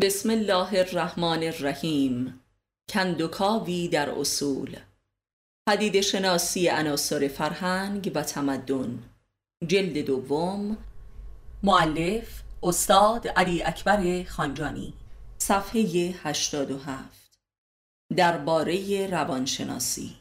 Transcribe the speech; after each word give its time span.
بسم 0.00 0.30
الله 0.30 0.78
الرحمن 0.78 1.42
الرحیم. 1.42 2.40
کندوکاوی 2.88 3.88
در 3.88 4.10
اصول. 4.10 4.76
پدید 5.68 6.00
شناسی 6.00 6.68
عناصر 6.68 7.28
فرهنگ 7.28 8.12
و 8.14 8.22
تمدن. 8.22 9.02
جلد 9.66 9.98
دوم. 9.98 10.76
معلف 11.62 12.42
استاد 12.62 13.28
علی 13.28 13.62
اکبر 13.62 14.24
خانجانی. 14.24 14.94
صفحه 15.38 16.14
87 16.22 17.38
درباره 18.16 19.06
روانشناسی. 19.10 20.14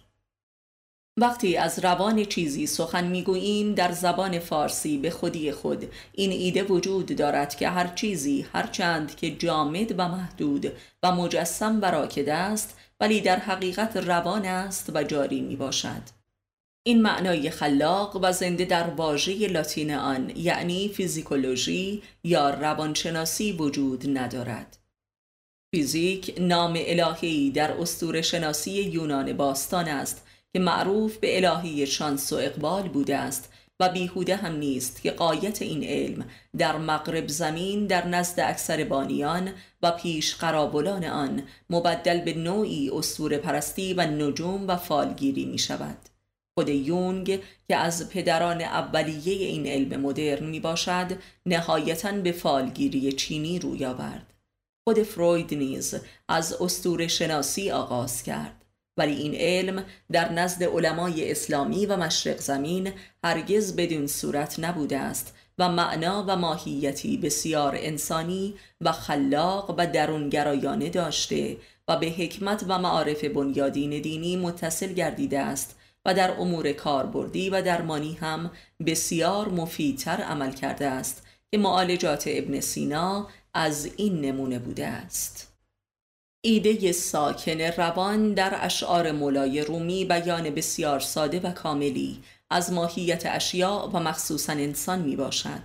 وقتی 1.17 1.57
از 1.57 1.79
روان 1.79 2.25
چیزی 2.25 2.67
سخن 2.67 3.07
می‌گوییم 3.07 3.73
در 3.73 3.91
زبان 3.91 4.39
فارسی 4.39 4.97
به 4.97 5.09
خودی 5.09 5.51
خود 5.51 5.93
این 6.13 6.31
ایده 6.31 6.63
وجود 6.63 7.15
دارد 7.15 7.55
که 7.55 7.69
هر 7.69 7.87
چیزی 7.87 8.45
هر 8.53 8.67
چند 8.67 9.15
که 9.15 9.31
جامد 9.31 9.99
و 9.99 10.07
محدود 10.07 10.71
و 11.03 11.11
مجسم 11.11 11.79
و 11.81 11.85
راکد 11.85 12.29
است 12.29 12.77
ولی 12.99 13.21
در 13.21 13.39
حقیقت 13.39 13.97
روان 13.97 14.45
است 14.45 14.91
و 14.93 15.03
جاری 15.03 15.41
می 15.41 15.55
باشد 15.55 16.01
این 16.87 17.01
معنای 17.01 17.49
خلاق 17.49 18.19
و 18.21 18.31
زنده 18.31 18.65
در 18.65 18.89
واژه 18.89 19.47
لاتین 19.47 19.93
آن 19.93 20.31
یعنی 20.35 20.89
فیزیکولوژی 20.89 22.03
یا 22.23 22.49
روانشناسی 22.49 23.51
وجود 23.51 24.17
ندارد. 24.17 24.77
فیزیک 25.75 26.35
نام 26.39 26.73
الهی 26.77 27.51
در 27.51 27.71
اسطوره 27.71 28.21
شناسی 28.21 28.71
یونان 28.71 29.33
باستان 29.33 29.87
است 29.87 30.24
که 30.55 30.59
معروف 30.59 31.17
به 31.17 31.45
الهی 31.45 31.87
شانس 31.87 32.33
و 32.33 32.35
اقبال 32.35 32.89
بوده 32.89 33.17
است 33.17 33.53
و 33.79 33.89
بیهوده 33.89 34.35
هم 34.35 34.55
نیست 34.55 35.01
که 35.01 35.11
قایت 35.11 35.61
این 35.61 35.83
علم 35.83 36.25
در 36.57 36.77
مغرب 36.77 37.27
زمین 37.27 37.87
در 37.87 38.07
نزد 38.07 38.39
اکثر 38.39 38.83
بانیان 38.83 39.51
و 39.81 39.91
پیش 39.91 40.35
قرابلان 40.35 41.05
آن 41.05 41.43
مبدل 41.69 42.21
به 42.21 42.33
نوعی 42.33 42.89
اسطوره 42.89 43.37
پرستی 43.37 43.93
و 43.93 44.01
نجوم 44.01 44.67
و 44.67 44.75
فالگیری 44.75 45.45
می 45.45 45.59
شود 45.59 45.97
خود 46.57 46.69
یونگ 46.69 47.39
که 47.67 47.75
از 47.75 48.09
پدران 48.09 48.61
اولیه 48.61 49.47
این 49.47 49.67
علم 49.67 50.01
مدرن 50.01 50.45
می 50.45 50.59
باشد 50.59 51.11
نهایتا 51.45 52.11
به 52.11 52.31
فالگیری 52.31 53.11
چینی 53.11 53.59
روی 53.59 53.85
آورد. 53.85 54.33
خود 54.87 55.03
فروید 55.03 55.53
نیز 55.53 55.95
از 56.29 56.53
اسطوره 56.61 57.07
شناسی 57.07 57.71
آغاز 57.71 58.23
کرد. 58.23 58.64
ولی 58.97 59.13
این 59.13 59.35
علم 59.35 59.85
در 60.11 60.31
نزد 60.31 60.63
علمای 60.63 61.31
اسلامی 61.31 61.85
و 61.85 61.97
مشرق 61.97 62.37
زمین 62.37 62.91
هرگز 63.23 63.75
بدون 63.75 64.07
صورت 64.07 64.59
نبوده 64.59 64.97
است 64.97 65.33
و 65.57 65.69
معنا 65.69 66.25
و 66.27 66.35
ماهیتی 66.35 67.17
بسیار 67.17 67.75
انسانی 67.79 68.55
و 68.81 68.91
خلاق 68.91 69.75
و 69.77 69.87
درونگرایانه 69.87 70.89
داشته 70.89 71.57
و 71.87 71.97
به 71.97 72.07
حکمت 72.07 72.65
و 72.67 72.79
معارف 72.79 73.23
بنیادین 73.23 74.01
دینی 74.01 74.37
متصل 74.37 74.93
گردیده 74.93 75.39
است 75.39 75.75
و 76.05 76.13
در 76.13 76.31
امور 76.31 76.71
کاربردی 76.71 77.49
و 77.49 77.61
درمانی 77.61 78.13
هم 78.13 78.51
بسیار 78.85 79.49
مفیدتر 79.49 80.21
عمل 80.21 80.51
کرده 80.51 80.87
است 80.87 81.23
که 81.51 81.57
معالجات 81.57 82.23
ابن 82.27 82.59
سینا 82.59 83.27
از 83.53 83.89
این 83.97 84.21
نمونه 84.21 84.59
بوده 84.59 84.87
است. 84.87 85.54
ایده 86.47 86.91
ساکن 86.91 87.61
روان 87.61 88.33
در 88.33 88.57
اشعار 88.61 89.11
مولای 89.11 89.61
رومی 89.61 90.05
بیان 90.05 90.49
بسیار 90.49 90.99
ساده 90.99 91.39
و 91.39 91.51
کاملی 91.51 92.19
از 92.49 92.73
ماهیت 92.73 93.23
اشیاء 93.25 93.87
و 93.87 93.99
مخصوصا 93.99 94.53
انسان 94.53 94.99
می 94.99 95.15
باشد. 95.15 95.61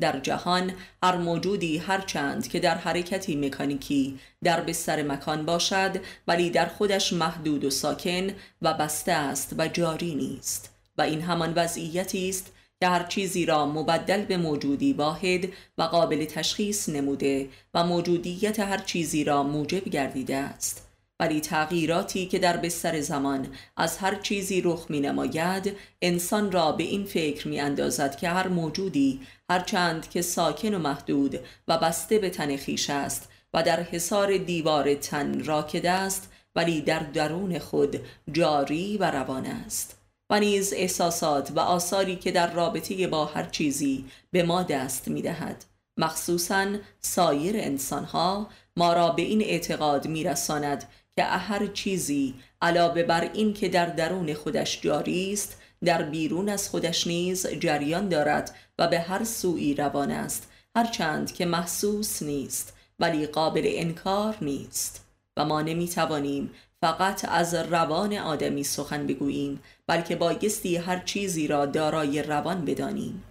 در 0.00 0.20
جهان 0.20 0.72
هر 1.02 1.16
موجودی 1.16 1.78
هر 1.78 2.00
چند 2.00 2.48
که 2.48 2.60
در 2.60 2.74
حرکتی 2.74 3.36
مکانیکی 3.36 4.18
در 4.44 4.60
بستر 4.60 5.02
مکان 5.02 5.46
باشد 5.46 5.96
ولی 6.26 6.50
در 6.50 6.66
خودش 6.66 7.12
محدود 7.12 7.64
و 7.64 7.70
ساکن 7.70 8.30
و 8.62 8.74
بسته 8.74 9.12
است 9.12 9.54
و 9.58 9.68
جاری 9.68 10.14
نیست 10.14 10.70
و 10.98 11.02
این 11.02 11.20
همان 11.20 11.52
وضعیتی 11.56 12.28
است 12.28 12.52
هر 12.86 13.04
چیزی 13.04 13.46
را 13.46 13.66
مبدل 13.66 14.24
به 14.24 14.36
موجودی 14.36 14.92
واحد 14.92 15.48
و 15.78 15.82
قابل 15.82 16.24
تشخیص 16.24 16.88
نموده 16.88 17.48
و 17.74 17.84
موجودیت 17.84 18.60
هر 18.60 18.78
چیزی 18.78 19.24
را 19.24 19.42
موجب 19.42 19.84
گردیده 19.84 20.36
است. 20.36 20.88
ولی 21.20 21.40
تغییراتی 21.40 22.26
که 22.26 22.38
در 22.38 22.56
بستر 22.56 23.00
زمان 23.00 23.48
از 23.76 23.98
هر 23.98 24.14
چیزی 24.14 24.60
رخ 24.60 24.86
می 24.88 25.00
نماید 25.00 25.76
انسان 26.02 26.52
را 26.52 26.72
به 26.72 26.84
این 26.84 27.04
فکر 27.04 27.48
می 27.48 27.60
اندازد 27.60 28.16
که 28.16 28.28
هر 28.28 28.48
موجودی 28.48 29.20
هرچند 29.50 30.10
که 30.10 30.22
ساکن 30.22 30.74
و 30.74 30.78
محدود 30.78 31.38
و 31.68 31.78
بسته 31.78 32.18
به 32.18 32.30
تن 32.30 32.56
خیش 32.56 32.90
است 32.90 33.28
و 33.54 33.62
در 33.62 33.82
حصار 33.82 34.36
دیوار 34.36 34.94
تن 34.94 35.44
راکد 35.44 35.86
است 35.86 36.32
ولی 36.56 36.80
در 36.80 36.98
درون 36.98 37.58
خود 37.58 38.00
جاری 38.32 38.98
و 38.98 39.10
روان 39.10 39.46
است. 39.46 39.97
و 40.30 40.40
نیز 40.40 40.72
احساسات 40.72 41.52
و 41.56 41.60
آثاری 41.60 42.16
که 42.16 42.30
در 42.30 42.52
رابطه 42.52 43.06
با 43.06 43.24
هر 43.24 43.44
چیزی 43.44 44.04
به 44.30 44.42
ما 44.42 44.62
دست 44.62 45.08
می 45.08 45.22
دهد 45.22 45.64
مخصوصا 45.96 46.66
سایر 47.00 47.56
انسانها 47.56 48.48
ما 48.76 48.92
را 48.92 49.10
به 49.10 49.22
این 49.22 49.42
اعتقاد 49.42 50.08
می 50.08 50.24
رساند 50.24 50.88
که 51.16 51.24
هر 51.24 51.66
چیزی 51.66 52.34
علاوه 52.62 53.02
بر 53.02 53.30
این 53.34 53.54
که 53.54 53.68
در 53.68 53.86
درون 53.86 54.34
خودش 54.34 54.80
جاری 54.80 55.32
است 55.32 55.60
در 55.84 56.02
بیرون 56.02 56.48
از 56.48 56.68
خودش 56.68 57.06
نیز 57.06 57.46
جریان 57.46 58.08
دارد 58.08 58.54
و 58.78 58.88
به 58.88 59.00
هر 59.00 59.24
سوی 59.24 59.74
روان 59.74 60.10
است 60.10 60.48
هرچند 60.76 61.32
که 61.32 61.46
محسوس 61.46 62.22
نیست 62.22 62.72
ولی 62.98 63.26
قابل 63.26 63.62
انکار 63.64 64.36
نیست. 64.40 65.04
و 65.36 65.44
ما 65.44 65.62
نمی 65.62 65.88
توانیم 65.88 66.50
فقط 66.80 67.24
از 67.28 67.54
روان 67.54 68.12
آدمی 68.12 68.64
سخن 68.64 69.06
بگوییم 69.06 69.60
بلکه 69.88 70.16
بایستی 70.16 70.76
هر 70.76 70.98
چیزی 70.98 71.46
را 71.46 71.66
دارای 71.66 72.22
روان 72.22 72.64
بدانیم. 72.64 73.24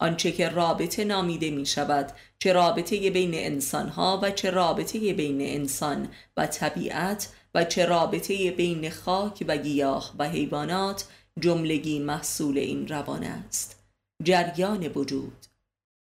آنچه 0.00 0.32
که 0.32 0.48
رابطه 0.48 1.04
نامیده 1.04 1.50
می 1.50 1.66
شود 1.66 2.12
چه 2.38 2.52
رابطه 2.52 3.10
بین 3.10 3.34
انسانها 3.34 4.20
و 4.22 4.30
چه 4.30 4.50
رابطه 4.50 5.14
بین 5.14 5.40
انسان 5.40 6.08
و 6.36 6.46
طبیعت 6.46 7.28
و 7.54 7.64
چه 7.64 7.86
رابطه 7.86 8.50
بین 8.50 8.90
خاک 8.90 9.44
و 9.48 9.56
گیاه 9.56 10.14
و 10.18 10.28
حیوانات 10.28 11.04
جملگی 11.40 11.98
محصول 11.98 12.58
این 12.58 12.88
روان 12.88 13.24
است. 13.24 13.82
جریان 14.24 14.88
وجود. 14.94 15.46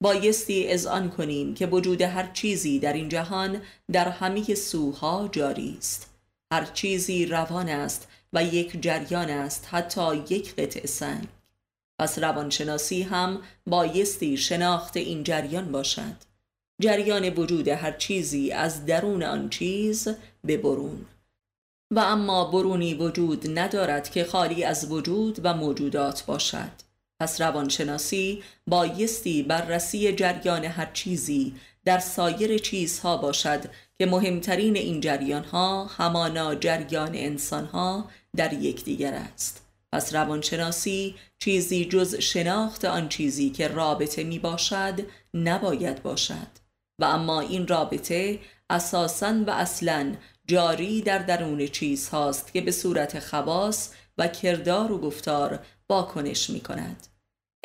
بایستی 0.04 0.68
اذعان 0.68 1.10
کنیم 1.10 1.54
که 1.54 1.68
وجود 1.68 2.02
هر 2.02 2.32
چیزی 2.34 2.80
در 2.80 2.94
این 2.94 3.10
جهان 3.10 3.62
در 3.92 4.10
همه 4.10 4.56
سوها 4.56 5.30
جاری 5.32 5.76
است. 5.78 6.10
هر 6.54 6.66
چیزی 6.66 7.26
روان 7.26 7.70
است 7.70 8.08
و 8.36 8.44
یک 8.44 8.82
جریان 8.82 9.30
است 9.30 9.68
حتی 9.72 10.16
یک 10.30 10.56
قطع 10.56 10.86
سنگ. 10.86 11.28
پس 12.00 12.20
روانشناسی 12.20 13.02
هم 13.04 13.42
بایستی 13.68 14.38
شناخت 14.38 14.98
این 14.98 15.24
جریان 15.24 15.72
باشد. 15.72 16.16
جریان 16.82 17.30
وجود 17.30 17.68
هر 17.68 17.92
چیزی 17.92 18.52
از 18.52 18.86
درون 18.86 19.24
آن 19.24 19.50
چیز 19.50 20.08
به 20.44 20.58
برون. 20.58 21.06
و 21.92 22.00
اما 22.00 22.46
برونی 22.46 22.94
وجود 22.94 23.60
ندارد 23.60 24.10
که 24.10 24.24
خالی 24.24 24.64
از 24.64 24.92
وجود 24.92 25.40
و 25.44 25.54
موجودات 25.54 26.26
باشد. 26.26 26.72
پس 27.20 27.42
روانشناسی 27.42 28.44
بایستی 28.68 29.44
بررسی 29.44 30.14
جریان 30.16 30.66
هر 30.66 30.90
چیزی 30.94 31.56
در 31.86 32.00
سایر 32.00 32.58
چیزها 32.58 33.18
باشد 33.18 33.66
که 33.98 34.06
مهمترین 34.06 34.76
این 34.76 35.02
جریان 35.02 35.44
ها 35.44 35.86
همانا 35.86 36.56
جریان 36.56 37.16
انسان 37.16 37.66
ها 37.66 38.10
در 38.36 38.54
یکدیگر 38.54 39.14
است. 39.14 39.62
پس 39.92 40.16
روانشناسی 40.16 41.16
چیزی 41.40 41.86
جز 41.86 42.16
شناخت 42.16 42.86
آن 42.86 43.10
چیزی 43.10 43.50
که 43.50 43.68
رابطه 43.68 44.24
می 44.24 44.40
باشد 44.40 45.00
نباید 45.34 46.04
باشد. 46.04 46.66
و 47.00 47.06
اما 47.06 47.42
این 47.42 47.68
رابطه 47.68 48.40
اساسا 48.70 49.44
و 49.48 49.50
اصلا 49.50 50.16
جاری 50.48 51.02
در 51.02 51.20
درون 51.20 51.68
چیز 51.68 52.10
هاست 52.10 52.54
که 52.54 52.62
به 52.62 52.72
صورت 52.72 53.20
خواص 53.20 53.90
و 54.18 54.28
کردار 54.28 54.92
و 54.92 54.98
گفتار 54.98 55.60
واکنش 55.90 56.50
می 56.50 56.60
کند 56.60 57.08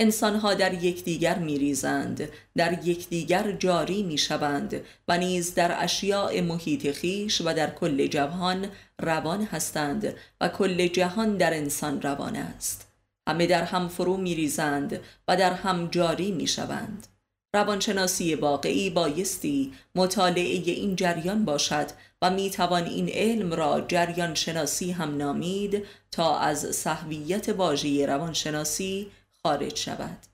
انسانها 0.00 0.54
در 0.54 0.84
یکدیگر 0.84 1.38
میریزند 1.38 2.28
در 2.56 2.86
یکدیگر 2.88 3.52
جاری 3.52 4.02
می‌شوند 4.02 4.80
و 5.08 5.18
نیز 5.18 5.54
در 5.54 5.84
اشیاء 5.84 6.40
محیط 6.40 6.90
خیش 6.90 7.40
و 7.40 7.54
در 7.54 7.70
کل 7.70 8.06
جهان 8.06 8.66
روان 8.98 9.44
هستند 9.44 10.14
و 10.40 10.48
کل 10.48 10.86
جهان 10.86 11.36
در 11.36 11.54
انسان 11.54 12.02
روان 12.02 12.36
است. 12.36 12.86
همه 13.28 13.46
در 13.46 13.62
هم 13.62 13.88
فرو 13.88 14.16
میریزند 14.16 15.00
و 15.28 15.36
در 15.36 15.52
هم 15.52 15.88
جاری 15.88 16.30
می‌شوند. 16.30 17.06
روانشناسی 17.54 18.34
واقعی 18.34 18.90
بایستی 18.90 19.72
مطالعه 19.94 20.72
این 20.72 20.96
جریان 20.96 21.44
باشد 21.44 21.86
و 22.22 22.30
می‌توان 22.30 22.84
این 22.84 23.08
علم 23.08 23.52
را 23.52 23.84
جریان 23.88 24.34
شناسی 24.34 24.90
هم 24.90 25.16
نامید 25.16 25.84
تا 26.10 26.38
از 26.38 26.76
صحویت 26.76 27.48
واژه 27.48 28.06
روانشناسی 28.06 29.06
خارج 29.42 29.76
شود. 29.76 30.26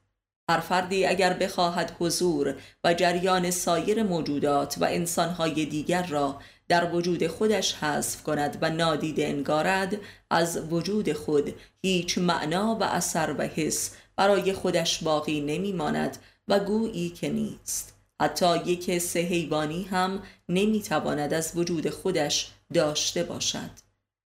هر 0.51 0.61
فردی 0.61 1.07
اگر 1.07 1.33
بخواهد 1.33 1.97
حضور 2.01 2.55
و 2.85 2.95
جریان 2.95 3.51
سایر 3.51 4.03
موجودات 4.03 4.77
و 4.81 4.85
انسانهای 4.85 5.67
دیگر 5.67 6.07
را 6.07 6.41
در 6.69 6.95
وجود 6.95 7.27
خودش 7.27 7.75
حذف 7.75 8.23
کند 8.23 8.59
و 8.61 8.71
نادیده 8.71 9.27
انگارد 9.27 9.97
از 10.31 10.73
وجود 10.73 11.13
خود 11.13 11.55
هیچ 11.83 12.19
معنا 12.19 12.75
و 12.75 12.83
اثر 12.83 13.35
و 13.39 13.43
حس 13.43 13.95
برای 14.17 14.53
خودش 14.53 15.03
باقی 15.03 15.41
نمی 15.41 15.73
ماند 15.73 16.19
و 16.49 16.61
گویی 16.61 17.11
که 17.11 17.29
نیست. 17.29 17.95
حتی 18.21 18.57
یک 18.57 18.91
حس 18.91 19.17
حیوانی 19.17 19.83
هم 19.83 20.23
نمی 20.49 20.83
تواند 20.83 21.35
از 21.35 21.53
وجود 21.57 21.91
خودش 21.91 22.51
داشته 22.75 23.23
باشد. 23.23 23.71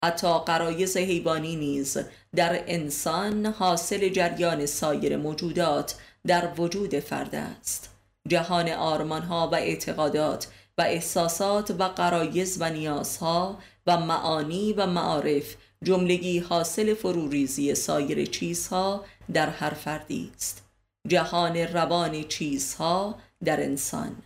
حتی 0.04 0.38
قرایز 0.38 0.96
حیوانی 0.96 1.56
نیز 1.56 1.98
در 2.36 2.64
انسان 2.66 3.46
حاصل 3.46 4.08
جریان 4.08 4.66
سایر 4.66 5.16
موجودات 5.16 5.94
در 6.26 6.48
وجود 6.58 6.98
فرد 6.98 7.34
است. 7.34 7.90
جهان 8.28 8.68
آرمانها 8.68 9.48
و 9.52 9.54
اعتقادات 9.54 10.48
و 10.78 10.82
احساسات 10.82 11.70
و 11.70 11.84
قرایز 11.88 12.56
و 12.60 12.70
نیازها 12.70 13.58
و 13.86 13.96
معانی 13.96 14.72
و 14.72 14.86
معارف 14.86 15.56
جملگی 15.82 16.38
حاصل 16.38 16.94
فروریزی 16.94 17.74
سایر 17.74 18.26
چیزها 18.26 19.04
در 19.32 19.48
هر 19.48 19.70
فردی 19.70 20.32
است. 20.36 20.62
جهان 21.08 21.56
روان 21.56 22.22
چیزها 22.22 23.18
در 23.44 23.62
انسان. 23.62 24.16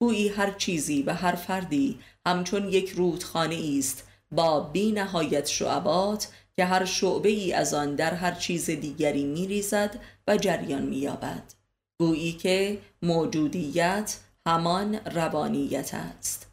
گویی 0.00 0.28
هر 0.28 0.50
چیزی 0.50 1.02
و 1.02 1.14
هر 1.14 1.34
فردی 1.34 1.98
همچون 2.26 2.68
یک 2.68 2.90
رودخانه 2.90 3.76
است 3.78 4.04
با 4.32 4.60
بی 4.60 4.92
نهایت 4.92 5.46
شعبات 5.46 6.28
که 6.56 6.64
هر 6.64 6.84
شعبه 6.84 7.28
ای 7.28 7.52
از 7.52 7.74
آن 7.74 7.94
در 7.94 8.14
هر 8.14 8.32
چیز 8.32 8.70
دیگری 8.70 9.24
می 9.24 9.46
ریزد 9.46 9.98
و 10.28 10.36
جریان 10.36 10.82
می 10.82 10.96
یابد 10.96 11.42
گویی 12.00 12.32
که 12.32 12.78
موجودیت 13.02 14.18
همان 14.46 14.94
روانیت 14.94 15.94
است. 15.94 16.52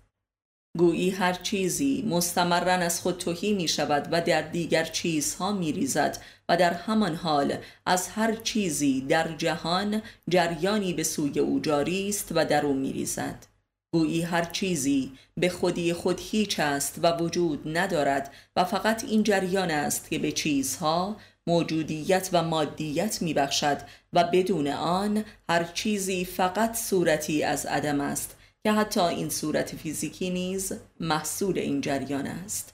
گویی 0.77 1.09
هر 1.09 1.33
چیزی 1.33 2.05
مستمرن 2.09 2.81
از 2.81 3.01
خود 3.01 3.17
توهی 3.17 3.53
می 3.53 3.67
شود 3.67 4.07
و 4.11 4.21
در 4.21 4.41
دیگر 4.41 4.83
چیزها 4.83 5.51
می 5.51 5.71
ریزد 5.71 6.17
و 6.49 6.57
در 6.57 6.73
همان 6.73 7.15
حال 7.15 7.57
از 7.85 8.07
هر 8.07 8.35
چیزی 8.35 9.01
در 9.01 9.35
جهان 9.35 10.01
جریانی 10.29 10.93
به 10.93 11.03
سوی 11.03 11.39
او 11.39 11.59
جاری 11.59 12.09
است 12.09 12.31
و 12.35 12.45
در 12.45 12.65
او 12.65 12.73
می 12.73 12.93
ریزد 12.93 13.45
گویی 13.91 14.21
هر 14.21 14.45
چیزی 14.45 15.11
به 15.37 15.49
خودی 15.49 15.93
خود 15.93 16.19
هیچ 16.19 16.59
است 16.59 16.99
و 17.03 17.17
وجود 17.17 17.77
ندارد 17.77 18.33
و 18.55 18.63
فقط 18.63 19.03
این 19.03 19.23
جریان 19.23 19.71
است 19.71 20.09
که 20.09 20.19
به 20.19 20.31
چیزها 20.31 21.17
موجودیت 21.47 22.29
و 22.33 22.43
مادیت 22.43 23.21
می 23.21 23.33
بخشد 23.33 23.77
و 24.13 24.23
بدون 24.23 24.67
آن 24.67 25.25
هر 25.49 25.63
چیزی 25.63 26.25
فقط 26.25 26.75
صورتی 26.75 27.43
از 27.43 27.65
عدم 27.65 28.01
است 28.01 28.35
که 28.63 28.71
حتی 28.71 29.01
این 29.01 29.29
صورت 29.29 29.75
فیزیکی 29.75 30.29
نیز 30.29 30.73
محصول 30.99 31.59
این 31.59 31.81
جریان 31.81 32.27
است. 32.27 32.73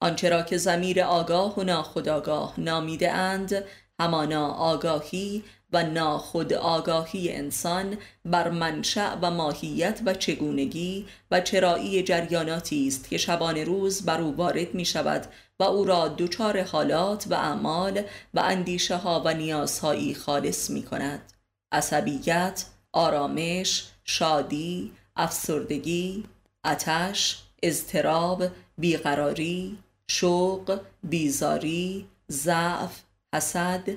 آنچه 0.00 0.28
را 0.28 0.42
که 0.42 0.56
زمیر 0.56 1.02
آگاه 1.02 1.58
و 1.58 1.62
ناخودآگاه 1.62 2.60
نامیده 2.60 3.12
اند 3.12 3.64
همانا 4.00 4.48
آگاهی 4.48 5.44
و 5.72 5.82
ناخود 5.82 6.52
آگاهی 6.52 7.32
انسان 7.32 7.96
بر 8.24 8.50
منشأ 8.50 9.16
و 9.22 9.30
ماهیت 9.30 10.00
و 10.06 10.14
چگونگی 10.14 11.06
و 11.30 11.40
چرایی 11.40 12.02
جریاناتی 12.02 12.88
است 12.88 13.08
که 13.08 13.18
شبان 13.18 13.56
روز 13.58 14.02
بر 14.02 14.20
او 14.20 14.36
وارد 14.36 14.74
می 14.74 14.84
شود 14.84 15.26
و 15.60 15.62
او 15.62 15.84
را 15.84 16.08
دچار 16.08 16.62
حالات 16.62 17.26
و 17.30 17.34
اعمال 17.34 18.02
و 18.34 18.40
اندیشه 18.40 18.96
ها 18.96 19.22
و 19.24 19.34
نیازهایی 19.34 20.14
خالص 20.14 20.70
می 20.70 20.82
کند 20.82 21.32
عصبیت، 21.72 22.64
آرامش، 22.92 23.88
شادی، 24.04 24.92
افسردگی، 25.16 26.24
اتش، 26.64 27.42
اضطراب، 27.62 28.44
بیقراری، 28.78 29.78
شوق، 30.08 30.80
بیزاری، 31.02 32.06
ضعف، 32.30 33.02
حسد، 33.34 33.88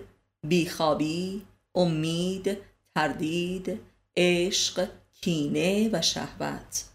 بیخوابی، 0.48 1.42
امید، 1.76 2.58
تردید، 2.96 3.80
عشق، 4.18 4.88
کینه 5.22 5.90
و 5.94 6.02
شهوت. 6.02 6.86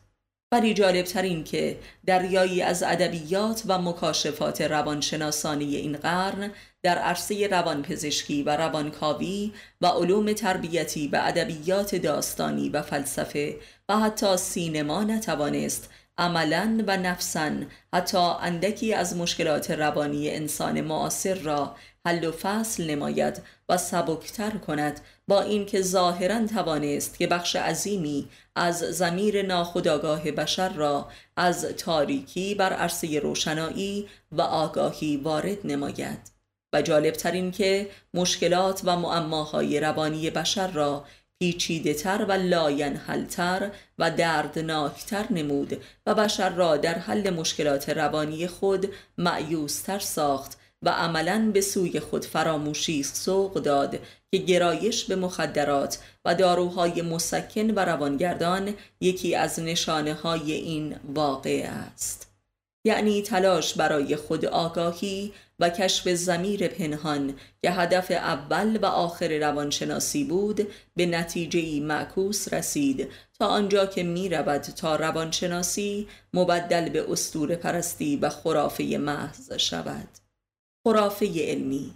ولی 0.53 0.75
جالبتر 0.75 1.23
این 1.23 1.45
که 1.45 1.79
دریایی 2.07 2.63
از 2.63 2.83
ادبیات 2.83 3.63
و 3.67 3.79
مکاشفات 3.79 4.61
روانشناسانی 4.61 5.77
این 5.77 5.97
قرن 5.97 6.51
در 6.83 6.99
عرصه 6.99 7.47
روانپزشکی 7.47 8.43
و 8.43 8.57
روانکاوی 8.57 9.53
و 9.81 9.87
علوم 9.87 10.33
تربیتی 10.33 11.09
و 11.09 11.21
ادبیات 11.25 11.95
داستانی 11.95 12.69
و 12.69 12.83
فلسفه 12.83 13.57
و 13.89 13.99
حتی 13.99 14.37
سینما 14.37 15.05
نتوانست 15.05 15.91
عملا 16.19 16.85
و 16.87 16.97
نفسا 16.97 17.51
حتی 17.95 18.19
اندکی 18.19 18.95
از 18.95 19.17
مشکلات 19.17 19.71
روانی 19.71 20.31
انسان 20.31 20.81
معاصر 20.81 21.35
را 21.35 21.77
حل 22.07 22.25
و 22.25 22.33
فصل 22.33 22.91
نماید 22.91 23.43
و 23.69 23.77
سبکتر 23.77 24.51
کند 24.51 25.01
با 25.29 25.43
اینکه 25.43 25.83
ظاهرا 25.83 26.47
توانست 26.47 27.19
که 27.19 27.27
بخش 27.27 27.57
عظیمی 27.57 28.29
از 28.57 28.79
زمیر 28.79 29.47
ناخودآگاه 29.47 30.31
بشر 30.31 30.69
را 30.69 31.09
از 31.37 31.65
تاریکی 31.65 32.55
بر 32.55 32.73
عرصه 32.73 33.21
روشنایی 33.21 34.09
و 34.33 34.43
آگاهی 34.43 35.17
وارد 35.17 35.59
نماید. 35.65 36.37
و 36.73 36.83
جالبتر 36.83 37.51
که 37.51 37.91
مشکلات 38.15 38.81
و 38.85 38.97
معماهای 38.97 39.81
روانی 39.81 40.31
بشر 40.31 40.67
را 40.67 41.05
پیچیده 41.39 41.95
تر 41.95 42.25
و 42.29 42.33
لاینحلتر 42.33 43.71
و 43.99 44.11
دردناکتر 44.11 45.33
نمود 45.33 45.83
و 46.07 46.15
بشر 46.15 46.51
را 46.51 46.77
در 46.77 46.95
حل 46.99 47.31
مشکلات 47.31 47.89
روانی 47.89 48.47
خود 48.47 48.89
معیوستر 49.19 49.99
ساخت 49.99 50.59
و 50.83 50.89
عملا 50.89 51.51
به 51.55 51.61
سوی 51.61 52.01
خود 52.01 52.25
فراموشی 52.25 53.03
سوق 53.03 53.55
داد 53.55 53.99
که 54.31 54.39
گرایش 54.39 55.05
به 55.05 55.17
مخدرات 55.17 55.99
و 56.25 56.35
داروهای 56.35 57.03
مسکن 57.03 57.71
و 57.71 57.79
روانگردان 57.79 58.75
یکی 59.01 59.35
از 59.35 59.61
نشانه 59.61 60.15
های 60.15 60.53
این 60.53 60.97
واقع 61.15 61.69
است. 61.71 62.26
یعنی 62.87 63.23
تلاش 63.23 63.75
برای 63.75 64.17
خود 64.17 64.45
آگاهی 64.45 65.33
و 65.59 65.71
کشف 65.71 66.09
زمیر 66.09 66.69
پنهان 66.69 67.35
که 67.63 67.71
هدف 67.71 68.11
اول 68.11 68.79
و 68.83 68.87
آخر 68.87 69.39
روانشناسی 69.39 70.25
بود 70.25 70.69
به 70.97 71.07
نتیجه 71.07 71.81
معکوس 71.81 72.53
رسید. 72.53 73.09
تا 73.39 73.47
آنجا 73.47 73.87
که 73.87 74.03
می 74.03 74.29
رود 74.29 74.61
تا 74.61 74.97
روانشناسی 74.97 76.09
مبدل 76.35 76.89
به 76.89 77.13
استور 77.13 77.55
پرستی 77.55 78.17
و 78.17 78.29
خرافه 78.29 78.85
محض 78.85 79.53
شود. 79.53 80.09
خرافه 80.85 81.27
علمی 81.27 81.95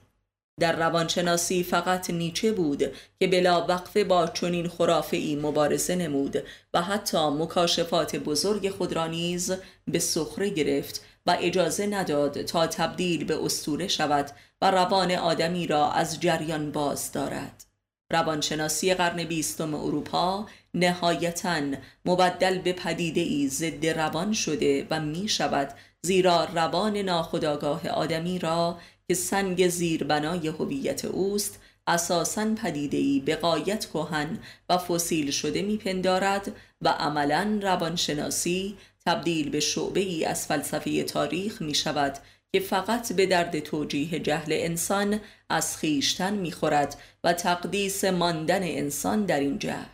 در 0.60 0.76
روانشناسی 0.76 1.62
فقط 1.62 2.10
نیچه 2.10 2.52
بود 2.52 2.82
که 3.20 3.26
بلا 3.26 3.66
وقفه 3.66 4.04
با 4.04 4.26
چنین 4.26 4.68
خرافه 4.68 5.16
ای 5.16 5.36
مبارزه 5.36 5.96
نمود 5.96 6.42
و 6.74 6.82
حتی 6.82 7.28
مکاشفات 7.28 8.16
بزرگ 8.16 8.70
خود 8.70 8.92
را 8.92 9.06
نیز 9.06 9.52
به 9.88 9.98
سخره 9.98 10.50
گرفت 10.50 11.04
و 11.26 11.36
اجازه 11.40 11.86
نداد 11.86 12.42
تا 12.42 12.66
تبدیل 12.66 13.24
به 13.24 13.44
استوره 13.44 13.88
شود 13.88 14.30
و 14.62 14.70
روان 14.70 15.12
آدمی 15.12 15.66
را 15.66 15.92
از 15.92 16.20
جریان 16.20 16.72
باز 16.72 17.12
دارد. 17.12 17.64
روانشناسی 18.12 18.94
قرن 18.94 19.24
بیستم 19.24 19.74
اروپا 19.74 20.46
نهایتا 20.74 21.62
مبدل 22.04 22.58
به 22.58 22.72
پدیده 22.72 23.20
ای 23.20 23.48
ضد 23.48 23.86
روان 23.86 24.32
شده 24.32 24.86
و 24.90 25.00
می 25.00 25.28
شود 25.28 25.74
زیرا 26.02 26.44
روان 26.44 26.96
ناخداگاه 26.96 27.88
آدمی 27.88 28.38
را 28.38 28.78
که 29.10 29.14
سنگ 29.14 29.68
زیربنای 29.68 30.48
هویت 30.48 31.04
اوست 31.04 31.58
اساسا 31.86 32.54
پدیده‌ای 32.54 33.20
به 33.20 33.36
قایت 33.36 33.86
کهن 33.86 34.38
و 34.68 34.78
فسیل 34.78 35.30
شده 35.30 35.62
میپندارد 35.62 36.52
و 36.82 36.88
عملا 36.88 37.58
روانشناسی 37.62 38.76
تبدیل 39.06 39.50
به 39.50 39.60
شعبه 39.60 40.00
ای 40.00 40.24
از 40.24 40.46
فلسفه 40.46 41.02
تاریخ 41.02 41.62
می 41.62 41.74
شود 41.74 42.18
که 42.52 42.60
فقط 42.60 43.12
به 43.12 43.26
درد 43.26 43.58
توجیه 43.58 44.18
جهل 44.18 44.52
انسان 44.52 45.20
از 45.48 45.76
خیشتن 45.76 46.34
می‌خورد 46.34 46.96
و 47.24 47.32
تقدیس 47.32 48.04
ماندن 48.04 48.62
انسان 48.62 49.24
در 49.24 49.40
این 49.40 49.58
جهل. 49.58 49.88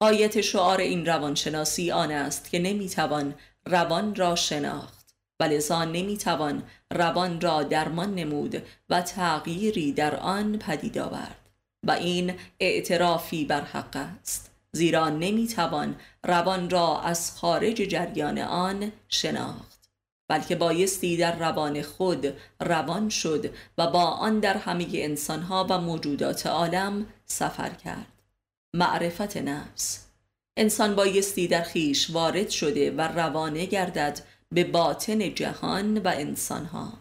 قایت 0.00 0.40
شعار 0.40 0.80
این 0.80 1.06
روانشناسی 1.06 1.90
آن 1.90 2.10
است 2.10 2.50
که 2.50 2.58
نمی‌توان 2.58 3.34
روان 3.66 4.14
را 4.14 4.36
شناخت. 4.36 4.95
و 5.40 5.44
لذا 5.44 5.84
نمی‌توان 5.84 6.62
روان 6.92 7.40
را 7.40 7.62
درمان 7.62 8.14
نمود 8.14 8.62
و 8.88 9.02
تغییری 9.02 9.92
در 9.92 10.16
آن 10.16 10.58
پدید 10.58 10.98
آورد 10.98 11.50
و 11.86 11.90
این 11.90 12.34
اعترافی 12.60 13.44
بر 13.44 13.60
حق 13.60 13.96
است 13.96 14.50
زیرا 14.72 15.08
نمی‌توان 15.08 15.96
روان 16.24 16.70
را 16.70 17.00
از 17.00 17.36
خارج 17.36 17.76
جریان 17.76 18.38
آن 18.38 18.92
شناخت 19.08 19.76
بلکه 20.28 20.56
بایستی 20.56 21.16
در 21.16 21.38
روان 21.38 21.82
خود 21.82 22.36
روان 22.60 23.08
شد 23.08 23.54
و 23.78 23.86
با 23.86 24.04
آن 24.04 24.40
در 24.40 24.56
همه 24.56 24.86
انسانها 24.92 25.66
و 25.70 25.78
موجودات 25.78 26.46
عالم 26.46 27.06
سفر 27.26 27.68
کرد. 27.68 28.12
معرفت 28.74 29.36
نفس 29.36 30.06
انسان 30.56 30.94
بایستی 30.94 31.48
در 31.48 31.62
خیش 31.62 32.10
وارد 32.10 32.50
شده 32.50 32.90
و 32.90 33.00
روانه 33.00 33.66
گردد 33.66 34.20
به 34.52 34.64
باطن 34.64 35.34
جهان 35.34 35.98
و 35.98 36.08
انسانها. 36.08 36.92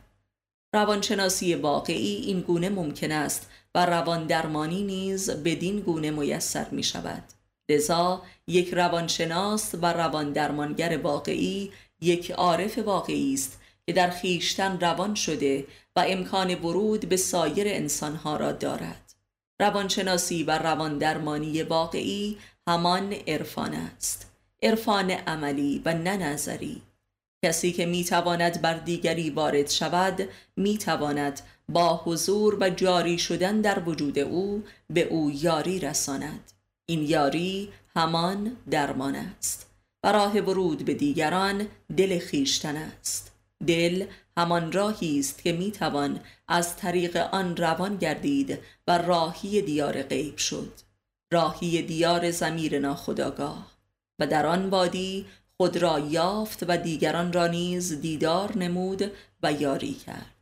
روانشناسی 0.75 1.55
واقعی 1.55 2.15
این 2.15 2.41
گونه 2.41 2.69
ممکن 2.69 3.11
است 3.11 3.49
و 3.75 3.85
روان 3.85 4.27
درمانی 4.27 4.83
نیز 4.83 5.29
بدین 5.29 5.79
گونه 5.79 6.11
میسر 6.11 6.69
می 6.69 6.83
شود 6.83 7.23
لذا 7.69 8.21
یک 8.47 8.73
روانشناس 8.73 9.75
و 9.81 9.93
روان 9.93 10.33
درمانگر 10.33 10.97
واقعی 10.97 11.71
یک 12.01 12.31
عارف 12.31 12.77
واقعی 12.77 13.33
است 13.33 13.61
که 13.85 13.93
در 13.93 14.09
خیشتن 14.09 14.79
روان 14.79 15.15
شده 15.15 15.67
و 15.95 16.05
امکان 16.07 16.55
ورود 16.55 17.09
به 17.09 17.17
سایر 17.17 17.67
انسانها 17.67 18.37
را 18.37 18.51
دارد. 18.51 19.13
روانشناسی 19.59 20.43
و 20.43 20.51
روان 20.51 20.97
درمانی 20.97 21.63
واقعی 21.63 22.37
همان 22.67 23.13
عرفان 23.13 23.73
است. 23.73 24.31
عرفان 24.63 25.11
عملی 25.11 25.81
و 25.85 25.93
نه 25.93 26.17
نظری. 26.17 26.81
کسی 27.45 27.71
که 27.71 27.85
می‌تواند 27.85 28.61
بر 28.61 28.73
دیگری 28.73 29.29
وارد 29.29 29.69
شود 29.69 30.29
می‌تواند 30.55 31.41
با 31.69 32.01
حضور 32.05 32.57
و 32.59 32.69
جاری 32.69 33.17
شدن 33.17 33.61
در 33.61 33.79
وجود 33.79 34.19
او 34.19 34.63
به 34.89 35.01
او 35.01 35.31
یاری 35.31 35.79
رساند. 35.79 36.51
این 36.85 37.01
یاری 37.01 37.69
همان 37.95 38.57
درمان 38.71 39.15
است. 39.15 39.69
و 40.03 40.11
راه 40.11 40.39
ورود 40.39 40.85
به 40.85 40.93
دیگران 40.93 41.67
دل 41.97 42.19
خیشتن 42.19 42.75
است. 42.77 43.31
دل 43.67 44.05
همان 44.37 44.71
راهی 44.71 45.19
است 45.19 45.43
که 45.43 45.51
می‌توان 45.51 46.19
از 46.47 46.77
طریق 46.77 47.17
آن 47.17 47.57
روان 47.57 47.97
گردید 47.97 48.59
و 48.87 48.97
راهی 48.97 49.61
دیار 49.61 50.03
غیب 50.03 50.37
شد. 50.37 50.73
راهی 51.33 51.81
دیار 51.81 52.31
زمیر 52.31 52.79
ناخداگاه 52.79 53.71
و 54.19 54.27
در 54.27 54.45
آن 54.45 54.69
وادی 54.69 55.25
خود 55.57 55.77
را 55.77 55.99
یافت 55.99 56.65
و 56.67 56.77
دیگران 56.77 57.33
را 57.33 57.47
نیز 57.47 58.01
دیدار 58.01 58.57
نمود 58.57 59.11
و 59.43 59.51
یاری 59.51 59.93
کرد. 59.93 60.35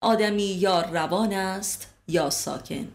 آدمی 0.00 0.42
یا 0.42 0.80
روان 0.80 1.32
است 1.32 1.94
یا 2.08 2.30
ساکن 2.30 2.88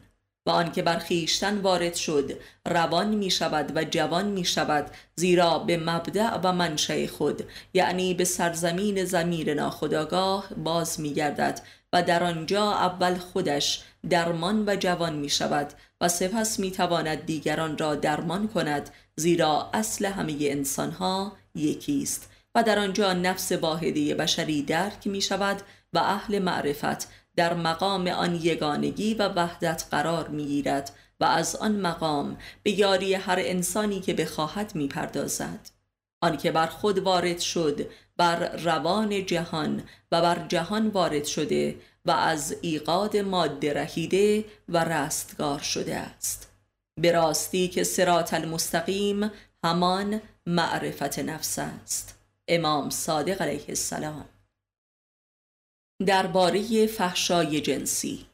و 0.46 0.50
آنکه 0.50 0.82
بر 0.82 0.98
خیشتن 0.98 1.58
وارد 1.58 1.96
شد 1.96 2.40
روان 2.66 3.10
می 3.16 3.32
شود 3.32 3.78
و 3.78 3.84
جوان 3.84 4.26
می 4.26 4.46
شود 4.46 4.92
زیرا 5.16 5.60
به 5.60 5.78
مبدع 5.78 6.38
و 6.44 6.52
منشأ 6.52 7.08
خود 7.08 7.44
یعنی 7.74 8.14
به 8.14 8.24
سرزمین 8.24 9.06
زمیر 9.06 9.54
ناخداگاه 9.54 10.54
باز 10.54 11.00
می 11.00 11.14
گردد 11.14 11.62
و 11.94 12.04
در 12.04 12.24
آنجا 12.24 12.72
اول 12.72 13.18
خودش 13.18 13.84
درمان 14.10 14.64
و 14.70 14.76
جوان 14.76 15.16
می 15.16 15.30
شود 15.30 15.74
و 16.02 16.08
سپس 16.08 16.60
می 16.60 16.72
تواند 16.72 17.26
دیگران 17.26 17.78
را 17.78 17.96
درمان 17.96 18.48
کند 18.48 18.90
زیرا 19.16 19.70
اصل 19.74 20.06
همه 20.06 20.38
انسانها 20.42 21.32
یکی 21.56 22.02
است 22.02 22.30
و 22.56 22.64
در 22.64 22.80
آنجا 22.80 23.14
نفس 23.14 23.52
واحده 23.52 24.16
بشری 24.16 24.62
درک 24.62 25.08
می 25.08 25.22
شود 25.22 25.62
و 25.94 26.00
اهل 26.00 26.40
معرفت 26.40 27.08
در 27.36 27.54
مقام 27.54 28.08
آن 28.08 28.36
یگانگی 28.36 29.14
و 29.14 29.28
وحدت 29.28 29.86
قرار 29.92 30.28
می 30.28 30.46
گیرد 30.46 30.92
و 31.20 31.26
از 31.26 31.56
آن 31.56 31.82
مقام 31.82 32.38
به 32.64 32.72
یاری 32.72 33.14
هر 33.14 33.38
انسانی 33.40 34.00
که 34.00 34.14
بخواهد 34.14 34.76
می 34.76 34.88
پردازد 34.88 35.70
آنکه 36.22 36.52
بر 36.52 36.68
خود 36.68 37.00
وارد 37.00 37.40
شد 37.40 37.90
بر 38.18 38.56
روان 38.58 39.26
جهان 39.26 39.84
و 40.12 40.22
بر 40.22 40.46
جهان 40.48 40.88
وارد 40.88 41.26
شده 41.26 41.76
و 42.06 42.12
از 42.12 42.56
ایقاد 42.62 43.18
ماده 43.18 43.74
رهیده 43.74 44.46
و 44.70 44.84
رستگار 44.84 45.60
شده 45.60 45.98
است. 45.98 46.52
به 47.00 47.12
راستی 47.12 47.68
که 47.68 47.84
سرات 47.84 48.34
المستقیم 48.34 49.32
همان 49.64 50.22
معرفت 50.46 51.20
نفس 51.20 51.60
است. 51.60 52.18
امام 52.48 52.90
صادق 52.90 53.42
علیه 53.42 53.66
السلام. 53.70 54.26
درباره 56.06 56.88
فحشای 56.88 57.62
جنسی. 57.62 58.26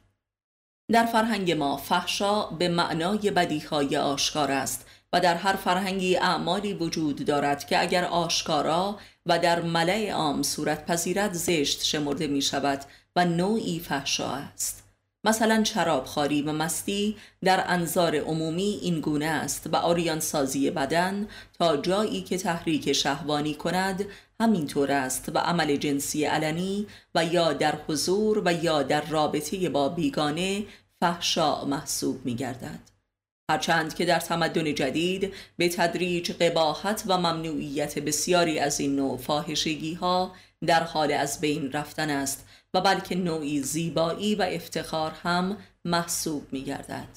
در 0.90 1.06
فرهنگ 1.06 1.52
ما 1.52 1.76
فحشا 1.76 2.46
به 2.46 2.68
معنای 2.68 3.30
بدیهای 3.30 3.96
آشکار 3.96 4.52
است 4.52 4.86
و 5.12 5.20
در 5.20 5.34
هر 5.34 5.52
فرهنگی 5.52 6.16
اعمالی 6.16 6.74
وجود 6.74 7.24
دارد 7.24 7.66
که 7.66 7.80
اگر 7.80 8.04
آشکارا 8.04 8.98
و 9.26 9.38
در 9.38 9.62
ملع 9.62 10.10
عام 10.10 10.42
صورت 10.42 10.86
پذیرد 10.86 11.32
زشت 11.32 11.84
شمرده 11.84 12.26
می 12.26 12.42
شود 12.42 12.84
و 13.16 13.24
نوعی 13.24 13.80
فحشا 13.80 14.30
است 14.30 14.84
مثلا 15.24 15.64
خاری 16.06 16.42
و 16.42 16.52
مستی 16.52 17.16
در 17.44 17.64
انظار 17.66 18.16
عمومی 18.16 18.78
این 18.82 19.00
گونه 19.00 19.26
است 19.26 19.66
و 19.72 19.76
آریان 19.76 20.20
سازی 20.20 20.70
بدن 20.70 21.28
تا 21.58 21.76
جایی 21.76 22.22
که 22.22 22.38
تحریک 22.38 22.92
شهوانی 22.92 23.54
کند 23.54 24.04
همینطور 24.40 24.92
است 24.92 25.28
و 25.34 25.38
عمل 25.38 25.76
جنسی 25.76 26.24
علنی 26.24 26.86
و 27.14 27.24
یا 27.24 27.52
در 27.52 27.74
حضور 27.88 28.42
و 28.44 28.52
یا 28.52 28.82
در 28.82 29.06
رابطه 29.06 29.68
با 29.68 29.88
بیگانه 29.88 30.64
فحشا 31.00 31.64
محسوب 31.64 32.26
می 32.26 32.34
گردد. 32.34 32.80
هرچند 33.50 33.94
که 33.94 34.04
در 34.04 34.20
تمدن 34.20 34.74
جدید 34.74 35.34
به 35.56 35.68
تدریج 35.68 36.32
قباحت 36.32 37.04
و 37.06 37.18
ممنوعیت 37.18 37.98
بسیاری 37.98 38.58
از 38.58 38.80
این 38.80 38.96
نوع 38.96 39.16
فاحشگی 39.16 39.94
ها 39.94 40.32
در 40.66 40.82
حال 40.82 41.12
از 41.12 41.40
بین 41.40 41.72
رفتن 41.72 42.10
است 42.10 42.47
و 42.74 42.80
بلکه 42.80 43.14
نوعی 43.14 43.62
زیبایی 43.62 44.34
و 44.34 44.42
افتخار 44.42 45.10
هم 45.10 45.56
محسوب 45.84 46.52
می 46.52 46.64
گردد. 46.64 47.08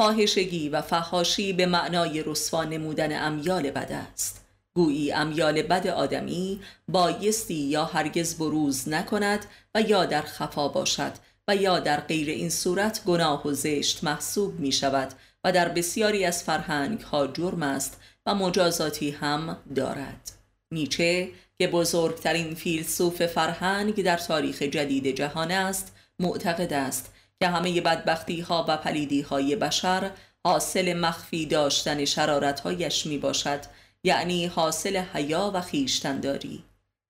فاحشگی 0.00 0.68
و 0.68 0.82
فحاشی 0.82 1.52
به 1.52 1.66
معنای 1.66 2.22
رسوا 2.22 2.64
نمودن 2.64 3.26
امیال 3.26 3.70
بد 3.70 3.92
است. 3.92 4.46
گویی 4.76 5.12
امیال 5.12 5.62
بد 5.62 5.86
آدمی 5.86 6.60
بایستی 6.88 7.54
یا 7.54 7.84
هرگز 7.84 8.38
بروز 8.38 8.88
نکند 8.88 9.46
و 9.74 9.80
یا 9.80 10.04
در 10.04 10.22
خفا 10.22 10.68
باشد 10.68 11.12
و 11.48 11.56
یا 11.56 11.78
در 11.78 12.00
غیر 12.00 12.28
این 12.28 12.50
صورت 12.50 13.04
گناه 13.04 13.46
و 13.46 13.52
زشت 13.52 14.04
محسوب 14.04 14.60
می 14.60 14.72
شود 14.72 15.12
و 15.44 15.52
در 15.52 15.68
بسیاری 15.68 16.24
از 16.24 16.42
فرهنگ 16.42 17.00
ها 17.00 17.26
جرم 17.26 17.62
است 17.62 18.00
و 18.26 18.34
مجازاتی 18.34 19.10
هم 19.10 19.56
دارد 19.74 20.35
نیچه 20.72 21.28
که 21.58 21.68
بزرگترین 21.68 22.54
فیلسوف 22.54 23.26
فرهنگ 23.26 24.02
در 24.02 24.16
تاریخ 24.16 24.62
جدید 24.62 25.06
جهان 25.06 25.50
است 25.50 25.92
معتقد 26.18 26.72
است 26.72 27.12
که 27.40 27.48
همه 27.48 27.80
بدبختی 27.80 28.40
ها 28.40 28.64
و 28.68 28.76
پلیدی 28.76 29.20
های 29.20 29.56
بشر 29.56 30.10
حاصل 30.44 30.92
مخفی 30.92 31.46
داشتن 31.46 32.04
شرارت 32.04 32.66
می 33.06 33.18
باشد 33.18 33.60
یعنی 34.04 34.46
حاصل 34.46 34.96
حیا 34.96 35.50
و 35.54 35.60
خیشتنداری. 35.60 36.64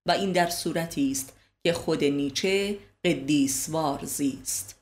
و 0.06 0.10
این 0.10 0.32
در 0.32 0.50
صورتی 0.50 1.10
است 1.10 1.32
که 1.64 1.72
خود 1.72 2.04
نیچه 2.04 2.78
قدیسوار 3.04 4.04
زیست. 4.04 4.75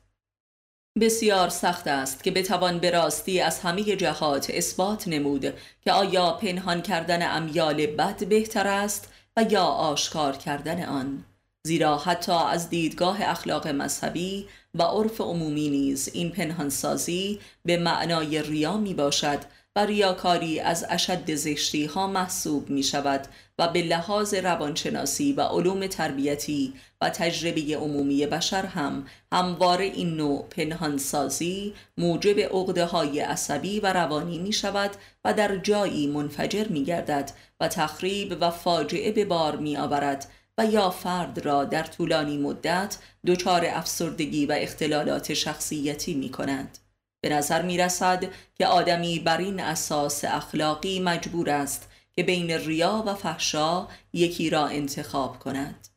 بسیار 1.01 1.49
سخت 1.49 1.87
است 1.87 2.23
که 2.23 2.31
بتوان 2.31 2.79
به 2.79 2.91
راستی 2.91 3.41
از 3.41 3.59
همه 3.59 3.83
جهات 3.83 4.49
اثبات 4.49 5.07
نمود 5.07 5.53
که 5.81 5.91
آیا 5.91 6.31
پنهان 6.31 6.81
کردن 6.81 7.37
امیال 7.37 7.85
بد 7.85 8.25
بهتر 8.25 8.67
است 8.67 9.13
و 9.37 9.45
یا 9.49 9.63
آشکار 9.63 10.37
کردن 10.37 10.85
آن. 10.85 11.25
زیرا 11.63 11.97
حتی 11.97 12.31
از 12.31 12.69
دیدگاه 12.69 13.17
اخلاق 13.21 13.67
مذهبی 13.67 14.47
و 14.75 14.83
عرف 14.83 15.21
عمومی 15.21 15.69
نیز 15.69 16.09
این 16.13 16.31
پنهانسازی 16.31 17.39
به 17.65 17.77
معنای 17.77 18.41
ریا 18.41 18.77
می 18.77 18.93
باشد 18.93 19.39
و 19.75 19.85
ریاکاری 19.85 20.59
از 20.59 20.85
اشد 20.89 21.35
زشتی 21.35 21.85
ها 21.85 22.07
محسوب 22.07 22.69
می 22.69 22.83
شود 22.83 23.27
و 23.59 23.67
به 23.67 23.81
لحاظ 23.81 24.33
روانشناسی 24.33 25.33
و 25.33 25.41
علوم 25.41 25.87
تربیتی 25.87 26.73
تجربه 27.09 27.61
عمومی 27.77 28.25
بشر 28.25 28.65
هم 28.65 29.07
همواره 29.31 29.85
این 29.85 30.15
نوع 30.15 30.45
پنهانسازی 30.49 31.73
موجب 31.97 32.39
عقده 32.39 32.85
های 32.85 33.19
عصبی 33.19 33.79
و 33.79 33.93
روانی 33.93 34.37
می 34.37 34.53
شود 34.53 34.91
و 35.25 35.33
در 35.33 35.57
جایی 35.57 36.07
منفجر 36.07 36.67
می 36.67 36.83
گردد 36.83 37.31
و 37.59 37.67
تخریب 37.67 38.37
و 38.41 38.51
فاجعه 38.51 39.11
به 39.11 39.25
بار 39.25 39.55
می 39.55 39.77
آورد 39.77 40.27
و 40.57 40.65
یا 40.65 40.89
فرد 40.89 41.45
را 41.45 41.65
در 41.65 41.83
طولانی 41.83 42.37
مدت 42.37 42.97
دچار 43.27 43.65
افسردگی 43.65 44.45
و 44.45 44.51
اختلالات 44.51 45.33
شخصیتی 45.33 46.13
می 46.13 46.29
کند. 46.29 46.77
به 47.21 47.29
نظر 47.29 47.61
می 47.61 47.77
رسد 47.77 48.25
که 48.55 48.67
آدمی 48.67 49.19
بر 49.19 49.37
این 49.37 49.59
اساس 49.59 50.25
اخلاقی 50.25 50.99
مجبور 50.99 51.49
است 51.49 51.89
که 52.15 52.23
بین 52.23 52.51
ریا 52.51 53.03
و 53.07 53.13
فحشا 53.13 53.87
یکی 54.13 54.49
را 54.49 54.67
انتخاب 54.67 55.39
کند 55.39 55.87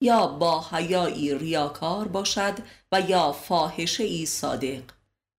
یا 0.00 0.26
با 0.26 0.64
حیایی 0.72 1.38
ریاکار 1.38 2.08
باشد 2.08 2.58
و 2.92 3.00
یا 3.00 3.32
فاحشه 3.32 4.04
ای 4.04 4.26
صادق 4.26 4.82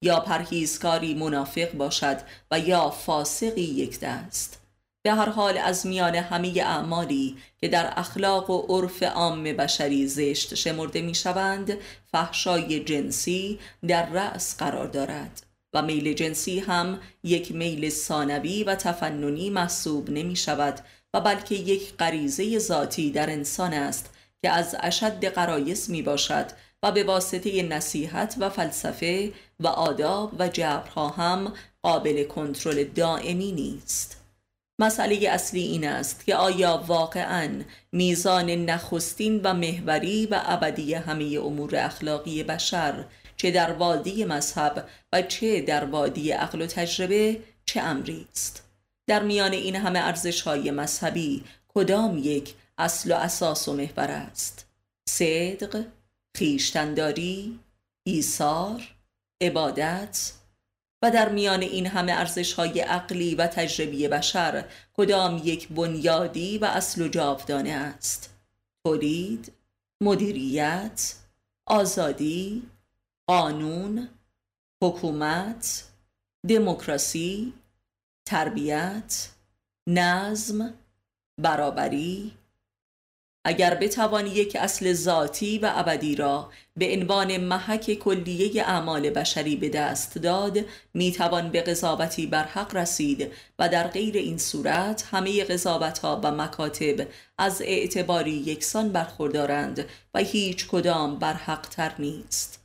یا 0.02 0.20
پرهیزکاری 0.20 1.14
منافق 1.14 1.72
باشد 1.72 2.18
و 2.52 2.60
یا 2.60 2.90
فاسقی 2.90 3.62
یک 3.62 4.00
دست. 4.00 4.60
به 5.02 5.12
هر 5.12 5.30
حال 5.30 5.58
از 5.58 5.88
میان 5.88 6.16
همه 6.16 6.54
اعمالی 6.56 7.38
که 7.58 7.68
در 7.68 7.94
اخلاق 7.96 8.50
و 8.50 8.62
عرف 8.70 9.04
عام 9.04 9.44
بشری 9.44 10.08
زشت 10.08 10.56
شمرده 10.56 11.02
می 11.02 11.16
شوند 11.16 11.78
فحشای 12.12 12.80
جنسی 12.80 13.60
در 13.88 14.10
رأس 14.10 14.58
قرار 14.58 14.88
دارد 14.88 15.42
و 15.74 15.82
میل 15.82 16.14
جنسی 16.14 16.60
هم 16.60 17.00
یک 17.24 17.52
میل 17.52 17.90
ثانوی 17.90 18.64
و 18.64 18.76
تفننی 18.76 19.50
محسوب 19.50 20.10
نمی 20.10 20.36
شود 20.36 20.80
و 21.14 21.22
بلکه 21.22 21.56
یک 21.56 21.94
غریزه 21.94 22.60
ذاتی 22.60 23.12
در 23.12 23.30
انسان 23.30 23.74
است 23.74 24.10
که 24.42 24.50
از 24.50 24.76
اشد 24.80 25.26
قرایز 25.26 25.90
می 25.90 26.02
باشد 26.02 26.46
و 26.84 26.92
به 26.92 27.04
واسطه 27.04 27.64
نصیحت 27.64 28.36
و 28.40 28.50
فلسفه 28.50 29.32
و 29.60 29.68
آداب 29.68 30.34
و 30.40 30.48
جبرها 30.48 31.08
هم 31.10 31.54
قابل 31.82 32.24
کنترل 32.24 32.84
دائمی 32.84 33.52
نیست. 33.52 34.20
مسئله 34.80 35.30
اصلی 35.30 35.62
این 35.62 35.88
است 35.88 36.26
که 36.26 36.36
آیا 36.36 36.84
واقعا 36.88 37.50
میزان 37.92 38.50
نخستین 38.50 39.42
و 39.44 39.54
محوری 39.54 40.26
و 40.26 40.42
ابدی 40.46 40.94
همه 40.94 41.40
امور 41.46 41.76
اخلاقی 41.76 42.44
بشر 42.44 43.06
چه 43.38 43.52
در 43.52 43.72
وادی 43.72 44.26
مذهب 44.26 44.88
و 45.14 45.22
چه 45.22 45.62
در 45.62 45.86
وادی 45.86 46.32
عقل 46.32 46.62
و 46.62 46.66
تجربه 46.66 47.40
چه 47.66 47.82
امری 47.82 48.28
است؟ 48.32 48.64
در 49.08 49.24
میان 49.24 49.54
این 49.54 49.76
همه 49.76 50.00
ارزش 50.00 50.42
های 50.42 50.72
مذهبی 50.72 51.44
کدام 51.68 52.18
یک 52.18 52.54
اصل 52.80 53.12
و 53.12 53.16
اساس 53.16 53.68
و 53.68 53.74
محور 53.74 54.12
است. 54.12 54.66
صدق 55.10 55.86
خیشتنداری 56.38 57.60
ایثار 58.04 58.96
عبادت 59.42 60.32
و 61.02 61.12
در 61.12 61.30
میان 61.30 61.62
این 61.62 61.88
همه 61.88 62.12
ارزش 62.12 62.54
های 62.54 62.80
عقلی 62.80 63.36
و 63.36 63.48
تجربی 63.48 64.08
بشر 64.08 64.66
کدام 64.94 65.42
یک 65.44 65.68
بنیادی 65.68 66.58
و 66.58 66.66
اصل 66.66 67.02
و 67.02 67.08
جاودانه 67.08 67.70
است؟ 67.70 68.34
تولید 68.86 69.52
مدیریت 70.02 71.16
آزادی 71.66 72.64
قانون 73.28 74.10
حکومت 74.84 75.84
دموکراسی 76.50 77.54
تربیت 78.26 79.30
نظم 79.88 80.74
برابری 81.42 82.39
اگر 83.46 83.76
بتوانی 83.76 84.30
یک 84.30 84.56
اصل 84.56 84.94
ذاتی 84.94 85.60
و 85.60 85.72
ابدی 85.76 86.16
را 86.16 86.50
به 86.78 86.94
عنوان 86.94 87.38
محک 87.38 87.94
کلیه 87.94 88.64
اعمال 88.64 89.10
بشری 89.10 89.56
به 89.56 89.70
دست 89.70 90.18
داد 90.18 90.60
می‌توان 90.94 91.50
به 91.50 91.62
قضاوتی 91.62 92.28
بر 92.28 92.44
حق 92.44 92.76
رسید 92.76 93.32
و 93.60 93.70
در 93.70 93.88
غیر 93.88 94.18
این 94.18 94.38
صورت 94.38 95.08
همه 95.12 95.44
قضاوت 95.44 96.00
ها 96.00 96.22
و 96.24 96.32
مکاتب 96.32 97.08
از 97.38 97.62
اعتباری 97.62 98.32
یکسان 98.32 98.90
برخوردارند 98.90 99.86
و 100.14 100.20
هیچ 100.20 100.68
کدام 100.68 101.20
بر 101.20 101.34
حق 101.34 101.68
تر 101.70 101.92
نیست. 102.00 102.60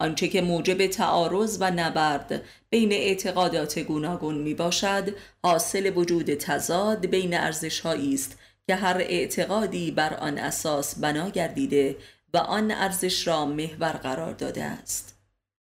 آنچه 0.00 0.28
که 0.28 0.42
موجب 0.42 0.86
تعارض 0.86 1.56
و 1.60 1.70
نبرد 1.70 2.42
بین 2.70 2.92
اعتقادات 2.92 3.78
گوناگون 3.78 4.34
می 4.34 4.54
باشد 4.54 5.14
حاصل 5.42 5.92
وجود 5.96 6.34
تضاد 6.34 7.06
بین 7.06 7.34
ارزش 7.34 7.86
است 7.86 8.38
که 8.70 8.76
هر 8.76 8.96
اعتقادی 8.98 9.90
بر 9.90 10.14
آن 10.14 10.38
اساس 10.38 10.98
بنا 10.98 11.28
گردیده 11.28 11.96
و 12.34 12.38
آن 12.38 12.70
ارزش 12.70 13.26
را 13.26 13.46
محور 13.46 13.92
قرار 13.92 14.32
داده 14.32 14.64
است. 14.64 15.18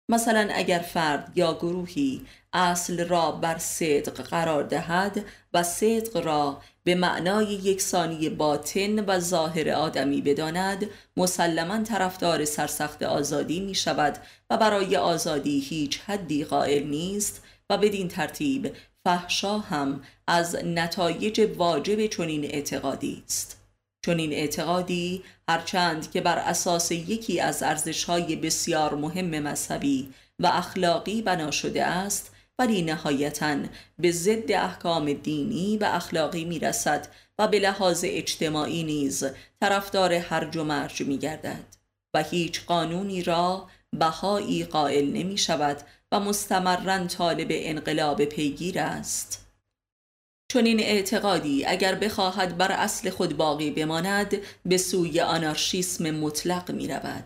مثلا 0.10 0.50
اگر 0.54 0.80
فرد 0.80 1.32
یا 1.36 1.54
گروهی 1.54 2.22
اصل 2.54 3.08
را 3.08 3.32
بر 3.32 3.58
صدق 3.58 4.22
قرار 4.22 4.64
دهد 4.64 5.26
و 5.54 5.64
صدق 5.64 6.18
را 6.18 6.62
به 6.84 6.96
معنای 6.96 7.46
یکسانی 7.46 8.30
باطن 8.30 9.06
و 9.06 9.20
ظاهر 9.20 9.70
آدمی 9.70 10.22
بداند 10.22 10.90
مسلما 11.18 11.84
طرفدار 11.84 12.46
سرسخت 12.46 13.04
آزادی 13.04 13.60
می 13.60 13.76
شود 13.76 14.18
و 14.50 14.58
برای 14.58 14.98
آزادی 14.98 15.60
هیچ 15.60 16.00
حدی 16.00 16.44
قائل 16.44 16.84
نیست 16.84 17.44
و 17.70 17.78
بدین 17.78 18.08
ترتیب 18.08 18.76
فحشا 19.06 19.58
هم 19.58 20.02
از 20.28 20.56
نتایج 20.56 21.48
واجب 21.58 22.06
چنین 22.06 22.46
اعتقادی 22.46 23.24
است. 23.26 23.62
چنین 24.06 24.34
اعتقادی 24.34 25.24
هرچند 25.50 26.12
که 26.12 26.22
بر 26.22 26.38
اساس 26.38 26.92
یکی 26.92 27.40
از 27.40 27.64
ارزشهای 27.64 28.36
بسیار 28.36 28.96
مهم 28.96 29.40
مذهبی 29.40 30.14
و 30.40 30.48
اخلاقی 30.48 31.22
بنا 31.22 31.52
شده 31.52 31.86
است 31.86 32.32
ولی 32.60 32.82
نهایتا 32.82 33.58
به 34.00 34.12
ضد 34.12 34.52
احکام 34.52 35.14
دینی 35.14 35.78
و 35.78 35.86
اخلاقی 35.86 36.46
می 36.46 36.60
رسد 36.60 37.08
و 37.40 37.48
به 37.48 37.60
لحاظ 37.60 38.06
اجتماعی 38.08 38.84
نیز 38.84 39.24
طرفدار 39.60 40.14
هرج 40.14 40.58
و 40.58 40.64
مرج 40.64 41.02
می 41.02 41.18
گردد 41.18 41.66
و 42.14 42.24
هیچ 42.24 42.66
قانونی 42.66 43.24
را 43.24 43.68
بهایی 43.94 44.64
قائل 44.64 45.12
نمی 45.12 45.38
شود 45.38 45.78
و 46.12 46.20
مستمرا 46.20 47.08
طالب 47.08 47.48
انقلاب 47.52 48.26
پیگیر 48.26 48.80
است. 48.80 49.46
چون 50.52 50.66
این 50.66 50.80
اعتقادی 50.80 51.66
اگر 51.66 51.96
بخواهد 51.96 52.58
بر 52.58 52.72
اصل 52.72 53.10
خود 53.10 53.38
باقی 53.38 53.72
بماند 53.72 54.38
به 54.66 54.78
سوی 54.78 55.20
آنارشیسم 55.20 56.12
مطلق 56.12 56.72
می 56.72 56.88
رود 56.88 57.24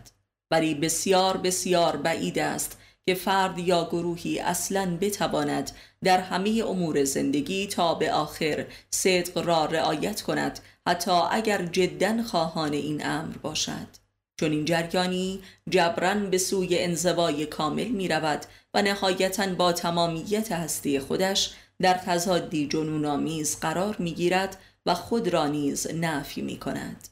ولی 0.50 0.74
بسیار 0.74 1.36
بسیار 1.36 1.96
بعید 1.96 2.38
است 2.38 2.78
که 3.06 3.14
فرد 3.14 3.58
یا 3.58 3.84
گروهی 3.84 4.40
اصلا 4.40 4.98
بتواند 5.00 5.70
در 6.04 6.20
همه 6.20 6.64
امور 6.66 7.04
زندگی 7.04 7.66
تا 7.66 7.94
به 7.94 8.12
آخر 8.12 8.66
صدق 8.90 9.38
را 9.38 9.64
رعایت 9.64 10.22
کند 10.22 10.60
حتی 10.88 11.10
اگر 11.30 11.64
جدا 11.64 12.22
خواهان 12.22 12.72
این 12.72 13.06
امر 13.06 13.36
باشد. 13.36 14.05
چون 14.36 14.52
این 14.52 14.64
جریانی 14.64 15.40
جبران 15.70 16.30
به 16.30 16.38
سوی 16.38 16.78
انزوای 16.78 17.46
کامل 17.46 17.88
می 17.88 18.08
رود 18.08 18.46
و 18.74 18.82
نهایتا 18.82 19.54
با 19.54 19.72
تمامیت 19.72 20.52
هستی 20.52 21.00
خودش 21.00 21.54
در 21.80 21.94
تضادی 21.94 22.68
جنونآمیز 22.68 23.60
قرار 23.60 23.96
می 23.98 24.14
گیرد 24.14 24.58
و 24.86 24.94
خود 24.94 25.28
را 25.28 25.46
نیز 25.46 25.86
نفی 25.94 26.42
می 26.42 26.56
کند 26.56 27.08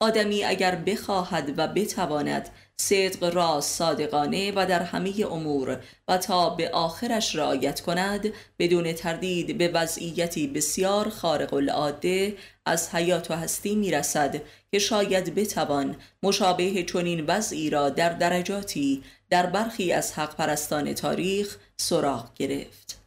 آدمی 0.00 0.44
اگر 0.44 0.74
بخواهد 0.74 1.54
و 1.56 1.68
بتواند 1.68 2.48
صدق 2.76 3.34
را 3.34 3.60
صادقانه 3.60 4.52
و 4.56 4.66
در 4.66 4.82
همه 4.82 5.26
امور 5.30 5.80
و 6.08 6.18
تا 6.18 6.50
به 6.50 6.70
آخرش 6.70 7.36
رعایت 7.36 7.80
کند 7.80 8.32
بدون 8.58 8.92
تردید 8.92 9.58
به 9.58 9.68
وضعیتی 9.68 10.46
بسیار 10.46 11.08
خارق 11.08 11.54
العاده 11.54 12.36
از 12.66 12.94
حیات 12.94 13.30
و 13.30 13.34
هستی 13.34 13.74
می 13.74 13.90
رسد 13.90 14.42
که 14.72 14.78
شاید 14.78 15.34
بتوان 15.34 15.96
مشابه 16.22 16.82
چنین 16.82 17.24
وضعی 17.26 17.70
را 17.70 17.90
در 17.90 18.08
درجاتی 18.08 19.02
در 19.30 19.46
برخی 19.46 19.92
از 19.92 20.12
حق 20.12 20.36
پرستان 20.36 20.94
تاریخ 20.94 21.56
سراغ 21.76 22.34
گرفت. 22.34 23.00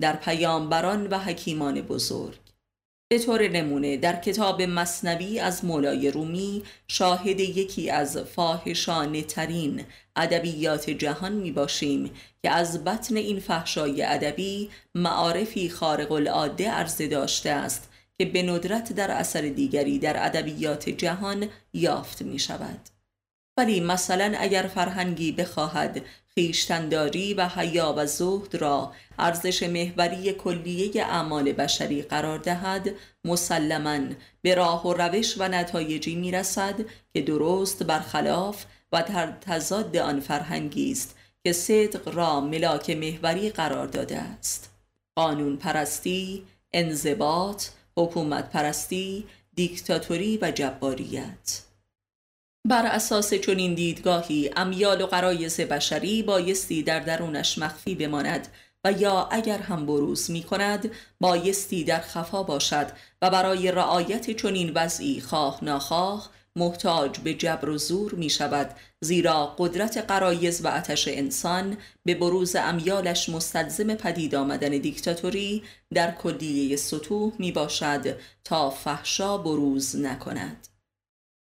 در 0.00 0.16
پیامبران 0.16 1.06
و 1.06 1.18
حکیمان 1.18 1.80
بزرگ 1.80 2.43
به 3.08 3.18
طور 3.18 3.48
نمونه 3.48 3.96
در 3.96 4.16
کتاب 4.16 4.62
مصنوی 4.62 5.40
از 5.40 5.64
مولای 5.64 6.10
رومی 6.10 6.62
شاهد 6.88 7.40
یکی 7.40 7.90
از 7.90 8.18
فاحشانه 8.18 9.22
ترین 9.22 9.84
ادبیات 10.16 10.90
جهان 10.90 11.32
می 11.32 11.52
باشیم 11.52 12.10
که 12.42 12.50
از 12.50 12.84
بطن 12.84 13.16
این 13.16 13.40
فحشای 13.40 14.02
ادبی 14.02 14.70
معارفی 14.94 15.68
خارق 15.68 16.12
العاده 16.12 16.70
عرضه 16.70 17.08
داشته 17.08 17.50
است 17.50 17.90
که 18.18 18.24
به 18.24 18.42
ندرت 18.42 18.92
در 18.92 19.10
اثر 19.10 19.40
دیگری 19.40 19.98
در 19.98 20.26
ادبیات 20.26 20.88
جهان 20.88 21.48
یافت 21.72 22.22
می 22.22 22.38
شود 22.38 22.80
ولی 23.56 23.80
مثلا 23.80 24.34
اگر 24.38 24.62
فرهنگی 24.62 25.32
بخواهد 25.32 26.02
خیشتنداری 26.38 27.34
و 27.34 27.48
حیا 27.48 27.94
و 27.96 28.06
زهد 28.06 28.54
را 28.54 28.92
ارزش 29.18 29.62
محوری 29.62 30.32
کلیه 30.32 31.06
اعمال 31.06 31.52
بشری 31.52 32.02
قرار 32.02 32.38
دهد 32.38 32.90
مسلما 33.24 33.98
به 34.42 34.54
راه 34.54 34.86
و 34.86 34.92
روش 34.92 35.34
و 35.38 35.48
نتایجی 35.48 36.14
می 36.14 36.30
رسد 36.30 36.74
که 37.12 37.22
درست 37.22 37.82
برخلاف 37.82 38.64
و 38.92 39.02
در 39.02 39.32
تضاد 39.40 39.96
آن 39.96 40.20
فرهنگی 40.20 40.92
است 40.92 41.16
که 41.44 41.52
صدق 41.52 42.14
را 42.14 42.40
ملاک 42.40 42.90
محوری 42.90 43.50
قرار 43.50 43.86
داده 43.86 44.18
است. 44.18 44.70
قانون 45.16 45.56
پرستی، 45.56 46.44
انضباط، 46.72 47.64
حکومت 47.96 48.50
پرستی، 48.50 49.26
دیکتاتوری 49.54 50.38
و 50.42 50.50
جباریت. 50.50 51.60
بر 52.68 52.86
اساس 52.86 53.34
چنین 53.34 53.74
دیدگاهی 53.74 54.50
امیال 54.56 55.00
و 55.00 55.06
قرایز 55.06 55.60
بشری 55.60 56.22
بایستی 56.22 56.82
در 56.82 57.00
درونش 57.00 57.58
مخفی 57.58 57.94
بماند 57.94 58.48
و 58.84 58.92
یا 58.92 59.28
اگر 59.30 59.58
هم 59.58 59.86
بروز 59.86 60.30
می 60.30 60.42
کند 60.42 60.90
بایستی 61.20 61.84
در 61.84 62.00
خفا 62.00 62.42
باشد 62.42 62.86
و 63.22 63.30
برای 63.30 63.72
رعایت 63.72 64.30
چنین 64.30 64.72
وضعی 64.74 65.20
خواه 65.20 65.58
ناخواه 65.62 66.30
محتاج 66.56 67.18
به 67.18 67.34
جبر 67.34 67.68
و 67.68 67.78
زور 67.78 68.14
می 68.14 68.30
شود 68.30 68.70
زیرا 69.00 69.54
قدرت 69.58 69.96
قرایز 69.98 70.64
و 70.64 70.68
اتش 70.68 71.08
انسان 71.08 71.76
به 72.04 72.14
بروز 72.14 72.56
امیالش 72.56 73.28
مستلزم 73.28 73.94
پدید 73.94 74.34
آمدن 74.34 74.70
دیکتاتوری 74.70 75.62
در 75.94 76.10
کلیه 76.10 76.76
سطوح 76.76 77.32
می 77.38 77.52
باشد 77.52 78.16
تا 78.44 78.70
فحشا 78.70 79.38
بروز 79.38 79.96
نکند. 79.96 80.73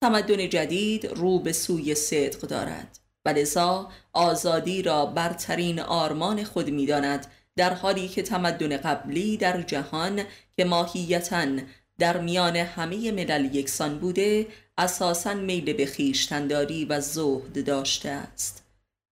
تمدن 0.02 0.50
جدید 0.50 1.06
رو 1.06 1.40
به 1.40 1.54
سوی 1.54 1.96
صدق 1.96 2.40
دارد. 2.40 3.00
و 3.26 3.30
لذا 3.30 3.90
آزادی 4.14 4.82
را 4.82 5.06
برترین 5.06 5.80
آرمان 5.80 6.44
خود 6.44 6.70
می 6.70 6.86
داند 6.86 7.28
در 7.56 7.74
حالی 7.74 8.08
که 8.08 8.22
تمدن 8.22 8.78
قبلی 8.78 9.38
در 9.38 9.62
جهان 9.62 10.24
که 10.58 10.66
ماهیتا 10.66 11.46
در 12.00 12.18
میان 12.18 12.56
همه 12.56 13.12
ملل 13.12 13.56
یکسان 13.56 14.00
بوده 14.00 14.48
اساسا 14.78 15.34
میل 15.34 15.74
به 15.74 15.86
خیشتنداری 15.86 16.86
و 16.86 17.02
زهد 17.02 17.66
داشته 17.66 18.10
است. 18.10 18.64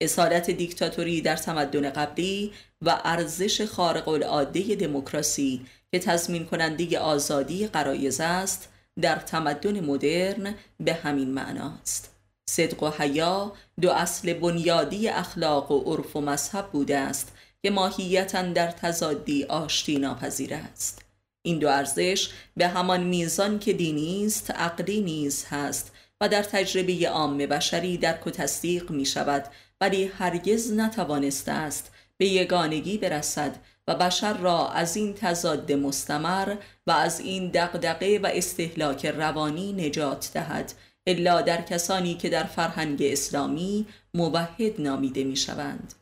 اصالت 0.01 0.51
دیکتاتوری 0.51 1.21
در 1.21 1.37
تمدن 1.37 1.91
قبلی 1.91 2.53
و 2.83 3.01
ارزش 3.05 3.61
خارق 3.63 4.09
العاده 4.09 4.75
دموکراسی 4.75 5.67
که 5.91 5.99
تضمین 5.99 6.45
کننده 6.45 6.99
آزادی 6.99 7.67
قرایز 7.67 8.21
است 8.21 8.69
در 9.01 9.17
تمدن 9.17 9.81
مدرن 9.81 10.55
به 10.81 10.95
همین 10.95 11.31
معناست 11.31 12.17
صدق 12.51 12.83
و 12.83 12.91
حیا 12.91 13.53
دو 13.81 13.91
اصل 13.91 14.33
بنیادی 14.33 15.09
اخلاق 15.09 15.71
و 15.71 15.81
عرف 15.81 16.17
و 16.17 16.21
مذهب 16.21 16.67
بوده 16.71 16.99
است 16.99 17.33
که 17.63 17.71
ماهیتا 17.71 18.43
در 18.43 18.71
تضادی 18.71 19.45
آشتی 19.45 19.99
ناپذیر 19.99 20.55
است. 20.55 21.03
این 21.43 21.59
دو 21.59 21.69
ارزش 21.69 22.31
به 22.57 22.69
همان 22.69 23.03
میزان 23.03 23.59
که 23.59 23.73
دینی 23.73 24.27
است 24.27 24.51
عقلی 24.51 25.01
نیز 25.01 25.45
هست 25.51 25.93
و 26.21 26.29
در 26.29 26.43
تجربه 26.43 27.09
عام 27.09 27.39
بشری 27.39 27.99
درک 27.99 28.27
و 28.27 28.31
تصدیق 28.31 28.91
می 28.91 29.07
شود 29.07 29.45
ولی 29.81 30.05
هرگز 30.05 30.73
نتوانسته 30.73 31.53
است 31.53 31.91
به 32.17 32.27
یگانگی 32.27 32.99
برسد 32.99 33.57
و 33.89 33.95
بشر 33.95 34.33
را 34.33 34.69
از 34.69 34.97
این 34.97 35.15
تضاد 35.15 35.73
مستمر 35.73 36.57
و 36.87 36.91
از 36.91 37.21
این 37.21 37.49
دقدقه 37.49 38.21
و 38.23 38.31
استهلاک 38.33 39.07
روانی 39.07 39.73
نجات 39.73 40.31
دهد 40.35 40.73
الا 41.07 41.43
در 41.43 41.63
کسانی 41.63 42.15
که 42.15 42.29
در 42.29 42.45
فرهنگ 42.45 42.99
اسلامی 43.03 43.87
موحد 44.15 44.81
نامیده 44.81 45.25
می 45.25 45.37
شوند 45.37 45.95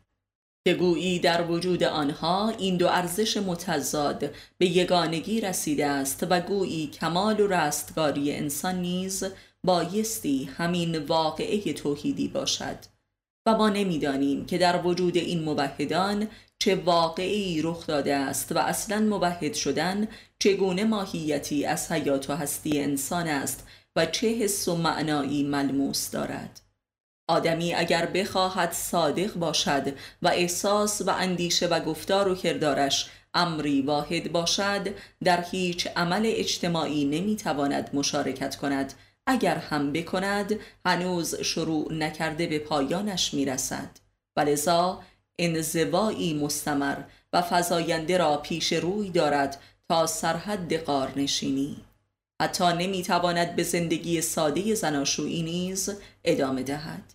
که 0.66 0.74
گویی 0.74 1.18
در 1.18 1.50
وجود 1.50 1.82
آنها 1.82 2.48
این 2.48 2.76
دو 2.76 2.88
ارزش 2.88 3.36
متضاد 3.36 4.30
به 4.58 4.66
یگانگی 4.66 5.40
رسیده 5.40 5.86
است 5.86 6.26
و 6.30 6.40
گویی 6.40 6.86
کمال 6.86 7.40
و 7.40 7.46
رستگاری 7.46 8.32
انسان 8.32 8.80
نیز 8.80 9.24
بایستی 9.64 10.44
همین 10.44 10.98
واقعه 10.98 11.72
توحیدی 11.72 12.28
باشد. 12.28 12.93
و 13.46 13.56
ما 13.56 13.68
نمی‌دانیم 13.68 14.46
که 14.46 14.58
در 14.58 14.86
وجود 14.86 15.16
این 15.16 15.42
موحدان 15.42 16.28
چه 16.58 16.74
واقعی 16.74 17.62
رخ 17.62 17.86
داده 17.86 18.14
است 18.14 18.52
و 18.52 18.58
اصلا 18.58 19.00
موحد 19.00 19.54
شدن 19.54 20.08
چگونه 20.38 20.84
ماهیتی 20.84 21.66
از 21.66 21.92
حیات 21.92 22.30
و 22.30 22.36
هستی 22.36 22.80
انسان 22.80 23.28
است 23.28 23.66
و 23.96 24.06
چه 24.06 24.28
حس 24.28 24.68
و 24.68 24.76
معنایی 24.76 25.42
ملموس 25.42 26.10
دارد. 26.10 26.60
آدمی 27.28 27.74
اگر 27.74 28.06
بخواهد 28.06 28.72
صادق 28.72 29.34
باشد 29.34 29.92
و 30.22 30.28
احساس 30.28 31.02
و 31.02 31.10
اندیشه 31.10 31.66
و 31.66 31.80
گفتار 31.80 32.28
و 32.28 32.34
کردارش 32.34 33.10
امری 33.34 33.82
واحد 33.82 34.32
باشد 34.32 34.88
در 35.24 35.44
هیچ 35.50 35.88
عمل 35.96 36.22
اجتماعی 36.24 37.04
نمی‌تواند 37.04 37.90
مشارکت 37.92 38.56
کند 38.56 38.94
اگر 39.26 39.56
هم 39.56 39.92
بکند 39.92 40.60
هنوز 40.86 41.34
شروع 41.34 41.92
نکرده 41.92 42.46
به 42.46 42.58
پایانش 42.58 43.34
می‌رسد. 43.34 43.90
ولذا 44.36 45.02
انزوایی 45.38 46.34
مستمر 46.34 46.96
و 47.32 47.42
فضاینده 47.42 48.18
را 48.18 48.36
پیش 48.36 48.72
روی 48.72 49.10
دارد 49.10 49.60
تا 49.88 50.06
سرحد 50.06 50.74
قارنشینی 50.74 51.76
حتی 52.42 52.64
نمی‌تواند 52.64 53.56
به 53.56 53.62
زندگی 53.62 54.20
ساده 54.20 54.74
زناشویی 54.74 55.42
نیز 55.42 55.90
ادامه 56.24 56.62
دهد. 56.62 57.14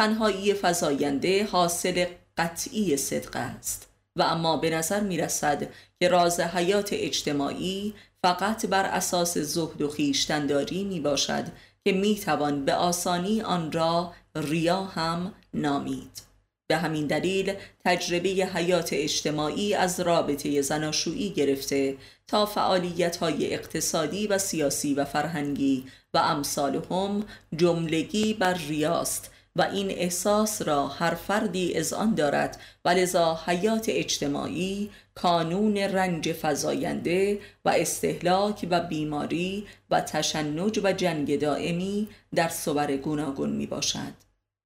تنهایی 0.00 0.54
فزاینده 0.54 1.44
حاصل 1.44 2.06
قطعی 2.36 2.96
صدق 2.96 3.36
است. 3.36 3.90
و 4.16 4.22
اما 4.22 4.56
به 4.56 4.70
نظر 4.70 5.00
می 5.00 5.16
رسد 5.16 5.68
که 6.00 6.08
راز 6.08 6.40
حیات 6.40 6.88
اجتماعی 6.92 7.94
فقط 8.24 8.66
بر 8.66 8.84
اساس 8.84 9.38
زهد 9.38 9.82
و 9.82 9.88
خیشتنداری 9.88 10.84
می 10.84 11.00
باشد 11.00 11.44
که 11.84 11.92
می 11.92 12.14
توان 12.14 12.64
به 12.64 12.74
آسانی 12.74 13.42
آن 13.42 13.72
را 13.72 14.12
ریا 14.34 14.84
هم 14.84 15.34
نامید. 15.54 16.22
به 16.66 16.76
همین 16.76 17.06
دلیل 17.06 17.54
تجربه 17.84 18.28
حیات 18.28 18.88
اجتماعی 18.92 19.74
از 19.74 20.00
رابطه 20.00 20.62
زناشویی 20.62 21.30
گرفته 21.30 21.96
تا 22.26 22.46
فعالیت 22.46 23.16
های 23.16 23.54
اقتصادی 23.54 24.26
و 24.26 24.38
سیاسی 24.38 24.94
و 24.94 25.04
فرهنگی 25.04 25.84
و 26.14 26.18
امثالهم 26.18 27.24
جملگی 27.56 28.34
بر 28.34 28.54
ریاست 28.54 29.30
و 29.56 29.62
این 29.62 29.90
احساس 29.90 30.62
را 30.62 30.88
هر 30.88 31.14
فردی 31.14 31.74
از 31.74 31.92
آن 31.92 32.14
دارد. 32.14 32.60
و 32.84 32.88
لذا 32.88 33.40
حیات 33.46 33.86
اجتماعی 33.88 34.90
کانون 35.14 35.76
رنج 35.76 36.32
فزاینده 36.32 37.38
و 37.64 37.68
استهلاک 37.68 38.66
و 38.70 38.80
بیماری 38.80 39.66
و 39.90 40.00
تشنج 40.00 40.80
و 40.84 40.92
جنگ 40.92 41.40
دائمی 41.40 42.08
در 42.34 42.48
صور 42.48 42.96
گوناگون 42.96 43.50
می 43.50 43.66
باشد. 43.66 44.12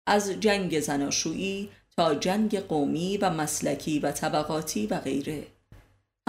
از 0.06 0.30
جنگ 0.30 0.80
زناشویی 0.80 1.68
تا 1.96 2.14
جنگ 2.14 2.58
قومی 2.58 3.16
و 3.16 3.30
مسلکی 3.30 3.98
و 3.98 4.12
طبقاتی 4.12 4.86
و 4.86 4.98
غیره. 4.98 5.46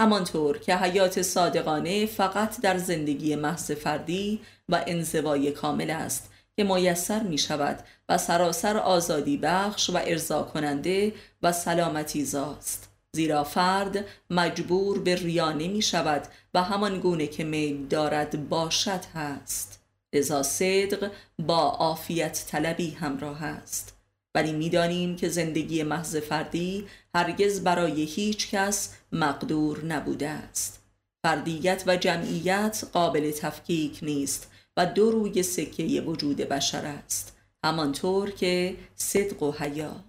همانطور 0.00 0.58
که 0.58 0.76
حیات 0.76 1.22
صادقانه 1.22 2.06
فقط 2.06 2.60
در 2.60 2.78
زندگی 2.78 3.36
محض 3.36 3.70
فردی 3.70 4.40
و 4.68 4.84
انزوای 4.86 5.52
کامل 5.52 5.90
است. 5.90 6.29
که 6.60 6.64
میسر 6.64 7.22
می 7.22 7.38
شود 7.38 7.84
و 8.08 8.18
سراسر 8.18 8.76
آزادی 8.76 9.36
بخش 9.36 9.90
و 9.90 10.00
ارضا 10.04 10.42
کننده 10.42 11.12
و 11.42 11.52
سلامتی 11.52 12.24
زاست. 12.24 12.88
زیرا 13.12 13.44
فرد 13.44 14.04
مجبور 14.30 14.98
به 14.98 15.14
ریا 15.14 15.52
نمی 15.52 15.82
شود 15.82 16.22
و 16.54 16.62
همان 16.62 17.00
گونه 17.00 17.26
که 17.26 17.44
میل 17.44 17.86
دارد 17.86 18.48
باشد 18.48 19.04
هست. 19.14 19.82
لذا 20.14 20.42
صدق 20.42 21.10
با 21.38 21.70
عافیت 21.70 22.44
طلبی 22.48 22.90
همراه 22.90 23.44
است. 23.44 23.96
ولی 24.34 24.52
می‌دانیم 24.52 25.16
که 25.16 25.28
زندگی 25.28 25.82
محض 25.82 26.16
فردی 26.16 26.86
هرگز 27.14 27.60
برای 27.60 28.04
هیچ 28.04 28.50
کس 28.50 28.94
مقدور 29.12 29.84
نبوده 29.84 30.28
است. 30.28 30.80
فردیت 31.22 31.82
و 31.86 31.96
جمعیت 31.96 32.84
قابل 32.92 33.30
تفکیک 33.30 33.98
نیست. 34.02 34.49
دو 34.86 35.10
روی 35.10 35.42
سکه 35.42 36.00
وجود 36.00 36.36
بشر 36.36 36.86
است 36.86 37.36
همانطور 37.64 38.30
که 38.30 38.76
صدق 38.94 39.42
و 39.42 39.52
حیا. 39.52 40.04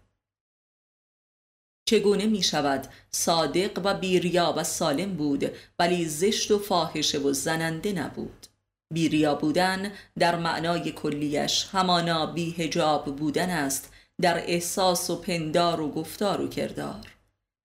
چگونه 1.86 2.26
می 2.26 2.44
شود 2.44 2.88
صادق 3.12 3.82
و 3.84 3.94
بیریا 3.94 4.54
و 4.58 4.64
سالم 4.64 5.14
بود 5.14 5.52
ولی 5.80 6.06
زشت 6.06 6.52
و 6.52 6.60
فاحشه 6.60 7.20
و 7.20 7.34
زننده 7.34 7.94
نبود. 7.94 8.48
بیریا 8.94 9.36
بودن 9.36 9.92
در 10.20 10.36
معنای 10.36 10.92
کلیش 10.92 11.68
همانا 11.72 12.26
بیهجاب 12.26 13.16
بودن 13.16 13.50
است 13.50 13.94
در 14.22 14.38
احساس 14.38 15.10
و 15.10 15.16
پندار 15.16 15.82
و 15.82 15.92
گفتار 15.92 16.42
و 16.42 16.48
کردار. 16.48 17.16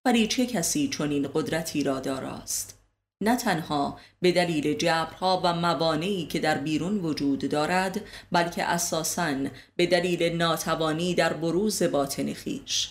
ولی 0.05 0.27
چه 0.27 0.45
کسی 0.45 0.87
چنین 0.87 1.29
قدرتی 1.33 1.83
را 1.83 1.99
داراست؟ 1.99 2.76
نه 3.21 3.35
تنها 3.35 3.99
به 4.21 4.31
دلیل 4.31 4.73
جبرها 4.73 5.41
و 5.43 5.53
موانعی 5.53 6.25
که 6.25 6.39
در 6.39 6.57
بیرون 6.57 6.97
وجود 6.97 7.49
دارد 7.49 8.01
بلکه 8.31 8.63
اساساً 8.63 9.35
به 9.75 9.85
دلیل 9.85 10.35
ناتوانی 10.35 11.15
در 11.15 11.33
بروز 11.33 11.83
باطن 11.83 12.33
خیش. 12.33 12.89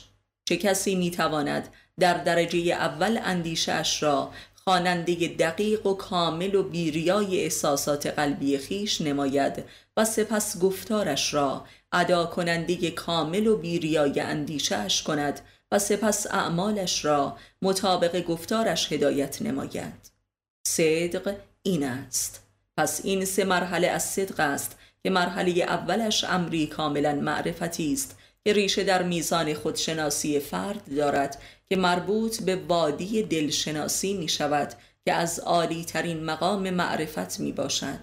چه 0.49 0.57
کسی 0.57 0.95
می‌تواند 0.95 1.69
در 2.01 2.15
درجه 2.15 2.59
اول 2.59 3.21
اندیشش 3.25 4.03
را 4.03 4.31
خواننده 4.65 5.15
دقیق 5.29 5.87
و 5.87 5.95
کامل 5.95 6.55
و 6.55 6.63
بیریای 6.63 7.41
احساسات 7.41 8.07
قلبی 8.07 8.59
خیش 8.59 9.01
نماید 9.01 9.65
و 9.97 10.05
سپس 10.05 10.61
گفتارش 10.61 11.35
را 11.35 11.65
ادا 11.93 12.27
کننده 12.27 12.91
کامل 12.91 13.47
و 13.47 13.57
بیریای 13.57 14.21
اندیشش 14.21 15.03
کند 15.03 15.41
و 15.73 15.79
سپس 15.79 16.27
اعمالش 16.27 17.05
را 17.05 17.37
مطابق 17.63 18.21
گفتارش 18.21 18.93
هدایت 18.93 19.43
نماید. 19.43 20.16
صدق 20.67 21.37
این 21.63 21.85
است. 21.85 22.43
پس 22.77 23.01
این 23.05 23.25
سه 23.25 23.45
مرحله 23.45 23.87
از 23.87 24.05
صدق 24.05 24.41
است 24.41 24.79
که 25.03 25.11
مرحله 25.11 25.51
اولش 25.51 26.25
امری 26.25 26.67
کاملا 26.67 27.15
معرفتی 27.15 27.93
است 27.93 28.19
که 28.45 28.53
ریشه 28.53 28.85
در 28.85 29.03
میزان 29.03 29.55
خودشناسی 29.55 30.41
فرد 30.41 30.97
دارد 30.97 31.43
که 31.69 31.77
مربوط 31.77 32.43
به 32.43 32.57
وادی 32.57 33.23
دلشناسی 33.23 34.15
می 34.15 34.29
شود 34.29 34.73
که 35.05 35.13
از 35.13 35.39
عالی 35.39 35.85
ترین 35.85 36.25
مقام 36.25 36.71
معرفت 36.71 37.41
می 37.41 37.53
باشد 37.53 38.01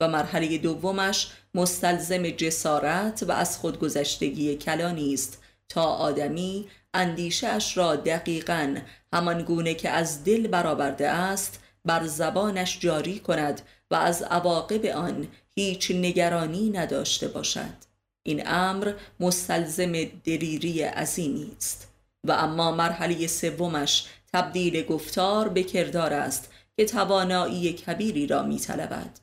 و 0.00 0.08
مرحله 0.08 0.58
دومش 0.58 1.28
مستلزم 1.54 2.30
جسارت 2.30 3.24
و 3.28 3.32
از 3.32 3.58
خودگذشتگی 3.58 4.56
کلانی 4.56 5.14
است 5.14 5.42
تا 5.68 5.84
آدمی 5.84 6.68
اندیشش 6.94 7.76
را 7.76 7.96
دقیقا 7.96 8.76
همان 9.12 9.42
گونه 9.42 9.74
که 9.74 9.90
از 9.90 10.24
دل 10.24 10.46
برآورده 10.46 11.08
است 11.08 11.60
بر 11.88 12.06
زبانش 12.06 12.78
جاری 12.80 13.18
کند 13.18 13.62
و 13.90 13.94
از 13.94 14.22
عواقب 14.22 14.86
آن 14.86 15.28
هیچ 15.56 15.90
نگرانی 15.90 16.70
نداشته 16.70 17.28
باشد. 17.28 17.74
این 18.22 18.42
امر 18.46 18.92
مستلزم 19.20 19.92
دلیری 20.24 20.82
عظیمی 20.82 21.52
است. 21.56 21.88
و 22.24 22.32
اما 22.32 22.72
مرحله 22.72 23.26
سومش 23.26 24.06
تبدیل 24.32 24.82
گفتار 24.82 25.48
به 25.48 25.62
کردار 25.62 26.12
است 26.12 26.52
که 26.76 26.84
توانایی 26.84 27.72
کبیری 27.72 28.26
را 28.26 28.42
میطلبد. 28.42 29.20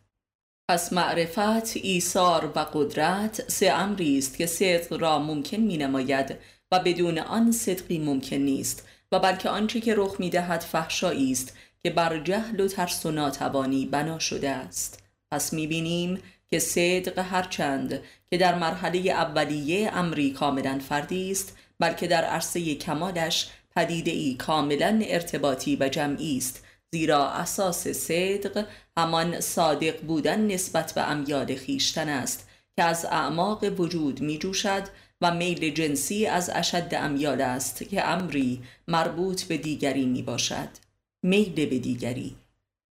پس 0.69 0.93
معرفت، 0.93 1.78
ایثار 1.78 2.51
و 2.56 2.60
قدرت 2.60 3.51
سه 3.51 3.71
امری 3.71 4.17
است 4.17 4.38
که 4.38 4.45
صدق 4.45 4.93
را 5.01 5.19
ممکن 5.19 5.58
می 5.58 5.78
نماید 5.78 6.36
و 6.71 6.80
بدون 6.80 7.19
آن 7.19 7.51
صدقی 7.51 7.99
ممکن 7.99 8.36
نیست 8.36 8.88
و 9.12 9.19
بلکه 9.19 9.49
آنچه 9.49 9.82
که 9.82 9.93
رخ 9.97 10.19
می 10.19 10.30
دهد 10.30 10.60
فحشایی 10.60 11.32
است 11.32 11.54
که 11.86 11.91
بر 11.91 12.19
جهل 12.19 12.60
و 12.60 12.67
ترس 12.67 13.06
و 13.06 13.12
ناتوانی 13.12 13.86
بنا 13.86 14.19
شده 14.19 14.50
است. 14.50 15.04
پس 15.32 15.54
می 15.54 15.67
بینیم 15.67 16.19
که 16.48 16.60
صدق 16.60 17.19
هرچند 17.19 18.02
که 18.30 18.38
در 18.38 18.56
مرحله 18.56 19.00
اولیه 19.00 19.91
امری 19.93 20.32
کاملا 20.32 20.80
فردی 20.89 21.32
است 21.32 21.58
بلکه 21.80 22.08
در 22.08 22.24
عرصه 22.24 22.76
کمالش 22.76 23.50
پدیده 23.76 24.12
ای 24.12 24.34
کاملا 24.34 25.02
ارتباطی 25.04 25.78
و 25.80 25.89
جمعی 25.89 26.38
است. 26.38 26.63
زیرا 26.91 27.30
اساس 27.30 27.88
صدق 27.88 28.65
همان 28.98 29.39
صادق 29.39 30.02
بودن 30.02 30.48
نسبت 30.52 30.93
به 30.93 31.02
امیال 31.02 31.56
خیشتن 31.56 32.10
است 32.10 32.50
که 32.76 32.84
از 32.84 33.06
اعماق 33.06 33.80
وجود 33.80 34.21
می 34.21 34.38
جوشد 34.38 34.84
و 35.21 35.34
میل 35.36 35.74
جنسی 35.74 36.26
از 36.26 36.52
اشد 36.54 36.89
امیال 36.91 37.41
است 37.41 37.89
که 37.89 38.08
امری 38.08 38.62
مربوط 38.88 39.43
به 39.43 39.58
دیگری 39.58 40.06
می 40.06 40.21
باشد 40.21 40.85
میل 41.25 41.65
به 41.65 41.79
دیگری. 41.79 42.35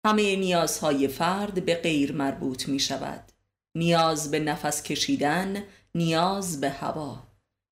همه 0.05 0.35
نیازهای 0.35 1.07
فرد 1.07 1.65
به 1.65 1.75
غیر 1.75 2.11
مربوط 2.11 2.67
می 2.67 2.79
شود. 2.79 3.31
نیاز 3.75 4.31
به 4.31 4.39
نفس 4.39 4.83
کشیدن 4.83 5.63
نیاز 5.95 6.61
به 6.61 6.69
هوا. 6.69 7.23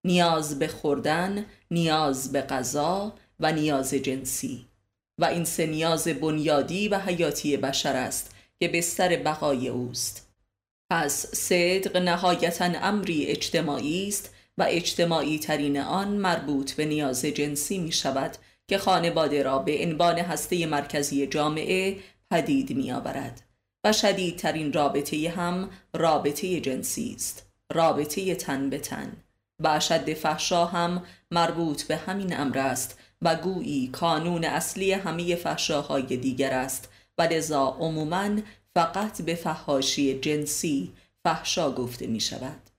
نیاز 0.06 0.60
به 0.60 0.68
خوردن 0.68 1.46
نیاز 1.72 2.32
به 2.32 2.42
غذا 2.42 3.14
و 3.40 3.52
نیاز 3.52 3.94
جنسی. 3.94 4.66
و 5.20 5.26
این 5.26 5.46
سه 5.46 5.66
نیاز 5.66 6.08
بنیادی 6.08 6.88
و 6.88 7.00
حیاتی 7.00 7.58
بشر 7.58 7.96
است 7.96 8.36
که 8.60 8.68
بستر 8.68 9.16
بقای 9.16 9.68
اوست. 9.68 10.34
پس 10.92 11.26
صدق 11.36 11.98
نهایتا 11.98 12.66
امری 12.66 13.26
اجتماعی 13.26 14.08
است 14.08 14.30
و 14.58 14.66
اجتماعی 14.70 15.40
ترین 15.40 15.80
آن 15.80 16.08
مربوط 16.08 16.74
به 16.74 16.86
نیاز 16.86 17.26
جنسی 17.26 17.78
می 17.78 17.92
شود 17.92 18.38
که 18.68 18.78
خانواده 18.78 19.44
را 19.44 19.60
به 19.60 19.84
عنوان 19.84 20.20
هسته 20.20 20.66
مرکزی 20.66 21.28
جامعه 21.28 21.98
پدید 22.32 22.76
می 22.76 22.92
آورد 22.92 23.42
و 23.84 23.94
شدیدترین 23.94 24.74
رابطه 24.74 25.30
هم 25.30 25.70
رابطه 25.94 26.60
جنسی 26.60 27.14
است 27.16 27.46
رابطه 27.74 28.36
تن 28.36 28.70
به 28.70 28.78
تن 28.78 29.14
و 29.60 29.68
اشد 29.68 30.14
فحشا 30.14 30.66
هم 30.66 31.04
مربوط 31.32 31.84
به 31.84 31.96
همین 31.96 32.40
امر 32.40 32.60
است 32.60 33.00
و 33.22 33.36
گویی 33.36 33.88
کانون 33.88 34.44
اصلی 34.46 34.92
همه 34.92 35.36
فحشاهای 35.36 36.18
دیگر 36.18 36.54
است 36.54 36.90
و 37.18 37.22
لذا 37.22 37.66
عموما 37.80 38.30
فقط 38.76 39.22
به 39.22 39.36
فحاشی 39.36 40.20
جنسی 40.20 40.94
فحشا 41.24 41.72
گفته 41.72 42.08
می 42.08 42.20
شود 42.20 42.70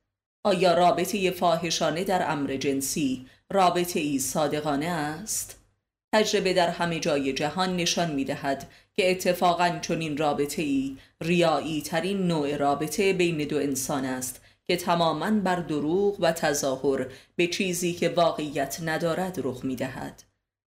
آیا 0.45 0.75
رابطه 0.75 1.31
فاحشانه 1.31 2.05
در 2.05 2.31
امر 2.31 2.57
جنسی 2.57 3.27
رابطه 3.53 4.01
ای 4.01 4.19
صادقانه 4.19 4.87
است؟ 4.87 5.56
تجربه 6.17 6.53
در 6.53 6.69
همه 6.69 7.01
جای 7.01 7.33
جهان 7.33 7.77
نشان 7.77 8.11
می 8.11 8.25
دهد 8.25 8.69
که 8.95 9.11
اتفاقا 9.11 9.79
چنین 9.83 10.17
رابطه 10.17 10.63
ای 10.63 10.97
ریایی 11.21 11.83
ترین 11.83 12.27
نوع 12.27 12.57
رابطه 12.57 13.13
بین 13.13 13.39
دو 13.39 13.57
انسان 13.57 14.05
است 14.05 14.41
که 14.65 14.77
تماما 14.77 15.31
بر 15.31 15.57
دروغ 15.57 16.17
و 16.21 16.33
تظاهر 16.33 17.07
به 17.37 17.47
چیزی 17.47 17.93
که 17.93 18.09
واقعیت 18.09 18.79
ندارد 18.85 19.41
رخ 19.45 19.65
می 19.65 19.77
دهد 19.77 20.23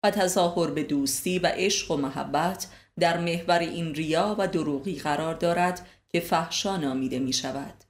و 0.04 0.10
تظاهر 0.10 0.70
به 0.70 0.82
دوستی 0.82 1.38
و 1.38 1.46
عشق 1.46 1.90
و 1.90 1.96
محبت 1.96 2.66
در 2.98 3.18
محور 3.18 3.58
این 3.58 3.94
ریا 3.94 4.36
و 4.38 4.48
دروغی 4.48 4.94
قرار 4.94 5.34
دارد 5.34 5.86
که 6.08 6.20
فحشا 6.20 6.76
نامیده 6.76 7.18
می 7.18 7.32
شود 7.32 7.84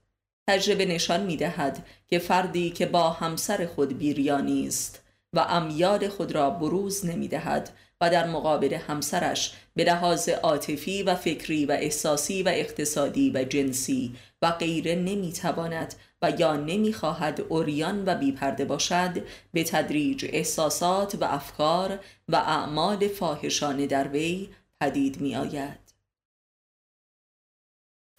تجربه 0.47 0.85
نشان 0.85 1.23
می 1.23 1.37
دهد 1.37 1.85
که 2.07 2.19
فردی 2.19 2.69
که 2.69 2.85
با 2.85 3.09
همسر 3.09 3.65
خود 3.65 3.97
بیریا 3.97 4.39
نیست 4.41 5.06
و 5.37 5.39
امیال 5.39 6.09
خود 6.09 6.31
را 6.31 6.49
بروز 6.49 7.05
نمی 7.05 7.27
دهد 7.27 7.69
و 8.01 8.09
در 8.09 8.27
مقابل 8.27 8.73
همسرش 8.73 9.53
به 9.75 9.83
لحاظ 9.83 10.29
عاطفی 10.29 11.03
و 11.03 11.15
فکری 11.15 11.65
و 11.65 11.71
احساسی 11.71 12.43
و 12.43 12.49
اقتصادی 12.49 13.31
و 13.35 13.43
جنسی 13.43 14.15
و 14.41 14.51
غیره 14.51 14.95
نمی‌تواند 14.95 15.95
و 16.21 16.31
یا 16.39 16.55
نمی‌خواهد 16.55 17.41
اوریان 17.49 18.03
و 18.05 18.15
بیپرده 18.15 18.65
باشد 18.65 19.23
به 19.53 19.63
تدریج 19.63 20.25
احساسات 20.29 21.15
و 21.21 21.25
افکار 21.25 21.99
و 22.27 22.35
اعمال 22.35 23.07
فاحشانه 23.07 23.87
در 23.87 24.07
وی 24.07 24.49
پدید 24.81 25.21
می 25.21 25.35
آید. 25.35 25.87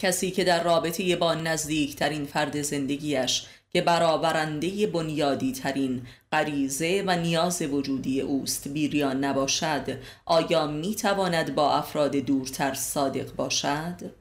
کسی 0.01 0.31
که 0.31 0.43
در 0.43 0.63
رابطه 0.63 1.15
با 1.15 1.33
نزدیکترین 1.33 2.25
فرد 2.25 2.61
زندگیش 2.61 3.45
که 3.69 3.81
برآورنده 3.81 4.87
بنیادی 4.87 5.51
ترین 5.51 6.07
غریزه 6.31 7.03
و 7.07 7.15
نیاز 7.17 7.61
وجودی 7.61 8.21
اوست 8.21 8.67
بیریان 8.67 9.23
نباشد 9.23 9.97
آیا 10.25 10.67
می 10.67 10.95
تواند 10.95 11.55
با 11.55 11.73
افراد 11.73 12.15
دورتر 12.15 12.73
صادق 12.73 13.35
باشد؟ 13.35 14.11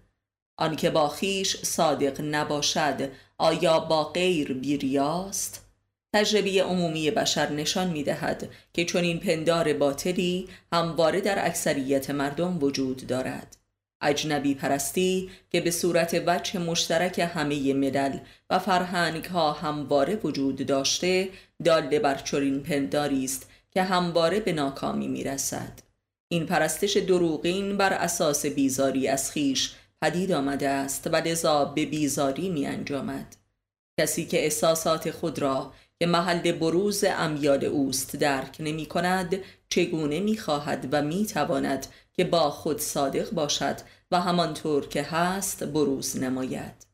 آنکه 0.59 0.91
با 0.91 1.09
خیش 1.09 1.57
صادق 1.57 2.21
نباشد 2.21 3.11
آیا 3.39 3.81
با 3.81 4.05
غیر 4.05 4.53
بیریاست؟ 4.53 5.65
تجربه 6.15 6.63
عمومی 6.63 7.11
بشر 7.11 7.51
نشان 7.51 7.91
می 7.91 8.03
دهد 8.03 8.49
که 8.73 8.99
این 8.99 9.21
پندار 9.21 9.73
باطلی 9.73 10.49
همواره 10.73 11.21
در 11.21 11.47
اکثریت 11.47 12.11
مردم 12.11 12.59
وجود 12.63 13.07
دارد 13.07 13.58
اجنبی 14.01 14.55
پرستی 14.55 15.31
که 15.51 15.61
به 15.61 15.71
صورت 15.71 16.23
وجه 16.27 16.59
مشترک 16.59 17.19
همه 17.19 17.75
ملل 17.75 18.19
و 18.51 18.59
فرهنگ 18.59 19.25
ها 19.25 19.53
همواره 19.53 20.17
وجود 20.17 20.67
داشته 20.67 21.29
داله 21.65 21.99
بر 21.99 22.15
چرین 22.15 22.63
پنداری 22.63 23.25
است 23.25 23.51
که 23.71 23.83
همواره 23.83 24.41
به 24.41 24.53
ناکامی 24.53 25.09
می 25.09 25.25
رسد. 25.25 25.73
این 26.29 26.47
پرستش 26.47 26.97
دروغین 26.97 27.77
بر 27.77 27.93
اساس 27.93 28.47
بیزاری 28.47 29.09
از 29.09 29.31
خیش 29.31 29.75
پدید 30.03 30.33
آمده 30.33 30.69
است 30.69 31.07
و 31.13 31.17
لذا 31.17 31.65
به 31.65 31.87
بیزاری 31.87 32.49
می 32.49 32.67
انجامد. 32.67 33.37
کسی 34.01 34.27
که 34.27 34.45
احساسات 34.45 35.11
خود 35.11 35.39
را 35.39 35.73
که 35.99 36.07
محل 36.07 36.53
بروز 36.53 37.05
امیال 37.05 37.65
اوست 37.65 38.17
درک 38.17 38.57
نمی 38.61 38.87
کند 38.87 39.39
چگونه 39.69 40.21
می 40.21 40.37
خواهد 40.37 40.89
و 40.93 41.03
می 41.03 41.27
تواند 41.27 41.87
که 42.19 42.25
با 42.25 42.51
خود 42.51 42.79
صادق 42.81 43.31
باشد 43.31 43.77
و 44.11 44.21
همانطور 44.21 44.89
که 44.89 45.03
هست 45.03 45.65
بروز 45.65 46.17
نماید. 46.17 46.87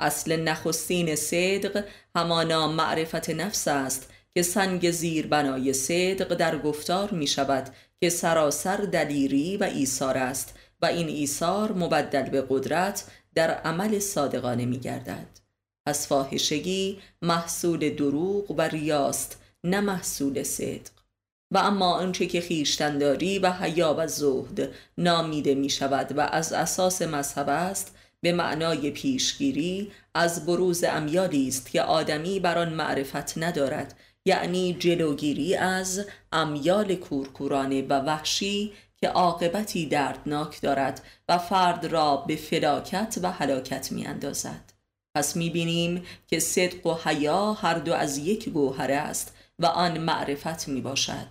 اصل 0.00 0.40
نخستین 0.40 1.16
صدق 1.16 1.84
همانا 2.16 2.68
معرفت 2.68 3.30
نفس 3.30 3.68
است 3.68 4.10
که 4.34 4.42
سنگ 4.42 4.90
زیر 4.90 5.26
بنای 5.26 5.72
صدق 5.72 6.34
در 6.34 6.58
گفتار 6.58 7.10
می 7.10 7.26
شود 7.26 7.74
که 8.00 8.10
سراسر 8.10 8.76
دلیری 8.76 9.56
و 9.56 9.64
ایثار 9.64 10.18
است 10.18 10.54
و 10.82 10.86
این 10.86 11.08
ایثار 11.08 11.72
مبدل 11.72 12.30
به 12.30 12.46
قدرت 12.48 13.04
در 13.34 13.50
عمل 13.50 13.98
صادقانه 13.98 14.66
می 14.66 14.78
گردد. 14.78 15.40
پس 15.86 16.08
فاحشگی 16.08 16.98
محصول 17.22 17.90
دروغ 17.90 18.50
و 18.50 18.62
ریاست 18.62 19.42
نه 19.64 19.80
محصول 19.80 20.42
صدق. 20.42 21.03
و 21.50 21.58
اما 21.58 21.94
آنچه 21.94 22.26
که 22.26 22.40
خیشتنداری 22.40 23.38
و 23.38 23.52
حیا 23.52 23.94
و 23.98 24.06
زهد 24.06 24.72
نامیده 24.98 25.54
می 25.54 25.70
شود 25.70 26.18
و 26.18 26.20
از 26.20 26.52
اساس 26.52 27.02
مذهب 27.02 27.48
است 27.48 27.96
به 28.20 28.32
معنای 28.32 28.90
پیشگیری 28.90 29.92
از 30.14 30.46
بروز 30.46 30.84
امیالی 30.84 31.48
است 31.48 31.70
که 31.70 31.82
آدمی 31.82 32.40
بر 32.40 32.58
آن 32.58 32.74
معرفت 32.74 33.38
ندارد 33.38 33.94
یعنی 34.24 34.76
جلوگیری 34.78 35.54
از 35.54 36.06
امیال 36.32 36.94
کورکورانه 36.94 37.82
و 37.82 37.92
وحشی 37.92 38.72
که 38.96 39.08
عاقبتی 39.08 39.86
دردناک 39.86 40.60
دارد 40.60 41.02
و 41.28 41.38
فرد 41.38 41.86
را 41.86 42.16
به 42.16 42.36
فلاکت 42.36 43.18
و 43.22 43.30
حلاکت 43.30 43.92
می 43.92 44.06
اندازد. 44.06 44.72
پس 45.14 45.36
می 45.36 45.50
بینیم 45.50 46.02
که 46.26 46.38
صدق 46.38 46.86
و 46.86 46.94
حیا 47.04 47.52
هر 47.52 47.74
دو 47.74 47.94
از 47.94 48.18
یک 48.18 48.48
گوهره 48.48 48.94
است 48.94 49.36
و 49.58 49.66
آن 49.66 49.98
معرفت 49.98 50.68
می 50.68 50.80
باشد 50.80 51.28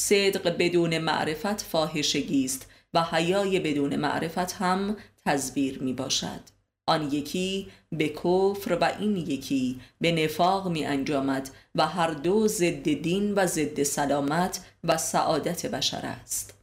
صدق 0.00 0.56
بدون 0.58 0.98
معرفت 0.98 1.60
فاحشگی 1.60 2.44
است 2.44 2.66
و 2.94 3.02
حیای 3.02 3.60
بدون 3.60 3.96
معرفت 3.96 4.52
هم 4.52 4.96
تزویر 5.26 5.82
می 5.82 5.92
باشد 5.92 6.40
آن 6.88 7.12
یکی 7.12 7.72
به 7.92 8.08
کفر 8.08 8.78
و 8.80 8.84
این 8.84 9.16
یکی 9.16 9.80
به 10.00 10.12
نفاق 10.12 10.68
می 10.68 10.84
انجامد 10.84 11.50
و 11.74 11.86
هر 11.86 12.10
دو 12.10 12.48
ضد 12.48 12.82
دین 12.82 13.34
و 13.34 13.46
ضد 13.46 13.82
سلامت 13.82 14.64
و 14.84 14.96
سعادت 14.96 15.66
بشر 15.66 16.06
است. 16.06 16.54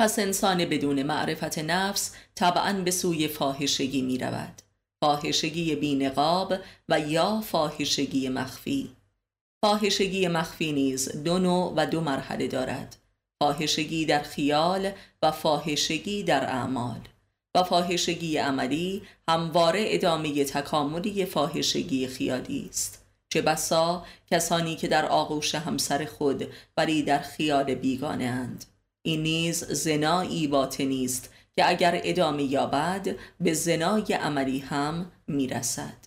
پس 0.00 0.18
انسان 0.18 0.64
بدون 0.64 1.02
معرفت 1.02 1.58
نفس 1.58 2.14
طبعا 2.34 2.72
به 2.84 2.90
سوی 2.90 3.28
فاحشگی 3.28 4.02
می 4.02 4.18
رود 4.18 4.62
فاحشگی 5.00 5.74
بینقاب 5.74 6.54
و 6.88 7.00
یا 7.00 7.40
فاحشگی 7.40 8.28
مخفی. 8.28 8.90
فاحشگی 9.64 10.28
مخفی 10.28 10.72
نیز 10.72 11.22
دو 11.22 11.38
نوع 11.38 11.72
و 11.76 11.86
دو 11.86 12.00
مرحله 12.00 12.48
دارد. 12.48 12.96
فاحشگی 13.42 14.06
در 14.06 14.22
خیال 14.22 14.90
و 15.22 15.30
فاحشگی 15.30 16.22
در 16.22 16.44
اعمال. 16.44 17.00
و 17.54 17.62
فاحشگی 17.62 18.36
عملی 18.36 19.02
همواره 19.28 19.84
ادامه 19.86 20.44
تکاملی 20.44 21.24
فاحشگی 21.24 22.06
خیالی 22.06 22.66
است. 22.68 23.02
چه 23.28 23.42
بسا 23.42 24.04
کسانی 24.30 24.76
که 24.76 24.88
در 24.88 25.06
آغوش 25.06 25.54
همسر 25.54 26.04
خود 26.04 26.46
ولی 26.76 27.02
در 27.02 27.18
خیال 27.18 27.74
بیگانه 27.74 28.24
اند. 28.24 28.64
این 29.02 29.22
نیز 29.22 29.64
زنایی 29.64 30.46
باطنی 30.46 31.04
است 31.04 31.30
که 31.58 31.68
اگر 31.68 32.00
ادامه 32.04 32.42
یابد 32.42 33.16
به 33.40 33.54
زنای 33.54 34.12
عملی 34.12 34.58
هم 34.58 35.12
می‌رسد. 35.26 36.06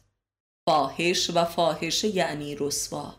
فاحش 0.70 1.30
و 1.30 1.46
فاحشه 1.46 2.08
یعنی 2.08 2.56
رسوا. 2.60 3.16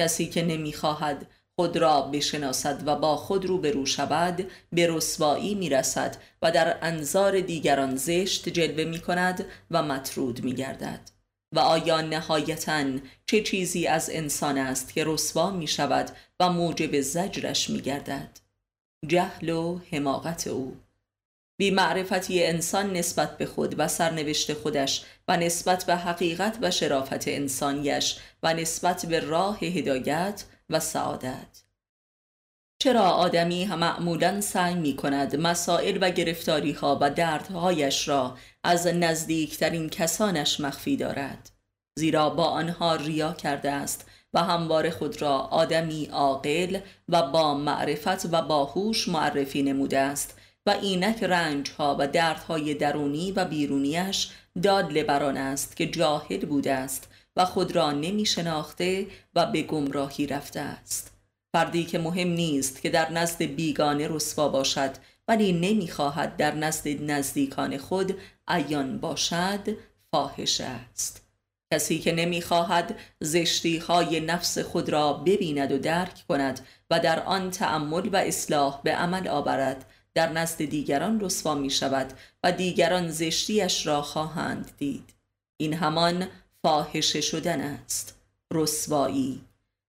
کسی 0.00 0.26
که 0.26 0.44
نمی‌خواهد 0.44 1.26
خود 1.58 1.76
را 1.76 2.02
بشناسد 2.02 2.82
و 2.86 2.96
با 2.96 3.16
خود 3.16 3.46
رو 3.46 3.58
برو 3.58 3.86
شود 3.86 4.50
به 4.72 4.86
رسوایی 4.90 5.54
می‌رسد 5.54 6.16
و 6.42 6.50
در 6.50 6.78
انظار 6.82 7.40
دیگران 7.40 7.96
زشت 7.96 8.48
جلوه 8.48 8.84
می 8.84 9.00
کند 9.00 9.44
و 9.70 9.82
مطرود 9.82 10.44
می 10.44 10.54
گردد 10.54 11.10
و 11.54 11.58
آیا 11.58 12.00
نهایتا 12.00 12.84
چه 13.26 13.42
چیزی 13.42 13.86
از 13.86 14.10
انسان 14.12 14.58
است 14.58 14.92
که 14.92 15.04
رسوا 15.06 15.50
می 15.50 15.66
شود 15.66 16.10
و 16.40 16.52
موجب 16.52 17.00
زجرش 17.00 17.70
می 17.70 17.80
گردد 17.80 18.40
جهل 19.06 19.48
و 19.48 19.80
حماقت 19.90 20.46
او. 20.46 20.76
بی 21.56 21.70
معرفتی 21.70 22.44
انسان 22.44 22.92
نسبت 22.92 23.38
به 23.38 23.46
خود 23.46 23.74
و 23.78 23.88
سرنوشت 23.88 24.52
خودش 24.52 25.04
و 25.28 25.36
نسبت 25.36 25.84
به 25.84 25.96
حقیقت 25.96 26.58
و 26.62 26.70
شرافت 26.70 27.28
انسانیش 27.28 28.18
و 28.42 28.54
نسبت 28.54 29.06
به 29.06 29.20
راه 29.20 29.58
هدایت 29.58 30.44
و 30.70 30.80
سعادت. 30.80 31.62
چرا 32.78 33.02
آدمی 33.02 33.64
هم 33.64 33.78
معمولا 33.78 34.40
سعی 34.40 34.74
می 34.74 34.96
کند 34.96 35.36
مسائل 35.36 35.98
و 36.00 36.10
گرفتاری 36.10 36.72
ها 36.72 36.98
و 37.00 37.10
دردهایش 37.10 38.08
را 38.08 38.36
از 38.64 38.86
نزدیکترین 38.86 39.88
کسانش 39.88 40.60
مخفی 40.60 40.96
دارد 40.96 41.50
زیرا 41.98 42.30
با 42.30 42.44
آنها 42.44 42.96
ریا 42.96 43.32
کرده 43.32 43.70
است 43.70 44.06
و 44.34 44.42
هموار 44.42 44.90
خود 44.90 45.22
را 45.22 45.38
آدمی 45.38 46.06
عاقل 46.06 46.78
و 47.08 47.22
با 47.22 47.54
معرفت 47.54 48.32
و 48.32 48.42
باهوش 48.42 49.08
معرفی 49.08 49.62
نموده 49.62 49.98
است 49.98 50.38
و 50.66 50.70
اینک 50.70 51.22
رنج 51.22 51.70
ها 51.70 51.96
و 51.98 52.06
دردهای 52.06 52.74
درونی 52.74 53.32
و 53.32 53.44
بیرونیش 53.44 54.28
داد 54.62 54.92
لبران 54.92 55.36
است 55.36 55.76
که 55.76 55.86
جاهل 55.86 56.46
بوده 56.46 56.72
است 56.72 57.08
و 57.36 57.44
خود 57.44 57.76
را 57.76 57.92
نمی 57.92 58.26
شناخته 58.26 59.06
و 59.34 59.46
به 59.46 59.62
گمراهی 59.62 60.26
رفته 60.26 60.60
است. 60.60 61.12
فردی 61.52 61.84
که 61.84 61.98
مهم 61.98 62.28
نیست 62.28 62.82
که 62.82 62.90
در 62.90 63.12
نزد 63.12 63.42
بیگانه 63.42 64.08
رسوا 64.08 64.48
باشد 64.48 64.90
ولی 65.28 65.52
نمی‌خواهد 65.52 66.36
در 66.36 66.54
نزد 66.54 67.10
نزدیکان 67.10 67.78
خود 67.78 68.18
عیان 68.48 68.98
باشد 68.98 69.76
فاحش 70.10 70.60
است. 70.60 71.22
کسی 71.74 71.98
که 71.98 72.12
نمی‌خواهد 72.12 72.98
زشتی 73.20 73.78
های 73.78 74.20
نفس 74.20 74.58
خود 74.58 74.88
را 74.88 75.12
ببیند 75.12 75.72
و 75.72 75.78
درک 75.78 76.24
کند 76.28 76.60
و 76.90 77.00
در 77.00 77.22
آن 77.22 77.50
تأمل 77.50 78.08
و 78.12 78.16
اصلاح 78.16 78.80
به 78.82 78.92
عمل 78.92 79.28
آورد 79.28 79.84
در 80.16 80.32
نزد 80.32 80.64
دیگران 80.64 81.20
رسوا 81.20 81.54
می 81.54 81.70
شود 81.70 82.12
و 82.44 82.52
دیگران 82.52 83.10
زشتیش 83.10 83.86
را 83.86 84.02
خواهند 84.02 84.70
دید. 84.78 85.14
این 85.56 85.74
همان 85.74 86.28
فاحشه 86.62 87.20
شدن 87.20 87.60
است 87.60 88.14
رسوایی. 88.54 89.40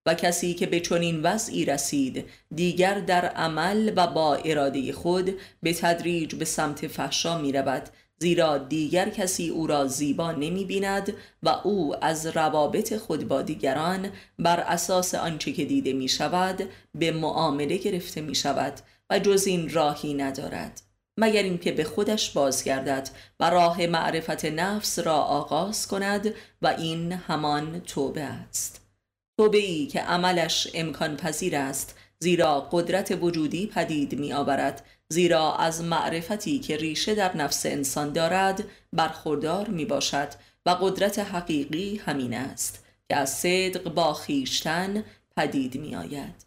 و 0.05 0.13
کسی 0.13 0.53
که 0.53 0.65
به 0.65 0.79
چنین 0.79 1.21
وضعی 1.23 1.65
رسید 1.65 2.25
دیگر 2.55 2.99
در 2.99 3.25
عمل 3.25 3.93
و 3.95 4.07
با 4.07 4.35
اراده 4.35 4.93
خود 4.93 5.35
به 5.63 5.73
تدریج 5.73 6.35
به 6.35 6.45
سمت 6.45 6.87
فحشا 6.87 7.37
می 7.37 7.51
رود 7.51 7.89
زیرا 8.19 8.57
دیگر 8.57 9.09
کسی 9.09 9.49
او 9.49 9.67
را 9.67 9.87
زیبا 9.87 10.31
نمی 10.31 10.65
بیند 10.65 11.13
و 11.43 11.49
او 11.49 12.05
از 12.05 12.25
روابط 12.25 12.97
خود 12.97 13.27
با 13.27 13.41
دیگران 13.41 14.09
بر 14.39 14.59
اساس 14.59 15.15
آنچه 15.15 15.51
که 15.51 15.65
دیده 15.65 15.93
می 15.93 16.07
شود 16.07 16.69
به 16.95 17.11
معامله 17.11 17.77
گرفته 17.77 18.21
می 18.21 18.35
شود 18.35 18.73
و 19.09 19.19
جز 19.19 19.47
این 19.47 19.69
راهی 19.69 20.13
ندارد 20.13 20.81
مگر 21.17 21.43
اینکه 21.43 21.71
به 21.71 21.83
خودش 21.83 22.31
بازگردد 22.31 23.09
و 23.39 23.49
راه 23.49 23.87
معرفت 23.87 24.45
نفس 24.45 24.99
را 24.99 25.15
آغاز 25.15 25.87
کند 25.87 26.33
و 26.61 26.67
این 26.67 27.11
همان 27.11 27.79
توبه 27.79 28.23
است. 28.23 28.81
توبه 29.37 29.57
ای 29.57 29.87
که 29.87 29.99
عملش 30.01 30.67
امکان 30.73 31.17
پذیر 31.17 31.55
است 31.55 31.95
زیرا 32.19 32.69
قدرت 32.71 33.17
وجودی 33.21 33.67
پدید 33.67 34.19
می 34.19 34.33
آورد 34.33 34.85
زیرا 35.09 35.55
از 35.55 35.83
معرفتی 35.83 36.59
که 36.59 36.77
ریشه 36.77 37.15
در 37.15 37.37
نفس 37.37 37.65
انسان 37.65 38.13
دارد 38.13 38.63
برخوردار 38.93 39.67
می 39.67 39.85
باشد 39.85 40.27
و 40.65 40.69
قدرت 40.69 41.19
حقیقی 41.19 42.01
همین 42.05 42.33
است 42.33 42.85
که 43.09 43.15
از 43.15 43.29
صدق 43.29 43.93
با 43.93 44.13
خیشتن 44.13 45.03
پدید 45.37 45.77
می 45.77 45.95
آید 45.95 46.46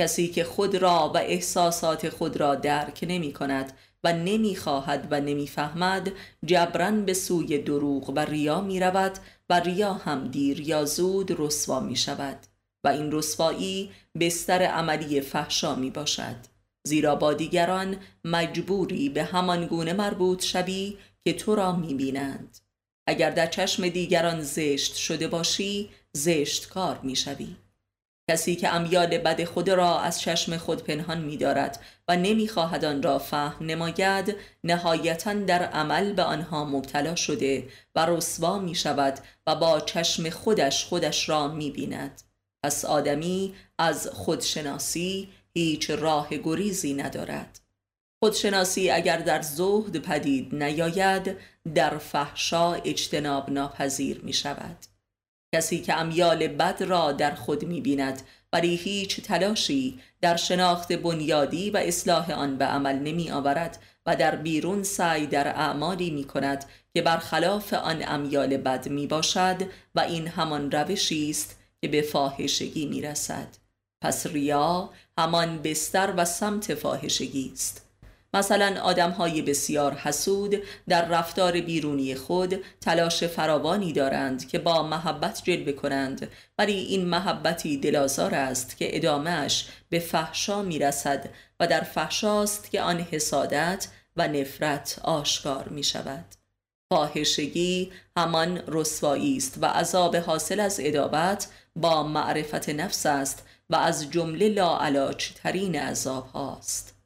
کسی 0.00 0.28
که 0.28 0.44
خود 0.44 0.76
را 0.76 1.12
و 1.14 1.18
احساسات 1.18 2.08
خود 2.08 2.36
را 2.36 2.54
درک 2.54 3.04
نمی 3.08 3.32
کند 3.32 3.72
و 4.04 4.12
نمی 4.12 4.56
خواهد 4.56 5.08
و 5.10 5.20
نمی 5.20 5.46
فهمد 5.46 6.12
جبران 6.44 7.04
به 7.04 7.14
سوی 7.14 7.58
دروغ 7.58 8.10
و 8.10 8.18
ریا 8.18 8.60
می 8.60 8.80
رود 8.80 9.18
و 9.50 9.60
ریا 9.60 9.92
هم 9.92 10.28
دیر 10.28 10.60
یا 10.60 10.84
زود 10.84 11.40
رسوا 11.40 11.80
می 11.80 11.96
شود 11.96 12.38
و 12.84 12.88
این 12.88 13.12
رسوایی 13.12 13.90
بستر 14.20 14.62
عملی 14.62 15.20
فحشا 15.20 15.74
می 15.74 15.90
باشد. 15.90 16.36
زیرا 16.86 17.16
با 17.16 17.32
دیگران 17.32 17.96
مجبوری 18.24 19.08
به 19.08 19.24
همان 19.24 19.66
گونه 19.66 19.92
مربوط 19.92 20.44
شوی 20.44 20.96
که 21.24 21.32
تو 21.32 21.54
را 21.54 21.76
می 21.76 21.94
بینند. 21.94 22.58
اگر 23.06 23.30
در 23.30 23.46
چشم 23.46 23.88
دیگران 23.88 24.42
زشت 24.42 24.94
شده 24.94 25.28
باشی 25.28 25.88
زشت 26.12 26.68
کار 26.68 27.00
می 27.02 27.16
شوی. 27.16 27.56
کسی 28.30 28.56
که 28.56 28.74
امیال 28.74 29.18
بد 29.18 29.44
خود 29.44 29.70
را 29.70 30.00
از 30.00 30.20
چشم 30.20 30.56
خود 30.56 30.84
پنهان 30.84 31.20
می 31.20 31.36
دارد 31.36 31.80
و 32.08 32.16
نمی 32.16 32.48
خواهد 32.48 32.84
آن 32.84 33.02
را 33.02 33.18
فهم 33.18 33.66
نماید 33.66 34.36
نهایتا 34.64 35.32
در 35.32 35.62
عمل 35.62 36.12
به 36.12 36.22
آنها 36.22 36.64
مبتلا 36.64 37.14
شده 37.14 37.68
و 37.94 38.06
رسوا 38.06 38.58
می 38.58 38.74
شود 38.74 39.18
و 39.46 39.54
با 39.54 39.80
چشم 39.80 40.30
خودش 40.30 40.84
خودش 40.84 41.28
را 41.28 41.48
می 41.48 41.70
بیند 41.70 42.22
پس 42.64 42.84
آدمی 42.84 43.54
از 43.78 44.08
خودشناسی 44.12 45.28
هیچ 45.54 45.90
راه 45.90 46.28
گریزی 46.44 46.94
ندارد. 46.94 47.60
خودشناسی 48.22 48.90
اگر 48.90 49.16
در 49.16 49.42
زهد 49.42 49.96
پدید 49.96 50.54
نیاید 50.54 51.36
در 51.74 51.98
فحشا 51.98 52.72
اجتناب 52.74 53.50
ناپذیر 53.50 54.20
می 54.24 54.32
شود 54.32 54.89
کسی 55.54 55.80
که 55.80 55.94
امیال 55.94 56.48
بد 56.48 56.82
را 56.82 57.12
در 57.12 57.34
خود 57.34 57.64
می 57.64 57.80
بیند 57.80 58.22
ولی 58.52 58.76
هیچ 58.76 59.20
تلاشی 59.20 60.00
در 60.20 60.36
شناخت 60.36 60.92
بنیادی 60.92 61.70
و 61.70 61.76
اصلاح 61.76 62.30
آن 62.32 62.58
به 62.58 62.64
عمل 62.64 62.98
نمی 62.98 63.30
آورد 63.30 63.78
و 64.06 64.16
در 64.16 64.36
بیرون 64.36 64.82
سعی 64.82 65.26
در 65.26 65.48
اعمالی 65.48 66.10
می 66.10 66.24
کند 66.24 66.64
که 66.94 67.02
برخلاف 67.02 67.72
آن 67.72 68.02
امیال 68.06 68.56
بد 68.56 68.88
می 68.88 69.06
باشد 69.06 69.62
و 69.94 70.00
این 70.00 70.28
همان 70.28 70.70
روشی 70.70 71.30
است 71.30 71.58
که 71.80 71.88
به 71.88 72.02
فاحشگی 72.02 72.86
می 72.86 73.02
رسد 73.02 73.48
پس 74.00 74.26
ریا 74.26 74.90
همان 75.18 75.62
بستر 75.62 76.14
و 76.16 76.24
سمت 76.24 76.74
فاحشگی 76.74 77.50
است. 77.52 77.89
مثلا 78.34 78.80
آدم 78.80 79.10
های 79.10 79.42
بسیار 79.42 79.94
حسود 79.94 80.62
در 80.88 81.08
رفتار 81.08 81.60
بیرونی 81.60 82.14
خود 82.14 82.64
تلاش 82.80 83.24
فراوانی 83.24 83.92
دارند 83.92 84.48
که 84.48 84.58
با 84.58 84.82
محبت 84.82 85.42
جلوه 85.44 85.72
کنند. 85.72 86.28
ولی 86.58 86.72
این 86.72 87.06
محبتی 87.06 87.76
دلازار 87.76 88.34
است 88.34 88.76
که 88.76 88.96
ادامهش 88.96 89.68
به 89.88 89.98
فحشا 89.98 90.62
می 90.62 90.78
رسد 90.78 91.28
و 91.60 91.66
در 91.66 91.80
فحشاست 91.80 92.70
که 92.70 92.80
آن 92.82 93.00
حسادت 93.00 93.88
و 94.16 94.28
نفرت 94.28 95.00
آشکار 95.02 95.68
می 95.68 95.82
شود 95.82 96.24
فاحشگی 96.92 97.92
همان 98.16 98.62
رسوایی 98.66 99.36
است 99.36 99.58
و 99.60 99.66
عذاب 99.66 100.16
حاصل 100.16 100.60
از 100.60 100.80
ادابت 100.82 101.48
با 101.76 102.02
معرفت 102.02 102.68
نفس 102.68 103.06
است 103.06 103.46
و 103.70 103.76
از 103.76 104.10
جمله 104.10 104.48
لاعلاج 104.48 105.32
ترین 105.34 105.76
عذاب 105.76 106.26
هاست 106.26 106.99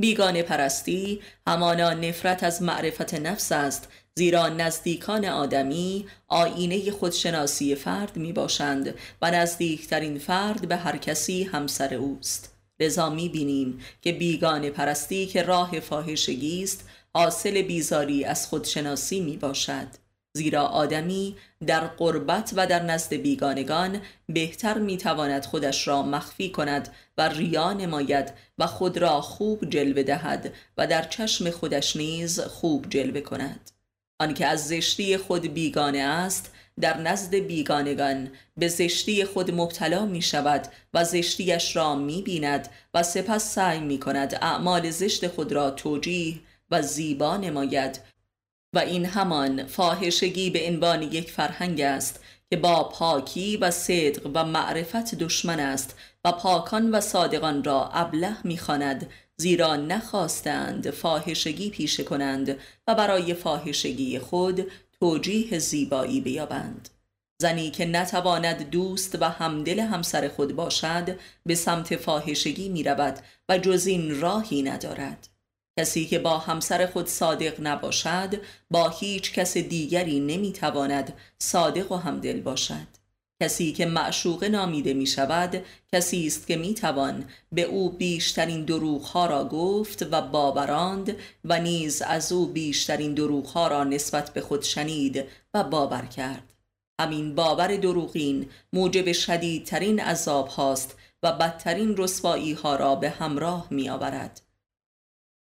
بیگانه 0.00 0.42
پرستی 0.42 1.20
همانا 1.46 1.92
نفرت 1.92 2.44
از 2.44 2.62
معرفت 2.62 3.14
نفس 3.14 3.52
است 3.52 3.88
زیرا 4.14 4.48
نزدیکان 4.48 5.24
آدمی 5.24 6.06
آینه 6.28 6.90
خودشناسی 6.90 7.74
فرد 7.74 8.16
می 8.16 8.32
باشند 8.32 8.94
و 9.22 9.30
نزدیکترین 9.30 10.18
فرد 10.18 10.68
به 10.68 10.76
هر 10.76 10.96
کسی 10.96 11.42
همسر 11.42 11.94
اوست. 11.94 12.54
لذا 12.80 13.10
می 13.10 13.28
بینیم 13.28 13.78
که 14.02 14.12
بیگانه 14.12 14.70
پرستی 14.70 15.26
که 15.26 15.42
راه 15.42 15.80
فاحشگی 15.80 16.62
است 16.62 16.88
حاصل 17.14 17.62
بیزاری 17.62 18.24
از 18.24 18.46
خودشناسی 18.46 19.20
می 19.20 19.36
باشد 19.36 20.07
زیرا 20.38 20.62
آدمی 20.62 21.36
در 21.66 21.80
قربت 21.86 22.52
و 22.56 22.66
در 22.66 22.82
نزد 22.82 23.14
بیگانگان 23.14 24.00
بهتر 24.28 24.78
می‌تواند 24.78 25.44
خودش 25.44 25.88
را 25.88 26.02
مخفی 26.02 26.50
کند 26.50 26.88
و 27.18 27.28
ریا 27.28 27.72
نماید 27.72 28.32
و 28.58 28.66
خود 28.66 28.98
را 28.98 29.20
خوب 29.20 29.70
جلوه 29.70 30.02
دهد 30.02 30.52
و 30.76 30.86
در 30.86 31.02
چشم 31.02 31.50
خودش 31.50 31.96
نیز 31.96 32.40
خوب 32.40 32.86
جلوه 32.90 33.20
کند. 33.20 33.70
آنکه 34.20 34.46
از 34.46 34.68
زشتی 34.68 35.16
خود 35.16 35.54
بیگانه 35.54 35.98
است 35.98 36.52
در 36.80 37.00
نزد 37.00 37.34
بیگانگان 37.34 38.30
به 38.56 38.68
زشتی 38.68 39.24
خود 39.24 39.54
مبتلا 39.54 40.06
می 40.06 40.22
شود 40.22 40.68
و 40.94 41.04
زشتیش 41.04 41.76
را 41.76 41.94
می 41.94 42.22
بیند 42.22 42.68
و 42.94 43.02
سپس 43.02 43.54
سعی 43.54 43.80
می 43.80 43.98
کند 43.98 44.38
اعمال 44.42 44.90
زشت 44.90 45.28
خود 45.28 45.52
را 45.52 45.70
توجیه 45.70 46.34
و 46.70 46.82
زیبا 46.82 47.36
نماید 47.36 48.00
و 48.72 48.78
این 48.78 49.06
همان 49.06 49.66
فاحشگی 49.66 50.50
به 50.50 50.66
عنوان 50.68 51.02
یک 51.02 51.30
فرهنگ 51.30 51.80
است 51.80 52.20
که 52.50 52.56
با 52.56 52.84
پاکی 52.84 53.56
و 53.56 53.70
صدق 53.70 54.30
و 54.34 54.44
معرفت 54.44 55.14
دشمن 55.14 55.60
است 55.60 55.96
و 56.24 56.32
پاکان 56.32 56.90
و 56.90 57.00
صادقان 57.00 57.64
را 57.64 57.88
ابله 57.88 58.46
می‌خواند 58.46 59.10
زیرا 59.36 59.76
نخواستند 59.76 60.90
فاحشگی 60.90 61.70
پیشه 61.70 62.04
کنند 62.04 62.56
و 62.88 62.94
برای 62.94 63.34
فاحشگی 63.34 64.18
خود 64.18 64.66
توجیه 65.00 65.58
زیبایی 65.58 66.20
بیابند. 66.20 66.88
زنی 67.40 67.70
که 67.70 67.86
نتواند 67.86 68.70
دوست 68.70 69.22
و 69.22 69.24
همدل 69.24 69.80
همسر 69.80 70.28
خود 70.28 70.56
باشد 70.56 71.18
به 71.46 71.54
سمت 71.54 71.96
فاحشگی 71.96 72.68
می 72.68 72.82
رود 72.82 73.18
و 73.48 73.58
جز 73.58 73.86
این 73.86 74.20
راهی 74.20 74.62
ندارد. 74.62 75.28
کسی 75.78 76.06
که 76.06 76.18
با 76.18 76.38
همسر 76.38 76.86
خود 76.86 77.06
صادق 77.06 77.60
نباشد 77.60 78.40
با 78.70 78.88
هیچ 78.88 79.32
کس 79.32 79.56
دیگری 79.56 80.20
نمی‌تواند 80.20 81.12
صادق 81.38 81.92
و 81.92 81.96
همدل 81.96 82.40
باشد. 82.40 82.86
کسی 83.42 83.72
که 83.72 83.86
معشوق 83.86 84.44
نامیده 84.44 84.94
می 84.94 85.06
شود 85.06 85.64
کسی 85.92 86.26
است 86.26 86.46
که 86.46 86.56
می 86.56 86.74
توان 86.74 87.24
به 87.52 87.62
او 87.62 87.90
بیشترین 87.90 88.64
دروغ 88.64 89.16
را 89.16 89.44
گفت 89.44 90.06
و 90.10 90.22
باوراند 90.22 91.16
و 91.44 91.60
نیز 91.60 92.02
از 92.02 92.32
او 92.32 92.46
بیشترین 92.46 93.14
دروغ 93.14 93.58
را 93.58 93.84
نسبت 93.84 94.34
به 94.34 94.40
خود 94.40 94.62
شنید 94.62 95.24
و 95.54 95.64
باور 95.64 96.06
کرد. 96.06 96.54
همین 97.00 97.34
باور 97.34 97.76
دروغین 97.76 98.48
موجب 98.72 99.12
شدیدترین 99.12 100.00
عذاب 100.00 100.48
هاست 100.48 100.96
و 101.22 101.32
بدترین 101.32 101.96
رسوایی 101.96 102.52
ها 102.52 102.76
را 102.76 102.94
به 102.94 103.10
همراه 103.10 103.66
می 103.70 103.90
آورد 103.90 104.47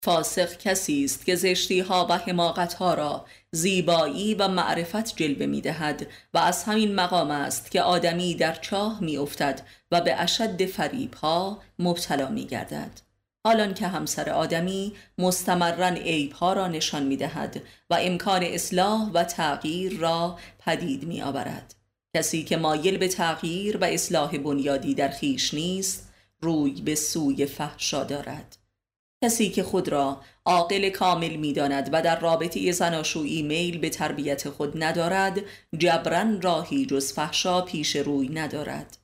فاسق 0.05 0.57
کسی 0.57 1.05
است 1.05 1.25
که 1.25 1.35
زشتی 1.35 1.79
ها 1.79 2.07
و 2.09 2.17
حماقت 2.17 2.73
ها 2.73 2.93
را 2.93 3.25
زیبایی 3.51 4.35
و 4.35 4.47
معرفت 4.47 5.15
جلوه 5.15 5.45
می 5.45 5.61
دهد 5.61 6.07
و 6.33 6.37
از 6.37 6.63
همین 6.63 6.95
مقام 6.95 7.31
است 7.31 7.71
که 7.71 7.81
آدمی 7.81 8.35
در 8.35 8.55
چاه 8.55 9.03
می 9.03 9.17
افتد 9.17 9.61
و 9.91 10.01
به 10.01 10.15
اشد 10.21 10.65
فریب 10.65 11.13
ها 11.13 11.61
مبتلا 11.79 12.29
می 12.29 12.45
گردد 12.45 13.01
حالان 13.45 13.73
که 13.73 13.87
همسر 13.87 14.29
آدمی 14.29 14.93
مستمرن 15.17 15.95
عیب 15.97 16.31
ها 16.31 16.53
را 16.53 16.67
نشان 16.67 17.03
می 17.03 17.17
دهد 17.17 17.61
و 17.89 17.97
امکان 18.01 18.43
اصلاح 18.43 19.11
و 19.13 19.23
تغییر 19.23 19.97
را 19.97 20.39
پدید 20.59 21.03
می 21.03 21.21
آورد 21.21 21.75
کسی 22.15 22.43
که 22.43 22.57
مایل 22.57 22.97
به 22.97 23.07
تغییر 23.07 23.77
و 23.77 23.83
اصلاح 23.83 24.37
بنیادی 24.37 24.93
در 24.93 25.09
خیش 25.09 25.53
نیست 25.53 26.09
روی 26.41 26.81
به 26.81 26.95
سوی 26.95 27.45
فحشا 27.45 28.03
دارد. 28.03 28.64
کسی 29.25 29.49
که 29.49 29.63
خود 29.63 29.89
را 29.89 30.21
عاقل 30.45 30.89
کامل 30.89 31.35
می 31.35 31.53
داند 31.53 31.89
و 31.91 32.01
در 32.01 32.19
رابطه 32.19 32.71
زناشویی 32.71 33.43
میل 33.43 33.77
به 33.77 33.89
تربیت 33.89 34.49
خود 34.49 34.83
ندارد 34.83 35.39
جبران 35.77 36.41
راهی 36.41 36.85
جز 36.85 37.13
فحشا 37.13 37.61
پیش 37.61 37.95
روی 37.95 38.29
ندارد. 38.29 38.97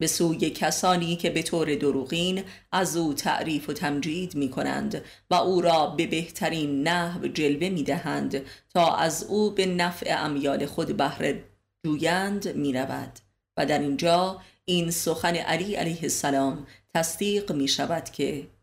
به 0.00 0.06
سوی 0.06 0.50
کسانی 0.50 1.16
که 1.16 1.30
به 1.30 1.42
طور 1.42 1.74
دروغین 1.74 2.42
از 2.72 2.96
او 2.96 3.14
تعریف 3.14 3.68
و 3.68 3.72
تمجید 3.72 4.34
می 4.34 4.48
کنند 4.48 5.02
و 5.30 5.34
او 5.34 5.60
را 5.60 5.86
به 5.86 6.06
بهترین 6.06 6.88
نحو 6.88 7.28
جلوه 7.28 7.68
می 7.68 7.82
دهند 7.82 8.42
تا 8.74 8.96
از 8.96 9.24
او 9.24 9.50
به 9.50 9.66
نفع 9.66 10.14
امیال 10.18 10.66
خود 10.66 10.96
بهره 10.96 11.44
جویند 11.86 12.56
می 12.56 12.72
رود 12.72 13.18
و 13.56 13.66
در 13.66 13.78
اینجا 13.78 14.40
این 14.64 14.90
سخن 14.90 15.36
علی 15.36 15.74
علیه 15.74 16.02
السلام 16.02 16.66
تصدیق 16.94 17.52
می 17.52 17.68
شود 17.68 18.04
که 18.04 18.53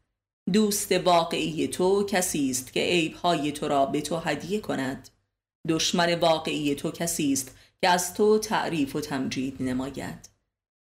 دوست 0.54 0.92
واقعی 0.92 1.68
تو 1.68 2.04
کسی 2.04 2.50
است 2.52 2.74
که 2.74 2.80
عیبهای 2.80 3.52
تو 3.52 3.68
را 3.68 3.86
به 3.86 4.02
تو 4.02 4.18
هدیه 4.18 4.60
کند. 4.60 5.10
دشمن 5.68 6.14
واقعی 6.14 6.76
تو 6.76 6.92
کسی 6.92 7.34
است 7.34 7.56
که 7.82 7.90
از 7.90 8.14
تو 8.14 8.40
تعریف 8.40 8.96
و 8.96 9.02
تمجید 9.02 9.58
نماید. 9.60 10.30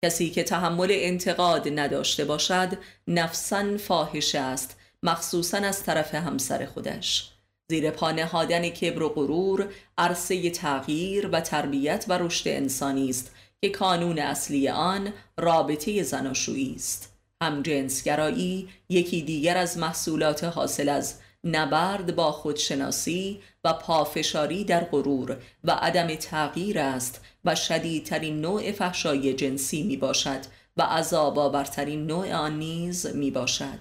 کسی 0.05 0.29
که 0.29 0.43
تحمل 0.43 0.87
انتقاد 0.91 1.79
نداشته 1.79 2.25
باشد 2.25 2.77
نفسا 3.07 3.77
فاحش 3.77 4.35
است 4.35 4.77
مخصوصا 5.03 5.57
از 5.57 5.83
طرف 5.83 6.15
همسر 6.15 6.65
خودش. 6.65 7.31
زیر 7.69 7.91
پا 7.91 8.11
نهادن 8.11 8.69
کبر 8.69 9.03
و 9.03 9.09
غرور 9.09 9.73
عرصه 9.97 10.49
تغییر 10.49 11.29
و 11.31 11.41
تربیت 11.41 12.05
و 12.07 12.17
رشد 12.17 12.47
انسانی 12.47 13.09
است 13.09 13.31
که 13.61 13.69
کانون 13.69 14.19
اصلی 14.19 14.69
آن 14.69 15.13
رابطه 15.37 16.03
زناشویی 16.03 16.75
است. 16.75 17.14
همجنسگرایی 17.43 18.69
یکی 18.89 19.21
دیگر 19.21 19.57
از 19.57 19.77
محصولات 19.77 20.43
حاصل 20.43 20.89
از 20.89 21.19
نبرد 21.43 22.15
با 22.15 22.31
خودشناسی 22.31 23.41
و 23.63 23.73
پافشاری 23.73 24.63
در 24.63 24.83
غرور 24.83 25.37
و 25.63 25.71
عدم 25.71 26.15
تغییر 26.15 26.79
است 26.79 27.21
و 27.45 27.55
شدیدترین 27.55 28.41
نوع 28.41 28.71
فحشای 28.71 29.33
جنسی 29.33 29.83
می 29.83 29.97
باشد 29.97 30.39
و 30.77 30.81
عذاب 30.81 31.39
آورترین 31.39 32.07
نوع 32.07 32.33
آن 32.33 32.59
نیز 32.59 33.15
می 33.15 33.31
باشد 33.31 33.79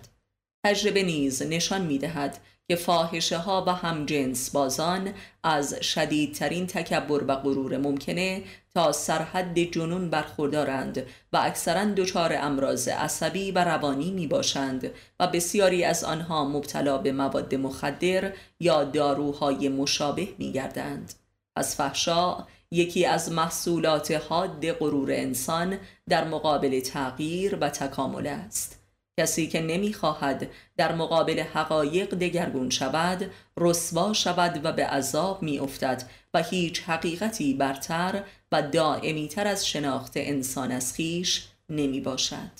تجربه 0.66 1.02
نیز 1.02 1.42
نشان 1.42 1.82
می 1.82 1.98
دهد 1.98 2.38
که 2.68 2.76
فاحشه 2.76 3.38
ها 3.38 3.64
و 3.66 3.72
همجنس 3.72 4.50
بازان 4.50 5.14
از 5.42 5.74
شدیدترین 5.74 6.66
تکبر 6.66 7.24
و 7.28 7.36
غرور 7.36 7.78
ممکنه 7.78 8.42
تا 8.74 8.92
سرحد 8.92 9.58
جنون 9.58 10.10
برخوردارند 10.10 11.06
و 11.32 11.36
اکثرا 11.36 11.84
دچار 11.84 12.32
امراض 12.36 12.88
عصبی 12.88 13.50
و 13.52 13.64
روانی 13.64 14.10
می 14.10 14.26
باشند 14.26 14.90
و 15.20 15.26
بسیاری 15.26 15.84
از 15.84 16.04
آنها 16.04 16.44
مبتلا 16.44 16.98
به 16.98 17.12
مواد 17.12 17.54
مخدر 17.54 18.32
یا 18.60 18.84
داروهای 18.84 19.68
مشابه 19.68 20.28
می 20.38 20.52
گردند. 20.52 21.14
از 21.56 21.76
فحشا 21.76 22.46
یکی 22.70 23.06
از 23.06 23.32
محصولات 23.32 24.10
حاد 24.10 24.72
غرور 24.72 25.12
انسان 25.12 25.78
در 26.08 26.24
مقابل 26.24 26.80
تغییر 26.80 27.58
و 27.60 27.68
تکامل 27.68 28.26
است. 28.26 28.83
کسی 29.20 29.46
که 29.46 29.60
نمی‌خواهد 29.60 30.50
در 30.76 30.94
مقابل 30.94 31.40
حقایق 31.40 32.14
دگرگون 32.14 32.70
شود 32.70 33.30
رسوا 33.56 34.12
شود 34.12 34.60
و 34.64 34.72
به 34.72 34.86
عذاب 34.86 35.42
میافتد 35.42 36.02
و 36.34 36.42
هیچ 36.42 36.82
حقیقتی 36.82 37.54
برتر 37.54 38.24
و 38.52 38.62
دائمیتر 38.62 39.46
از 39.46 39.66
شناخت 39.66 40.12
انسان 40.16 40.72
از 40.72 40.92
خیش 40.92 41.48
نمی 41.70 42.00
باشد 42.00 42.50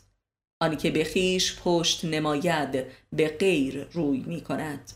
آنکه 0.61 0.91
به 0.91 1.05
خیش 1.05 1.59
پشت 1.65 2.05
نماید 2.05 2.87
به 3.13 3.29
غیر 3.29 3.87
روی 3.93 4.19
می 4.19 4.41
کند 4.41 4.93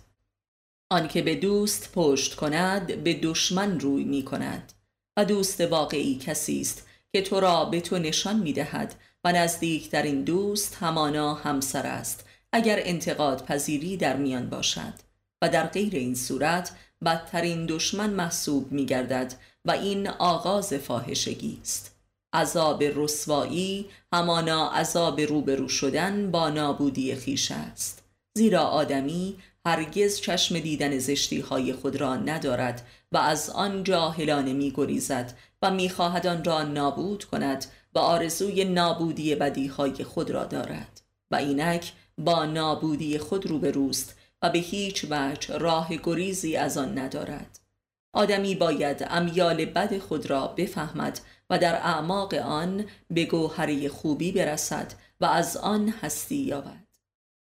آنکه 0.91 1.23
به 1.23 1.35
دوست 1.35 1.93
پشت 1.93 2.35
کند 2.35 3.05
به 3.05 3.15
دشمن 3.15 3.81
روی 3.81 4.05
می 4.05 4.23
کند 4.23 4.73
و 5.17 5.25
دوست 5.25 5.61
واقعی 5.61 6.19
کسی 6.19 6.61
است 6.61 6.89
که 7.13 7.23
تو 7.23 7.41
را 7.41 7.65
به 7.65 7.81
تو 7.81 7.99
نشان 7.99 8.37
می 8.39 8.53
دهد 8.53 8.95
و 9.25 9.33
نزدیکترین 9.33 10.25
دوست 10.25 10.75
همانا 10.81 11.35
همسر 11.35 11.87
است 11.87 12.25
اگر 12.53 12.79
انتقاد 12.83 13.45
پذیری 13.45 13.97
در 13.97 14.17
میان 14.17 14.51
باشد. 14.51 14.95
و 15.43 15.49
در 15.49 15.67
غیر 15.67 15.95
این 15.95 16.15
صورت 16.15 16.73
بدترین 17.05 17.67
دشمن 17.67 18.11
محسوب 18.11 18.73
می 18.73 18.87
گردد 18.87 19.35
و 19.65 19.71
این 19.71 20.09
آغاز 20.09 20.73
فاحشگی 20.73 21.59
است. 21.63 21.95
عذاب 22.33 22.83
رسوایی 22.83 23.87
همانا 24.13 24.71
عذاب 24.71 25.21
روبرو 25.21 25.69
شدن 25.69 26.31
با 26.31 26.51
نابودی 26.51 27.15
خیش 27.15 27.53
است. 27.53 28.03
زیرا 28.39 28.63
آدمی 28.63 29.37
هرگز 29.67 30.21
چشم 30.21 30.59
دیدن 30.59 30.99
زشتی 30.99 31.41
های 31.41 31.73
خود 31.73 31.97
را 31.97 32.17
ندارد 32.17 32.87
و 33.13 33.17
از 33.19 33.51
آن 33.51 33.85
جاهلانه 33.85 34.53
می 34.53 34.73
گریزد 34.77 35.33
و 35.63 35.71
می‌خواهد 35.71 36.27
آن 36.27 36.45
را 36.45 36.63
نابود 36.63 37.25
کند 37.25 37.67
و 37.95 37.99
آرزوی 37.99 38.65
نابودی 38.65 39.35
بدیهای 39.35 40.05
خود 40.05 40.31
را 40.31 40.45
دارد 40.45 41.01
و 41.31 41.37
اینک 41.37 41.93
با 42.19 42.45
نابودی 42.45 43.19
خود 43.19 43.47
روبروست 43.47 44.15
و 44.43 44.51
به 44.51 44.59
هیچ 44.59 45.07
وجه 45.11 45.59
راه 45.59 45.97
گریزی 45.97 46.57
از 46.57 46.79
آن 46.79 46.99
ندارد. 46.99 47.61
آدمی 48.13 48.55
باید 48.55 49.07
امیال 49.11 49.65
بد 49.65 49.99
خود 49.99 50.31
را 50.31 50.47
بفهمد 50.47 51.21
و 51.51 51.59
در 51.59 51.75
اعماق 51.75 52.35
آن 52.35 52.85
به 53.11 53.25
گوهری 53.25 53.89
خوبی 53.89 54.33
برسد 54.33 54.93
و 55.21 55.25
از 55.25 55.57
آن 55.57 55.89
هستی 55.89 56.37
یابد. 56.37 56.89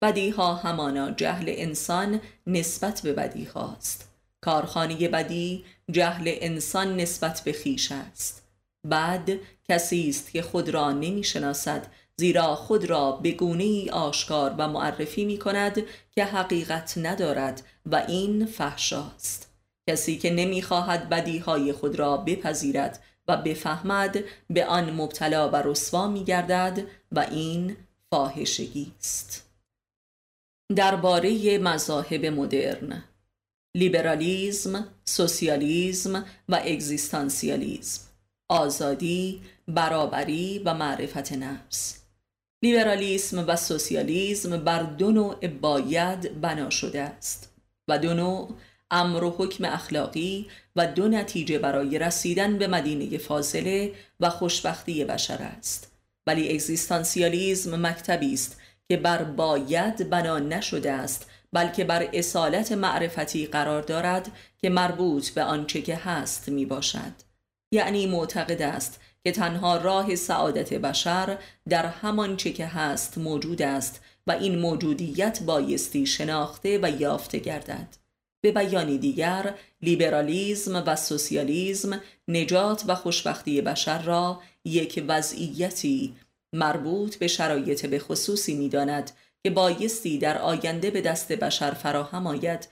بدیها 0.02 0.56
همانا 0.56 1.12
جهل 1.12 1.46
انسان 1.48 2.22
نسبت 2.48 3.02
به 3.02 3.14
بدی 3.14 3.44
هاست 3.44 4.12
کارخانه 4.42 5.08
بدی 5.08 5.66
جهل 5.92 6.36
انسان 6.42 6.96
نسبت 6.96 7.42
به 7.46 7.52
خیش 7.52 7.92
است. 7.92 8.41
بد 8.92 9.30
کسی 9.70 10.10
است 10.10 10.32
که 10.32 10.42
خود 10.42 10.70
را 10.70 10.92
نمی 10.92 11.24
شناسد 11.24 11.88
زیرا 12.18 12.56
خود 12.56 12.86
را 12.86 13.12
به 13.12 13.32
گونه 13.32 13.64
ای 13.64 13.90
آشکار 13.90 14.56
و 14.58 14.68
معرفی 14.68 15.26
می 15.26 15.38
کند 15.38 15.82
که 16.12 16.26
حقیقت 16.26 16.94
ندارد 16.98 17.64
و 17.86 17.96
این 17.96 18.46
فحشاست. 18.46 19.52
کسی 19.90 20.18
که 20.18 20.30
نمی‌خواهد 20.30 21.10
بدیهای 21.10 21.74
خود 21.74 21.96
را 21.96 22.18
بپذیرد 22.18 23.04
و 23.28 23.38
بفهمد 23.38 24.24
به 24.50 24.66
آن 24.66 24.94
مبتلا 24.94 25.50
و 25.50 25.56
رسوا 25.56 26.08
می 26.08 26.24
گردد 26.24 26.86
و 27.12 27.20
این 27.20 27.78
فاحشگی 28.10 28.92
است 29.00 29.50
درباره 30.76 31.58
مذاهب 31.58 32.26
مدرن 32.26 33.04
لیبرالیزم، 33.76 34.88
سوسیالیزم 35.06 36.26
و 36.50 36.62
اگزیستانسیالیزم. 36.66 38.11
آزادی، 38.52 39.42
برابری 39.68 40.62
و 40.66 40.74
معرفت 40.74 41.34
نفس. 41.34 41.98
لیبرالیسم 42.64 43.46
و 43.48 43.56
سوسیالیسم 43.56 44.58
بر 44.58 44.84
دو 44.84 45.12
نوع 45.12 45.48
باید 45.48 46.42
بنا 46.42 46.70
شده 46.70 47.02
است 47.02 47.54
و 47.88 47.98
دو 47.98 48.14
نوع 48.14 48.50
امر 48.92 49.24
و 49.24 49.36
حکم 49.38 49.66
اخلاقی 49.66 50.48
و 50.76 50.88
دو 50.88 51.08
نتیجه 51.08 51.60
برای 51.60 52.00
رسیدن 52.00 52.58
به 52.58 52.68
مدینه 52.68 53.18
فاضله 53.18 53.94
و 54.20 54.30
خوشبختی 54.30 55.06
بشر 55.06 55.42
است. 55.42 55.92
ولی 56.28 56.54
اگزیستانسیالیزم 56.54 57.88
مکتبی 57.88 58.34
است 58.34 58.62
که 58.90 58.98
بر 58.98 59.24
باید 59.24 60.10
بنا 60.10 60.40
نشده 60.40 60.92
است 60.92 61.30
بلکه 61.54 61.84
بر 61.84 62.10
اصالت 62.14 62.72
معرفتی 62.72 63.46
قرار 63.46 63.82
دارد 63.82 64.32
که 64.58 64.70
مربوط 64.70 65.30
به 65.30 65.44
آنچه 65.44 65.82
که 65.82 65.96
هست 65.96 66.50
می 66.50 66.66
باشد 66.66 67.31
یعنی 67.72 68.08
معتقد 68.08 68.62
است 68.62 69.00
که 69.24 69.32
تنها 69.32 69.78
راه 69.78 70.16
سعادت 70.16 70.74
بشر 70.74 71.38
در 71.70 71.86
همان 71.86 72.38
چه 72.38 72.52
که 72.52 72.66
هست 72.66 73.18
موجود 73.18 73.62
است 73.62 74.02
و 74.28 74.32
این 74.32 74.60
موجودیت 74.60 75.44
بایستی 75.44 76.06
شناخته 76.06 76.80
و 76.82 77.02
یافته 77.02 77.40
گردد. 77.40 77.88
به 78.42 78.52
بیانی 78.52 78.98
دیگر 78.98 79.54
لیبرالیزم 79.82 80.84
و 80.88 80.96
سوسیالیزم 80.96 82.02
نجات 82.28 82.84
و 82.88 82.96
خوشبختی 82.96 83.62
بشر 83.62 84.02
را 84.02 84.42
یک 84.66 85.04
وضعیتی 85.08 86.16
مربوط 86.54 87.16
به 87.16 87.28
شرایط 87.28 87.86
به 87.86 88.00
خصوصی 88.00 88.56
می 88.56 88.70
داند 88.70 89.12
که 89.44 89.50
بایستی 89.50 90.18
در 90.18 90.38
آینده 90.38 90.92
به 90.92 91.02
دست 91.02 91.32
بشر 91.32 91.72
فراهم 91.72 92.28
آید. 92.28 92.68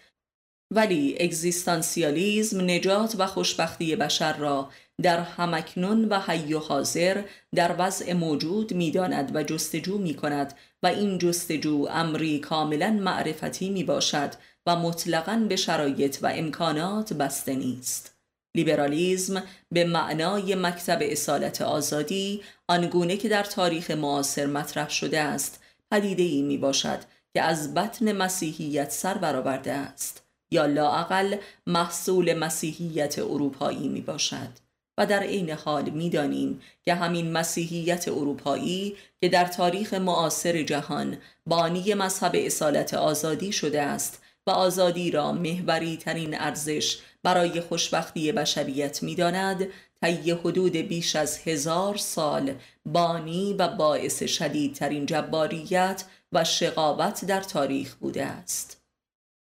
ولی 0.71 1.17
اگزیستانسیالیزم 1.19 2.61
نجات 2.61 3.15
و 3.17 3.25
خوشبختی 3.25 3.95
بشر 3.95 4.37
را 4.37 4.69
در 5.01 5.19
همکنون 5.19 6.05
و 6.05 6.19
حی 6.19 6.53
و 6.53 6.59
حاضر 6.59 7.21
در 7.55 7.75
وضع 7.77 8.13
موجود 8.13 8.73
می‌داند 8.73 9.35
و 9.35 9.43
جستجو 9.43 9.97
می 9.97 10.13
کند 10.13 10.53
و 10.83 10.87
این 10.87 11.17
جستجو 11.17 11.87
امری 11.89 12.39
کاملا 12.39 12.91
معرفتی 12.91 13.69
می 13.69 13.83
باشد 13.83 14.31
و 14.65 14.75
مطلقا 14.75 15.45
به 15.49 15.55
شرایط 15.55 16.17
و 16.21 16.31
امکانات 16.35 17.13
بسته 17.13 17.55
نیست. 17.55 18.15
لیبرالیزم 18.55 19.43
به 19.71 19.83
معنای 19.83 20.55
مکتب 20.55 20.99
اصالت 21.01 21.61
آزادی 21.61 22.41
آنگونه 22.67 23.17
که 23.17 23.29
در 23.29 23.43
تاریخ 23.43 23.91
معاصر 23.91 24.45
مطرح 24.45 24.89
شده 24.89 25.19
است 25.19 25.63
پدیده 25.91 26.23
ای 26.23 26.41
می 26.41 26.57
باشد 26.57 26.99
که 27.33 27.41
از 27.41 27.73
بطن 27.73 28.11
مسیحیت 28.11 28.91
سر 28.91 29.17
برآورده 29.17 29.71
است 29.71 30.23
یا 30.51 30.65
لاعقل 30.65 31.35
محصول 31.67 32.33
مسیحیت 32.33 33.19
اروپایی 33.19 33.87
می 33.87 34.01
باشد 34.01 34.68
و 34.99 35.05
در 35.05 35.23
عین 35.23 35.49
حال 35.49 35.89
می‌دانیم 35.89 36.61
که 36.85 36.93
همین 36.93 37.31
مسیحیت 37.31 38.07
اروپایی 38.07 38.95
که 39.21 39.29
در 39.29 39.45
تاریخ 39.45 39.93
معاصر 39.93 40.61
جهان 40.63 41.17
بانی 41.45 41.93
مذهب 41.93 42.31
اصالت 42.35 42.93
آزادی 42.93 43.51
شده 43.51 43.81
است 43.81 44.21
و 44.47 44.51
آزادی 44.51 45.11
را 45.11 45.31
محوری 45.31 45.97
ترین 45.97 46.39
ارزش 46.39 46.99
برای 47.23 47.61
خوشبختی 47.61 48.31
بشریت 48.31 49.03
می‌داند 49.03 49.67
طی 50.01 50.31
حدود 50.31 50.71
بیش 50.71 51.15
از 51.15 51.39
هزار 51.47 51.97
سال 51.97 52.53
بانی 52.85 53.53
و 53.53 53.67
باعث 53.67 54.23
شدیدترین 54.23 55.05
جباریت 55.05 56.03
و 56.31 56.43
شقاوت 56.43 57.25
در 57.25 57.41
تاریخ 57.41 57.95
بوده 57.95 58.25
است. 58.25 58.81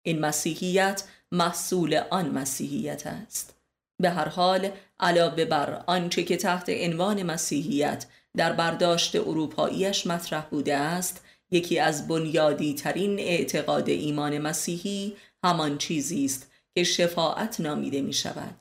این 0.05 0.19
مسیحیت 0.19 1.03
محصول 1.31 2.01
آن 2.09 2.29
مسیحیت 2.29 3.07
است. 3.07 3.55
به 4.01 4.09
هر 4.09 4.27
حال 4.27 4.71
علاوه 4.99 5.45
بر 5.45 5.83
آنچه 5.87 6.23
که 6.23 6.37
تحت 6.37 6.69
عنوان 6.69 7.23
مسیحیت 7.23 8.05
در 8.37 8.53
برداشت 8.53 9.15
اروپاییش 9.15 10.07
مطرح 10.07 10.45
بوده 10.45 10.75
است 10.75 11.25
یکی 11.51 11.79
از 11.79 12.07
بنیادی 12.07 12.73
ترین 12.73 13.19
اعتقاد 13.19 13.89
ایمان 13.89 14.37
مسیحی 14.37 15.15
همان 15.43 15.77
چیزی 15.77 16.25
است 16.25 16.51
که 16.75 16.83
شفاعت 16.83 17.59
نامیده 17.59 18.01
می 18.01 18.13
شود 18.13 18.55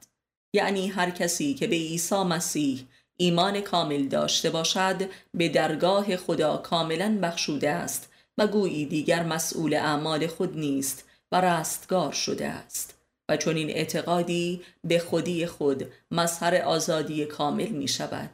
یعنی 0.54 0.88
هر 0.88 1.10
کسی 1.10 1.54
که 1.54 1.66
به 1.66 1.76
عیسی 1.76 2.22
مسیح 2.22 2.86
ایمان 3.16 3.60
کامل 3.60 4.08
داشته 4.08 4.50
باشد 4.50 5.08
به 5.34 5.48
درگاه 5.48 6.16
خدا 6.16 6.56
کاملا 6.56 7.18
بخشوده 7.22 7.70
است 7.70 8.08
و 8.38 8.46
گویی 8.46 8.86
دیگر 8.86 9.22
مسئول 9.22 9.74
اعمال 9.74 10.26
خود 10.26 10.58
نیست 10.58 11.04
و 11.32 11.40
رستگار 11.40 12.12
شده 12.12 12.46
است. 12.46 12.93
و 13.28 13.36
چون 13.36 13.56
این 13.56 13.70
اعتقادی 13.70 14.62
به 14.84 14.98
خودی 14.98 15.46
خود 15.46 15.92
مظهر 16.10 16.56
آزادی 16.56 17.24
کامل 17.24 17.68
می 17.68 17.88
شود 17.88 18.30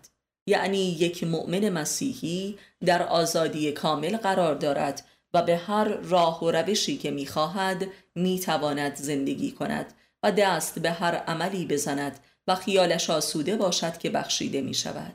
یعنی 0.47 0.79
یک 0.79 1.25
مؤمن 1.25 1.69
مسیحی 1.69 2.59
در 2.87 3.03
آزادی 3.03 3.73
کامل 3.73 4.17
قرار 4.17 4.55
دارد 4.55 5.07
و 5.35 5.43
به 5.43 5.57
هر 5.57 5.85
راه 5.85 6.45
و 6.45 6.51
روشی 6.51 6.97
که 6.97 7.11
می‌خواهد 7.11 7.87
می‌تواند 8.15 8.97
زندگی 8.97 9.51
کند 9.51 9.95
و 10.23 10.33
دست 10.33 10.79
به 10.79 10.91
هر 10.91 11.15
عملی 11.15 11.67
بزند 11.67 12.19
و 12.47 12.55
خیالش 12.55 13.11
آسوده 13.11 13.57
باشد 13.57 13.99
که 13.99 14.11
بخشیده 14.11 14.61
می 14.61 14.75
شود. 14.75 15.15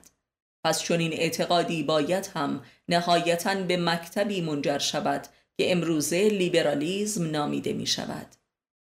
پس 0.63 0.81
چون 0.81 0.99
این 0.99 1.13
اعتقادی 1.13 1.83
باید 1.83 2.29
هم 2.33 2.63
نهایتا 2.89 3.55
به 3.55 3.77
مکتبی 3.77 4.41
منجر 4.41 4.77
شود 4.77 5.27
که 5.57 5.71
امروزه 5.71 6.29
لیبرالیزم 6.29 7.31
نامیده 7.31 7.73
می 7.73 7.87
شود. 7.87 8.27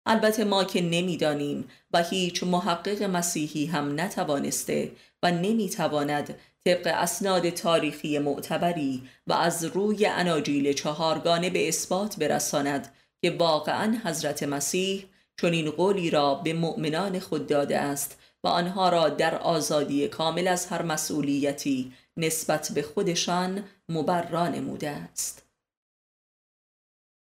البته 0.09 0.45
ما 0.45 0.65
که 0.65 0.83
نمی‌دانیم 0.83 1.69
و 1.93 2.03
هیچ 2.03 2.43
محقق 2.43 3.03
مسیحی 3.03 3.67
هم 3.67 4.01
نتوانسته 4.01 4.93
و 5.23 5.31
نمی‌تواند 5.31 6.39
طبق 6.65 6.87
اسناد 6.87 7.51
تاریخی 7.51 8.19
معتبری 8.19 9.03
و 9.27 9.33
از 9.33 9.65
روی 9.65 10.07
اناجیل 10.07 10.73
چهارگانه 10.73 11.51
به 11.51 11.69
اثبات 11.69 12.17
برساند 12.17 12.95
که 13.23 13.31
واقعا 13.31 13.99
حضرت 14.05 14.43
مسیح 14.43 15.07
چون 15.37 15.53
این 15.53 15.71
قولی 15.71 16.11
را 16.11 16.35
به 16.35 16.53
مؤمنان 16.53 17.19
خود 17.19 17.47
داده 17.47 17.79
است 17.79 18.19
و 18.45 18.49
آنها 18.49 18.89
را 18.89 19.09
در 19.09 19.35
آزادی 19.35 20.09
کامل 20.09 20.49
از 20.49 20.67
هر 20.67 20.83
مسئولیتی 20.83 21.93
نسبت 22.17 22.73
به 22.75 22.83
خودشان 22.83 23.65
مبرا 23.89 24.49
نموده 24.49 24.91
است. 24.91 25.48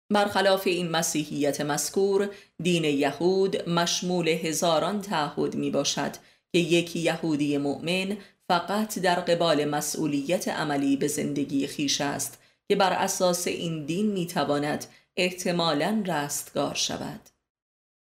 برخلاف 0.09 0.67
این 0.67 0.89
مسیحیت 0.89 1.61
مذکور 1.61 2.29
دین 2.63 2.83
یهود 2.83 3.69
مشمول 3.69 4.27
هزاران 4.27 5.01
تعهد 5.01 5.55
می 5.55 5.71
باشد 5.71 6.11
که 6.51 6.59
یک 6.59 6.95
یهودی 6.95 7.57
مؤمن 7.57 8.17
فقط 8.47 8.99
در 8.99 9.15
قبال 9.15 9.65
مسئولیت 9.65 10.47
عملی 10.47 10.97
به 10.97 11.07
زندگی 11.07 11.67
خیش 11.67 12.01
است 12.01 12.39
که 12.67 12.75
بر 12.75 12.93
اساس 12.93 13.47
این 13.47 13.85
دین 13.85 14.05
می 14.05 14.27
تواند 14.27 14.85
احتمالا 15.17 16.03
رستگار 16.05 16.75
شود. 16.75 17.19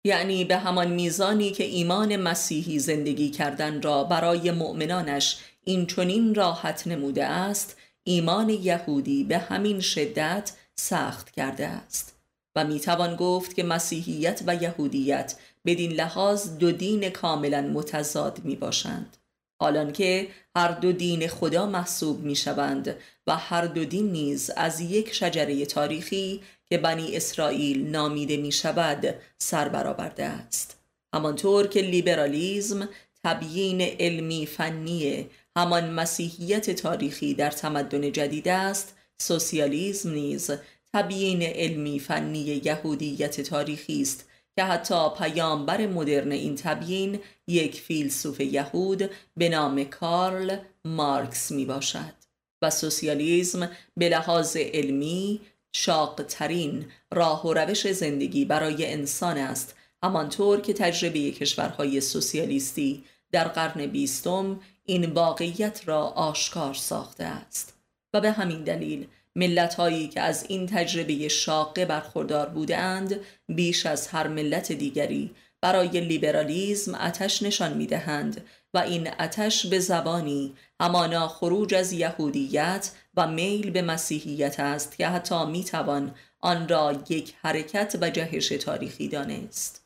یعنی 0.04 0.46
به 0.46 0.58
همان 0.58 0.88
میزانی 0.88 1.52
که 1.52 1.64
ایمان 1.64 2.16
مسیحی 2.16 2.80
زندگی 2.80 3.30
کردن 3.30 3.82
را 3.82 4.04
برای 4.04 4.52
مؤمنانش 4.52 5.38
این 5.64 5.86
چنین 5.86 6.36
راحت 6.36 6.88
نموده 6.88 7.26
است 7.26 7.78
ایمان 8.04 8.50
یهودی 8.50 9.24
به 9.24 9.38
همین 9.38 9.80
شدت 9.80 10.52
سخت 10.82 11.32
کرده 11.32 11.68
است 11.68 12.16
و 12.56 12.66
می‌توان 12.66 13.16
گفت 13.16 13.56
که 13.56 13.64
مسیحیت 13.64 14.42
و 14.48 14.56
یهودیت 14.56 15.36
بدین 15.66 15.92
لحاظ 15.92 16.58
دو 16.58 16.72
دین 16.72 17.10
کاملا 17.10 17.62
متضاد 17.62 18.40
می 18.44 18.56
باشند 18.56 19.18
حالان 19.62 19.94
که 19.94 20.28
هر 20.56 20.72
دو 20.72 20.92
دین 20.92 21.28
خدا 21.28 21.66
محسوب 21.66 22.24
می 22.24 22.36
شوند 22.36 22.96
و 23.28 23.36
هر 23.36 23.66
دو 23.66 23.86
دین 23.86 24.12
نیز 24.12 24.52
از 24.58 24.82
یک 24.82 25.14
شجره 25.14 25.66
تاریخی 25.66 26.42
که 26.70 26.78
بنی 26.78 27.16
اسرائیل 27.16 27.88
نامیده 27.88 28.38
می 28.38 28.52
شود 28.52 29.16
سر 29.38 29.70
برآورده 29.70 30.26
است. 30.26 30.80
همانطور 31.16 31.68
که 31.68 31.82
لیبرالیزم 31.82 32.90
تبیین 33.24 33.82
علمی 33.82 34.46
فنی 34.46 35.30
همان 35.58 35.90
مسیحیت 35.90 36.70
تاریخی 36.72 37.34
در 37.34 37.52
تمدن 37.52 38.12
جدید 38.12 38.48
است 38.48 38.98
سوسیالیزم 39.22 40.12
نیز 40.12 40.52
تبیین 40.94 41.42
علمی 41.42 42.00
فنی 42.00 42.62
یهودیت 42.66 43.42
تاریخی 43.42 44.02
است 44.02 44.26
که 44.56 44.64
حتی 44.64 45.10
پیامبر 45.18 45.88
مدرن 45.88 46.32
این 46.32 46.56
تبیین 46.56 47.20
یک 47.48 47.82
فیلسوف 47.82 48.40
یهود 48.40 49.10
به 49.38 49.50
نام 49.50 49.84
کارل 49.84 50.58
مارکس 50.86 51.52
می 51.52 51.66
باشد 51.66 52.14
و 52.62 52.70
سوسیالیزم 52.70 53.72
به 53.98 54.10
لحاظ 54.10 54.58
علمی 54.58 55.42
شاقترین 55.76 56.86
راه 57.12 57.48
و 57.48 57.54
روش 57.54 57.92
زندگی 57.92 58.46
برای 58.46 58.94
انسان 58.94 59.38
است 59.38 59.76
همانطور 60.04 60.62
که 60.62 60.74
تجربه 60.74 61.32
کشورهای 61.32 62.02
سوسیالیستی 62.02 63.04
در 63.32 63.48
قرن 63.48 63.86
بیستم 63.86 64.60
این 64.86 65.06
واقعیت 65.06 65.82
را 65.86 66.02
آشکار 66.04 66.74
ساخته 66.74 67.24
است. 67.24 67.71
و 68.14 68.22
به 68.22 68.32
همین 68.32 68.64
دلیل 68.64 69.08
ملت 69.36 69.76
هایی 69.76 70.08
که 70.08 70.22
از 70.22 70.46
این 70.48 70.68
تجربه 70.68 71.28
شاقه 71.28 71.86
برخوردار 71.86 72.50
بودند 72.50 73.20
بیش 73.48 73.86
از 73.86 74.08
هر 74.08 74.28
ملت 74.28 74.72
دیگری 74.72 75.32
برای 75.62 76.02
لیبرالیزم 76.02 76.96
اتش 76.96 77.44
نشان 77.44 77.74
می 77.74 77.88
دهند 77.88 78.46
و 78.74 78.78
این 78.78 79.10
اتش 79.20 79.66
به 79.66 79.80
زبانی 79.80 80.54
همانا 80.82 81.28
خروج 81.28 81.74
از 81.74 81.94
یهودیت 81.94 82.92
و 83.16 83.28
میل 83.28 83.70
به 83.70 83.82
مسیحیت 83.82 84.60
است 84.60 84.98
که 84.98 85.08
حتی 85.08 85.46
می 85.46 85.64
توان 85.64 86.16
آن 86.40 86.68
را 86.68 87.04
یک 87.10 87.34
حرکت 87.42 87.98
و 88.02 88.10
جهش 88.10 88.48
تاریخی 88.48 89.08
دانست. 89.08 89.86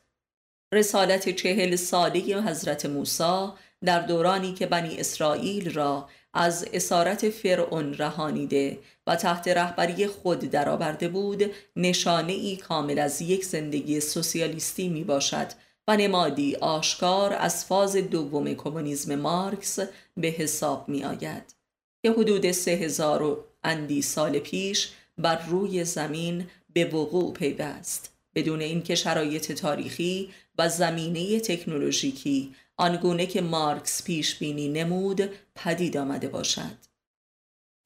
رسالت 0.74 1.28
چهل 1.28 1.76
ساله 1.76 2.20
حضرت 2.20 2.86
موسی 2.86 3.48
در 3.84 4.00
دورانی 4.00 4.54
که 4.54 4.66
بنی 4.66 4.96
اسرائیل 4.96 5.72
را 5.72 6.08
از 6.38 6.66
اسارت 6.72 7.30
فرعون 7.30 7.94
رهانیده 7.94 8.78
و 9.06 9.16
تحت 9.16 9.48
رهبری 9.48 10.06
خود 10.06 10.38
درآورده 10.38 11.08
بود 11.08 11.50
نشانه 11.76 12.32
ای 12.32 12.56
کامل 12.56 12.98
از 12.98 13.22
یک 13.22 13.44
زندگی 13.44 14.00
سوسیالیستی 14.00 14.88
می 14.88 15.04
باشد 15.04 15.46
و 15.88 15.96
نمادی 15.96 16.56
آشکار 16.56 17.32
از 17.32 17.64
فاز 17.64 17.96
دوم 17.96 18.54
کمونیسم 18.54 19.14
مارکس 19.14 19.78
به 20.16 20.28
حساب 20.28 20.88
می 20.88 21.04
آید 21.04 21.54
که 22.02 22.10
حدود 22.10 22.52
سه 22.52 22.70
هزار 22.70 23.44
اندی 23.64 24.02
سال 24.02 24.38
پیش 24.38 24.90
بر 25.18 25.46
روی 25.46 25.84
زمین 25.84 26.46
به 26.72 26.84
وقوع 26.84 27.32
پیوست 27.32 28.12
بدون 28.34 28.60
اینکه 28.60 28.94
شرایط 28.94 29.52
تاریخی 29.52 30.30
و 30.58 30.68
زمینه 30.68 31.40
تکنولوژیکی 31.40 32.54
آنگونه 32.76 33.26
که 33.26 33.40
مارکس 33.40 34.04
پیش 34.04 34.38
بینی 34.38 34.68
نمود 34.68 35.30
پدید 35.54 35.96
آمده 35.96 36.28
باشد. 36.28 36.86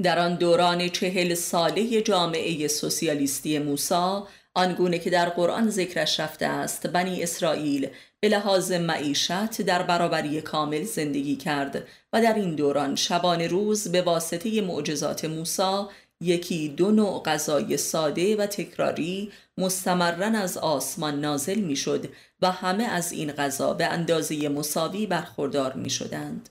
در 0.02 0.18
آن 0.18 0.34
دوران 0.34 0.88
چهل 0.88 1.34
ساله 1.34 2.02
جامعه 2.02 2.68
سوسیالیستی 2.68 3.58
موسا 3.58 4.28
آنگونه 4.54 4.98
که 4.98 5.10
در 5.10 5.28
قرآن 5.28 5.70
ذکرش 5.70 6.20
رفته 6.20 6.46
است 6.46 6.86
بنی 6.86 7.22
اسرائیل 7.22 7.88
به 8.20 8.28
لحاظ 8.28 8.72
معیشت 8.72 9.62
در 9.62 9.82
برابری 9.82 10.40
کامل 10.40 10.84
زندگی 10.84 11.36
کرد 11.36 11.88
و 12.12 12.22
در 12.22 12.34
این 12.34 12.54
دوران 12.54 12.96
شبان 12.96 13.40
روز 13.40 13.88
به 13.92 14.02
واسطه 14.02 14.60
معجزات 14.60 15.24
موسی 15.24 15.86
یکی 16.20 16.68
دو 16.68 16.90
نوع 16.90 17.22
غذای 17.22 17.76
ساده 17.76 18.36
و 18.36 18.46
تکراری 18.46 19.32
مستمرن 19.58 20.34
از 20.34 20.58
آسمان 20.58 21.20
نازل 21.20 21.60
می‌شد 21.60 22.06
و 22.42 22.50
همه 22.50 22.84
از 22.84 23.12
این 23.12 23.32
غذا 23.32 23.74
به 23.74 23.86
اندازه 23.86 24.48
مساوی 24.48 25.06
برخوردار 25.06 25.72
می 25.72 25.90
شدند. 25.90 26.48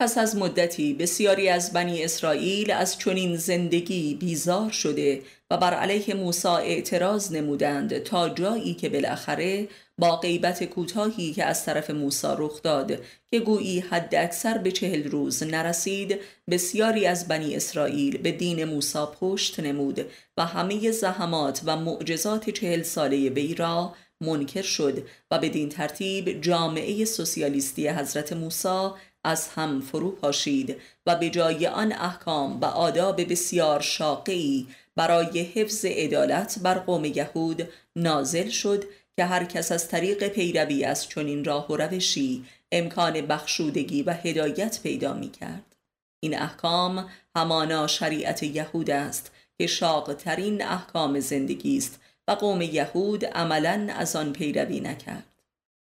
پس 0.00 0.18
از 0.18 0.36
مدتی 0.36 0.94
بسیاری 0.94 1.48
از 1.48 1.72
بنی 1.72 2.04
اسرائیل 2.04 2.70
از 2.70 2.98
چنین 2.98 3.36
زندگی 3.36 4.14
بیزار 4.14 4.70
شده 4.70 5.22
و 5.50 5.56
بر 5.56 5.74
علیه 5.74 6.14
موسی 6.14 6.48
اعتراض 6.48 7.32
نمودند 7.32 7.98
تا 7.98 8.28
جایی 8.28 8.74
که 8.74 8.88
بالاخره 8.88 9.68
با 9.98 10.16
غیبت 10.16 10.64
کوتاهی 10.64 11.32
که 11.32 11.44
از 11.44 11.64
طرف 11.64 11.90
موسی 11.90 12.28
رخ 12.38 12.62
داد 12.62 12.98
که 13.30 13.40
گویی 13.40 13.80
حد 13.80 14.14
اکثر 14.14 14.58
به 14.58 14.72
چهل 14.72 15.10
روز 15.10 15.42
نرسید 15.42 16.20
بسیاری 16.50 17.06
از 17.06 17.28
بنی 17.28 17.56
اسرائیل 17.56 18.18
به 18.18 18.32
دین 18.32 18.64
موسی 18.64 19.04
پشت 19.20 19.60
نمود 19.60 20.06
و 20.36 20.46
همه 20.46 20.90
زحمات 20.90 21.60
و 21.64 21.76
معجزات 21.76 22.50
چهل 22.50 22.82
ساله 22.82 23.28
وی 23.28 23.54
را 23.54 23.94
منکر 24.20 24.62
شد 24.62 25.06
و 25.30 25.38
بدین 25.38 25.68
ترتیب 25.68 26.40
جامعه 26.40 27.04
سوسیالیستی 27.04 27.88
حضرت 27.88 28.32
موسی 28.32 28.90
از 29.26 29.48
هم 29.48 29.80
فرو 29.80 30.10
پاشید 30.10 30.76
و 31.06 31.16
به 31.16 31.30
جای 31.30 31.66
آن 31.66 31.92
احکام 31.92 32.60
و 32.60 32.64
آداب 32.64 33.32
بسیار 33.32 33.80
شاقی 33.80 34.66
برای 34.96 35.40
حفظ 35.40 35.84
عدالت 35.84 36.58
بر 36.62 36.78
قوم 36.78 37.04
یهود 37.04 37.68
نازل 37.96 38.48
شد 38.48 38.84
که 39.16 39.24
هر 39.24 39.44
کس 39.44 39.72
از 39.72 39.88
طریق 39.88 40.28
پیروی 40.28 40.84
از 40.84 41.08
چنین 41.08 41.44
راه 41.44 41.66
و 41.68 41.76
روشی 41.76 42.44
امکان 42.72 43.20
بخشودگی 43.20 44.02
و 44.02 44.10
هدایت 44.10 44.80
پیدا 44.82 45.14
می 45.14 45.30
کرد. 45.30 45.76
این 46.20 46.38
احکام 46.38 47.08
همانا 47.36 47.86
شریعت 47.86 48.42
یهود 48.42 48.90
است 48.90 49.30
که 49.58 49.66
شاقترین 49.66 50.62
احکام 50.62 51.20
زندگی 51.20 51.76
است 51.76 52.00
و 52.28 52.32
قوم 52.32 52.62
یهود 52.62 53.24
عملا 53.24 53.88
از 53.96 54.16
آن 54.16 54.32
پیروی 54.32 54.80
نکرد 54.80 55.35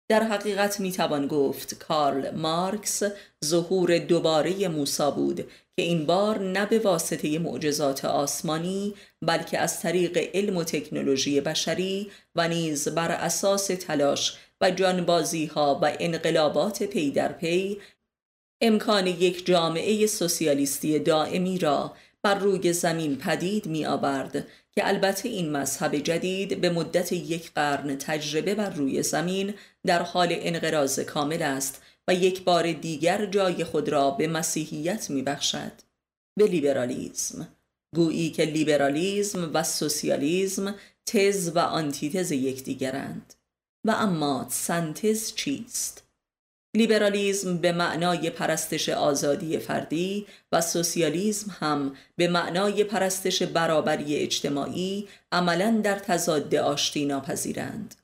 در 0.09 0.23
حقیقت 0.23 0.81
می‌توان 0.81 1.27
گفت 1.27 1.75
کارل 1.75 2.31
مارکس 2.31 3.03
ظهور 3.45 3.99
دوباره 3.99 4.69
موسا 4.69 5.11
بود 5.11 5.37
که 5.77 5.83
این 5.83 6.07
بار 6.07 6.39
نه 6.39 6.67
به 6.67 6.79
واسطه 6.79 7.39
معجزات 7.39 8.05
آسمانی 8.05 8.95
بلکه 9.23 9.59
از 9.59 9.81
طریق 9.81 10.31
علم 10.35 10.57
و 10.57 10.65
تکنولوژی 10.65 11.41
بشری 11.41 12.11
و 12.35 12.49
نیز 12.49 12.89
بر 12.89 13.13
اساس 13.13 13.67
تلاش 13.67 14.37
و 14.61 14.71
جانبازی 14.71 15.47
ها 15.47 15.79
و 15.83 15.97
انقلابات 16.01 16.83
پی 16.83 17.11
در 17.11 17.33
پی 17.33 17.79
امکان 18.61 19.07
یک 19.07 19.47
جامعه 19.47 20.07
سوسیالیستی 20.07 20.99
دائمی 20.99 21.59
را 21.59 21.95
بر 22.23 22.35
روی 22.35 22.73
زمین 22.73 23.17
پدید 23.17 23.67
می 23.67 23.87
آورد 23.87 24.47
که 24.77 24.89
البته 24.89 25.29
این 25.29 25.53
مذهب 25.53 25.97
جدید 25.97 26.61
به 26.61 26.71
مدت 26.71 27.13
یک 27.13 27.53
قرن 27.53 27.99
تجربه 27.99 28.55
بر 28.55 28.71
روی 28.71 29.03
زمین 29.03 29.55
در 29.87 30.03
حال 30.03 30.29
انقراض 30.31 31.01
کامل 31.01 31.43
است 31.43 31.83
و 32.09 32.15
یک 32.15 32.45
بار 32.45 32.73
دیگر 32.73 33.27
جای 33.27 33.65
خود 33.65 33.89
را 33.89 34.11
به 34.11 34.29
مسیحیت 34.29 35.11
می 35.11 35.23
بخشد. 35.23 35.73
به 36.39 36.47
لیبرالیزم. 36.47 37.49
گویی 37.95 38.31
که 38.31 38.45
لیبرالیزم 38.45 39.51
و 39.55 39.63
سوسیالیزم 39.63 40.75
تز 41.07 41.53
و 41.55 41.59
آنتیتز 41.59 42.33
یکدیگرند. 42.33 43.35
و 43.85 43.91
اما 43.91 44.47
سنتز 44.51 45.35
چیست؟ 45.35 46.06
لیبرالیزم 46.77 47.59
به 47.59 47.73
معنای 47.73 48.31
پرستش 48.31 48.89
آزادی 48.89 49.59
فردی 49.59 50.27
و 50.53 50.61
سوسیالیزم 50.61 51.57
هم 51.61 51.97
به 52.17 52.29
معنای 52.29 52.85
پرستش 52.85 53.43
برابری 53.43 54.17
اجتماعی 54.17 55.09
عملا 55.33 55.81
در 55.85 55.99
تضاد 55.99 56.55
آشتی 56.55 57.07
ناپذیرند. 57.07 57.95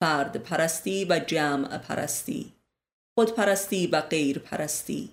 فرد 0.00 0.36
پرستی 0.36 1.04
و 1.04 1.18
جمع 1.26 1.78
پرستی 1.78 2.52
خودپرستی 3.14 3.86
و 3.86 4.00
غیر 4.00 4.38
پرستی 4.38 5.10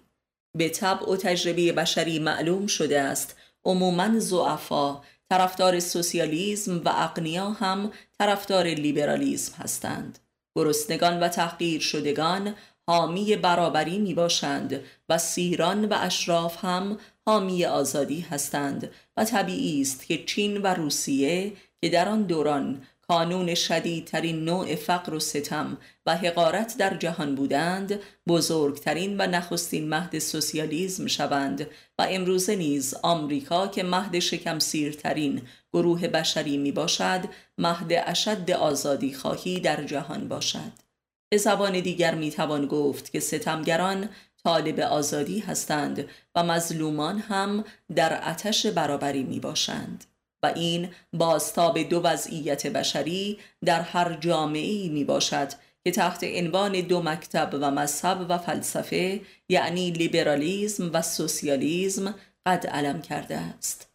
به 0.57 0.70
طبع 0.70 1.09
و 1.11 1.15
تجربه 1.15 1.72
بشری 1.72 2.20
معلوم 2.20 2.68
شده 2.68 3.01
است 3.01 3.36
عموما 3.65 4.20
زعفا 4.20 5.01
طرفدار 5.30 5.80
سوسیالیزم 5.80 6.82
و 6.86 6.89
اقنیا 6.89 7.49
هم 7.49 7.91
طرفدار 8.20 8.68
لیبرالیزم 8.68 9.53
هستند. 9.53 10.20
گرسنگان 10.55 11.20
و 11.20 11.28
تحقیر 11.28 11.82
شدگان 11.82 12.55
حامی 12.88 13.35
برابری 13.35 13.99
می 13.99 14.13
باشند 14.13 14.79
و 15.09 15.17
سیران 15.17 15.85
و 15.85 15.97
اشراف 15.99 16.65
هم 16.65 16.97
حامی 17.25 17.65
آزادی 17.65 18.19
هستند 18.19 18.91
و 19.17 19.25
طبیعی 19.25 19.81
است 19.81 20.05
که 20.05 20.23
چین 20.25 20.57
و 20.57 20.67
روسیه 20.67 21.53
که 21.81 21.89
در 21.89 22.09
آن 22.09 22.23
دوران 22.23 22.81
کانون 23.07 23.55
شدیدترین 23.55 24.45
نوع 24.45 24.75
فقر 24.75 25.13
و 25.13 25.19
ستم 25.19 25.77
و 26.05 26.17
حقارت 26.17 26.77
در 26.77 26.97
جهان 26.97 27.35
بودند 27.35 27.99
بزرگترین 28.27 29.15
و 29.21 29.27
نخستین 29.27 29.89
مهد 29.89 30.19
سوسیالیزم 30.19 31.07
شوند 31.07 31.67
و 31.99 32.07
امروزه 32.09 32.55
نیز 32.55 32.93
آمریکا 33.03 33.67
که 33.67 33.83
مهد 33.83 34.19
شکم 34.19 34.59
سیرترین 34.59 35.41
گروه 35.73 36.07
بشری 36.07 36.57
می 36.57 36.71
باشد 36.71 37.21
مهد 37.57 38.03
اشد 38.05 38.51
آزادی 38.51 39.13
خواهی 39.13 39.59
در 39.59 39.83
جهان 39.83 40.27
باشد. 40.27 40.86
به 41.30 41.38
زبان 41.38 41.80
دیگر 41.80 42.15
می 42.15 42.32
توان 42.32 42.65
گفت 42.67 43.11
که 43.11 43.19
ستمگران 43.19 44.09
طالب 44.43 44.80
آزادی 44.80 45.39
هستند 45.39 46.09
و 46.36 46.43
مظلومان 46.43 47.19
هم 47.19 47.63
در 47.95 48.30
آتش 48.30 48.65
برابری 48.65 49.23
می 49.23 49.39
باشند 49.39 50.05
و 50.43 50.51
این 50.55 50.89
بازتاب 51.13 51.82
دو 51.82 52.01
وضعیت 52.03 52.67
بشری 52.67 53.38
در 53.65 53.82
هر 53.82 54.13
جامعه 54.13 54.89
می 54.89 55.03
باشد 55.03 55.49
که 55.84 55.91
تحت 55.91 56.23
عنوان 56.23 56.82
دو 56.82 57.01
مکتب 57.01 57.49
و 57.53 57.71
مذهب 57.71 58.25
و 58.30 58.38
فلسفه 58.38 59.21
یعنی 59.49 59.91
لیبرالیزم 59.91 60.89
و 60.93 61.01
سوسیالیزم 61.01 62.15
قد 62.45 62.67
علم 62.67 63.01
کرده 63.01 63.38
است. 63.38 63.86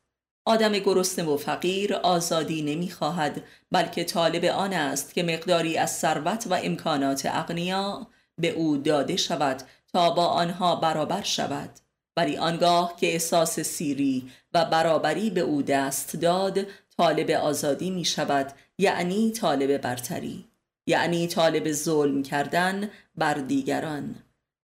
آدم 0.44 0.72
گرسنه 0.72 1.24
و 1.24 1.36
فقیر 1.36 1.94
آزادی 1.94 2.62
نمی‌خواهد 2.62 3.42
بلکه 3.70 4.04
طالب 4.04 4.44
آن 4.44 4.72
است 4.72 5.14
که 5.14 5.22
مقداری 5.22 5.78
از 5.78 5.90
ثروت 5.90 6.46
و 6.50 6.54
امکانات 6.62 7.26
اغنیا 7.26 8.06
به 8.38 8.50
او 8.50 8.76
داده 8.76 9.16
شود 9.16 9.62
تا 9.92 10.10
با 10.10 10.26
آنها 10.26 10.76
برابر 10.76 11.22
شود. 11.22 11.70
ولی 12.16 12.36
آنگاه 12.36 12.96
که 12.96 13.12
احساس 13.12 13.60
سیری 13.60 14.30
و 14.54 14.64
برابری 14.64 15.30
به 15.30 15.40
او 15.40 15.62
دست 15.62 16.16
داد 16.16 16.58
طالب 16.96 17.30
آزادی 17.30 17.90
می 17.90 18.04
شود 18.04 18.52
یعنی 18.78 19.30
طالب 19.30 19.76
برتری 19.78 20.44
یعنی 20.86 21.26
طالب 21.26 21.72
ظلم 21.72 22.22
کردن 22.22 22.90
بر 23.16 23.34
دیگران. 23.34 24.14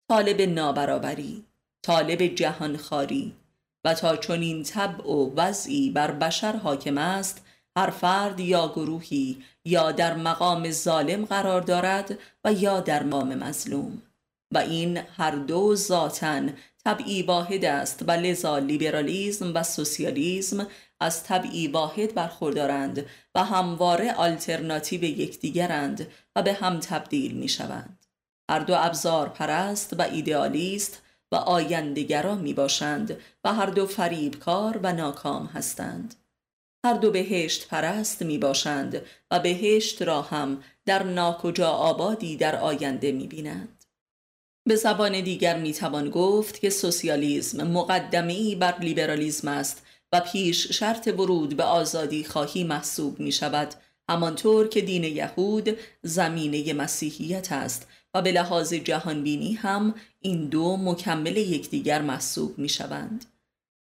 طالب 0.09 0.41
نابرابری 0.41 1.43
طالب 1.82 2.21
جهانخواری 2.21 3.34
و 3.86 3.93
تا 3.93 4.15
چنین 4.15 4.63
طبع 4.63 5.05
و 5.05 5.34
وضعی 5.36 5.89
بر 5.89 6.11
بشر 6.11 6.55
حاکم 6.55 6.97
است 6.97 7.45
هر 7.78 7.89
فرد 7.89 8.39
یا 8.39 8.67
گروهی 8.67 9.43
یا 9.65 9.91
در 9.91 10.13
مقام 10.13 10.71
ظالم 10.71 11.25
قرار 11.25 11.61
دارد 11.61 12.19
و 12.45 12.53
یا 12.53 12.80
در 12.80 13.03
مقام 13.03 13.36
مظلوم 13.36 14.01
و 14.53 14.57
این 14.57 14.97
هر 14.97 15.32
دو 15.32 15.75
ذاتا 15.75 16.41
طبعی 16.84 17.23
واحد 17.23 17.65
است 17.65 18.03
و 18.07 18.11
لذا 18.11 18.57
لیبرالیزم 18.57 19.51
و 19.55 19.63
سوسیالیزم 19.63 20.67
از 20.99 21.23
طبعی 21.23 21.67
واحد 21.67 22.13
برخوردارند 22.13 23.05
و 23.36 23.43
همواره 23.43 24.13
آلترناتیو 24.13 25.03
یکدیگرند 25.03 26.07
و 26.36 26.41
به 26.41 26.53
هم 26.53 26.80
تبدیل 26.80 27.32
می 27.38 27.49
شوند. 27.49 28.05
هر 28.49 28.59
دو 28.59 28.73
ابزار 28.78 29.30
پرست 29.30 29.93
و 29.99 30.01
ایدئالیست 30.01 31.01
و 31.32 31.36
آیندگرا 31.36 32.36
می 32.36 32.53
باشند 32.53 33.17
و 33.43 33.53
هر 33.53 33.65
دو 33.65 33.86
فریبکار 33.86 34.80
و 34.84 34.93
ناکام 34.93 35.45
هستند. 35.45 36.15
هر 36.86 36.93
دو 36.93 37.11
بهشت 37.11 37.67
پرست 37.67 38.21
می 38.21 38.38
باشند 38.38 39.01
و 39.32 39.39
بهشت 39.39 40.01
را 40.01 40.21
هم 40.21 40.63
در 40.86 41.03
ناکجا 41.03 41.69
آبادی 41.69 42.38
در 42.38 42.55
آینده 42.55 43.11
می 43.11 43.28
بینند. 43.28 43.86
به 44.67 44.75
زبان 44.75 45.21
دیگر 45.21 45.59
می 45.59 45.73
توان 45.73 46.09
گفت 46.09 46.59
که 46.59 46.69
سوسیالیسم 46.69 47.67
مقدمی 47.67 48.55
بر 48.55 48.80
لیبرالیزم 48.80 49.47
است 49.47 49.86
و 50.13 50.19
پیش 50.19 50.71
شرط 50.71 51.07
ورود 51.07 51.57
به 51.57 51.63
آزادی 51.63 52.23
خواهی 52.23 52.63
محسوب 52.63 53.19
می 53.19 53.32
شود 53.32 53.73
همانطور 54.09 54.67
که 54.67 54.82
دین 54.82 55.03
یهود 55.03 55.78
زمینه 56.03 56.73
مسیحیت 56.73 57.51
است 57.51 57.88
و 58.18 58.22
به 58.22 58.32
لحاظ 58.32 58.74
جهانبینی 58.74 59.53
هم 59.53 59.95
این 60.22 60.45
دو 60.45 60.78
مکمل 60.78 61.38
یکدیگر 61.38 62.01
محسوب 62.01 62.59
می 62.59 62.70
شوند. 62.70 63.26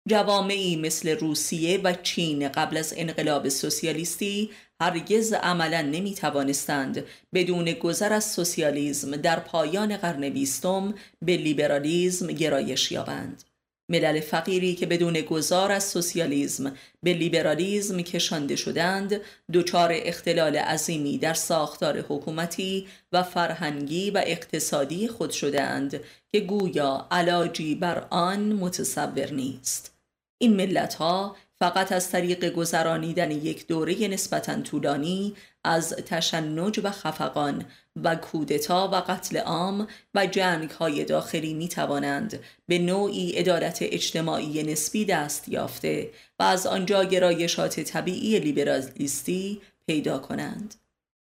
جوامعی 0.08 0.76
مثل 0.76 1.08
روسیه 1.08 1.80
و 1.84 1.92
چین 1.92 2.48
قبل 2.48 2.76
از 2.76 2.94
انقلاب 2.96 3.48
سوسیالیستی 3.48 4.50
هرگز 4.80 5.32
عملا 5.32 5.82
نمی 5.82 6.14
توانستند 6.14 7.04
بدون 7.34 7.72
گذر 7.72 8.12
از 8.12 8.32
سوسیالیسم 8.32 9.16
در 9.16 9.40
پایان 9.40 9.96
قرن 9.96 10.28
بیستم 10.28 10.94
به 11.22 11.36
لیبرالیزم 11.36 12.26
گرایش 12.26 12.92
یابند. 12.92 13.44
ملل 13.88 14.20
فقیری 14.20 14.74
که 14.74 14.86
بدون 14.86 15.20
گذار 15.20 15.72
از 15.72 15.84
سوسیالیزم 15.84 16.76
به 17.02 17.12
لیبرالیزم 17.12 18.00
کشانده 18.00 18.56
شدند 18.56 19.20
دچار 19.52 19.90
اختلال 19.92 20.56
عظیمی 20.56 21.18
در 21.18 21.34
ساختار 21.34 22.00
حکومتی 22.00 22.86
و 23.12 23.22
فرهنگی 23.22 24.10
و 24.10 24.22
اقتصادی 24.26 25.08
خود 25.08 25.30
شدهاند 25.30 26.00
که 26.32 26.40
گویا 26.40 27.06
علاجی 27.10 27.74
بر 27.74 28.06
آن 28.10 28.52
متصور 28.52 29.30
نیست. 29.30 29.92
این 30.38 30.56
ملت 30.56 30.94
ها 30.94 31.36
فقط 31.60 31.92
از 31.92 32.10
طریق 32.10 32.44
گذرانیدن 32.44 33.30
یک 33.30 33.66
دوره 33.66 34.08
نسبتا 34.08 34.60
طولانی 34.60 35.34
از 35.64 35.90
تشنج 35.92 36.80
و 36.84 36.90
خفقان 36.90 37.64
و 37.96 38.16
کودتا 38.16 38.88
و 38.92 38.94
قتل 38.94 39.36
عام 39.36 39.88
و 40.14 40.26
جنگ 40.26 40.70
های 40.70 41.04
داخلی 41.04 41.54
می 41.54 41.68
توانند 41.68 42.40
به 42.66 42.78
نوعی 42.78 43.38
ادارت 43.38 43.78
اجتماعی 43.80 44.62
نسبی 44.62 45.04
دست 45.04 45.48
یافته 45.48 46.10
و 46.38 46.42
از 46.42 46.66
آنجا 46.66 47.04
گرایشات 47.04 47.80
طبیعی 47.80 48.38
لیبرالیستی 48.38 49.60
پیدا 49.86 50.18
کنند. 50.18 50.74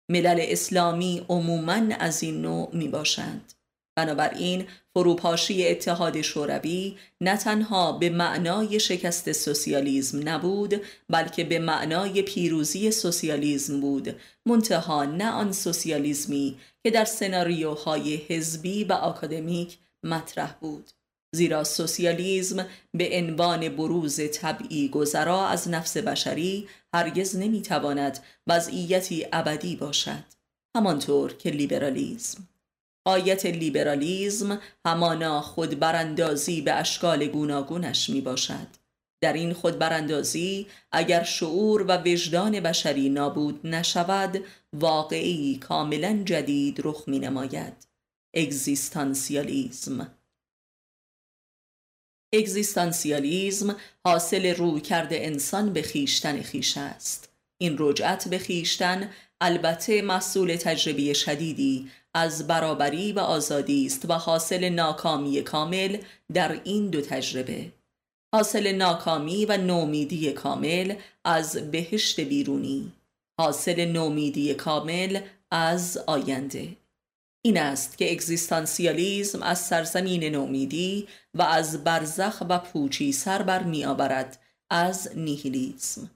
ملل 0.09 0.39
اسلامی 0.41 1.25
عموماً 1.29 1.81
از 1.99 2.23
این 2.23 2.41
نوع 2.41 2.69
می 2.73 2.87
باشند. 2.87 3.53
بنابراین 3.95 4.67
فروپاشی 4.93 5.67
اتحاد 5.67 6.21
شوروی 6.21 6.97
نه 7.21 7.37
تنها 7.37 7.91
به 7.91 8.09
معنای 8.09 8.79
شکست 8.79 9.31
سوسیالیزم 9.31 10.29
نبود 10.29 10.81
بلکه 11.09 11.43
به 11.43 11.59
معنای 11.59 12.21
پیروزی 12.21 12.91
سوسیالیزم 12.91 13.81
بود. 13.81 14.15
منتها 14.45 15.05
نه 15.05 15.31
آن 15.31 15.51
سوسیالیزمی 15.51 16.57
که 16.83 16.91
در 16.91 17.05
سناریوهای 17.05 18.15
حزبی 18.15 18.83
و 18.83 18.93
آکادمیک 18.93 19.77
مطرح 20.03 20.55
بود. 20.61 20.91
زیرا 21.35 21.63
سوسیالیزم 21.63 22.67
به 22.93 23.09
عنوان 23.13 23.69
بروز 23.69 24.19
طبعی 24.31 24.89
گذرا 24.89 25.47
از 25.47 25.69
نفس 25.69 25.97
بشری 25.97 26.67
هرگز 26.93 27.35
نمی‌تواند 27.35 28.19
وضعیتی 28.47 29.25
ابدی 29.33 29.75
باشد. 29.75 30.23
همانطور 30.77 31.33
که 31.33 31.49
لیبرالیزم. 31.49 32.47
آیت 33.05 33.45
لیبرالیزم 33.45 34.61
همانا 34.85 35.41
خودبراندازی 35.41 36.61
به 36.61 36.73
اشکال 36.73 37.27
گوناگونش 37.27 38.09
می 38.09 38.21
باشد. 38.21 38.67
در 39.21 39.33
این 39.33 39.53
خودبراندازی 39.53 40.67
اگر 40.91 41.23
شعور 41.23 41.81
و 41.81 41.97
وجدان 41.97 42.59
بشری 42.59 43.09
نابود 43.09 43.67
نشود 43.67 44.43
واقعی 44.73 45.57
کاملا 45.57 46.23
جدید 46.25 46.81
رخ 46.83 47.03
می 47.07 47.19
نماید. 47.19 47.87
اگزیستانسیالیزم 48.33 50.11
اگزیستانسیالیزم 52.33 53.75
حاصل 54.05 54.55
روی 54.55 54.81
کرده 54.81 55.25
انسان 55.25 55.73
به 55.73 55.81
خیشتن 55.81 56.41
خیش 56.41 56.77
است. 56.77 57.29
این 57.57 57.75
رجعت 57.79 58.27
به 58.27 58.37
خیشتن 58.37 59.09
البته 59.41 60.01
محصول 60.01 60.55
تجربی 60.55 61.15
شدیدی 61.15 61.89
از 62.13 62.47
برابری 62.47 63.11
و 63.11 63.19
آزادی 63.19 63.85
است 63.85 64.09
و 64.09 64.13
حاصل 64.13 64.69
ناکامی 64.69 65.41
کامل 65.41 65.97
در 66.33 66.61
این 66.63 66.89
دو 66.89 67.01
تجربه. 67.01 67.71
حاصل 68.33 68.71
ناکامی 68.71 69.45
و 69.45 69.57
نومیدی 69.57 70.31
کامل 70.31 70.95
از 71.23 71.71
بهشت 71.71 72.19
بیرونی. 72.19 72.91
حاصل 73.39 73.85
نومیدی 73.85 74.53
کامل 74.53 75.19
از 75.51 75.97
آینده. 76.07 76.67
این 77.41 77.57
است 77.57 77.97
که 77.97 78.11
اگزیستانسیالیزم 78.11 79.43
از 79.43 79.59
سرزمین 79.59 80.23
نومیدی 80.23 81.07
و 81.33 81.41
از 81.41 81.83
برزخ 81.83 82.43
و 82.49 82.59
پوچی 82.59 83.11
سر 83.11 83.41
بر 83.41 83.63
می 83.63 83.85
آورد 83.85 84.39
از 84.69 85.09
نیهیلیزم. 85.15 86.11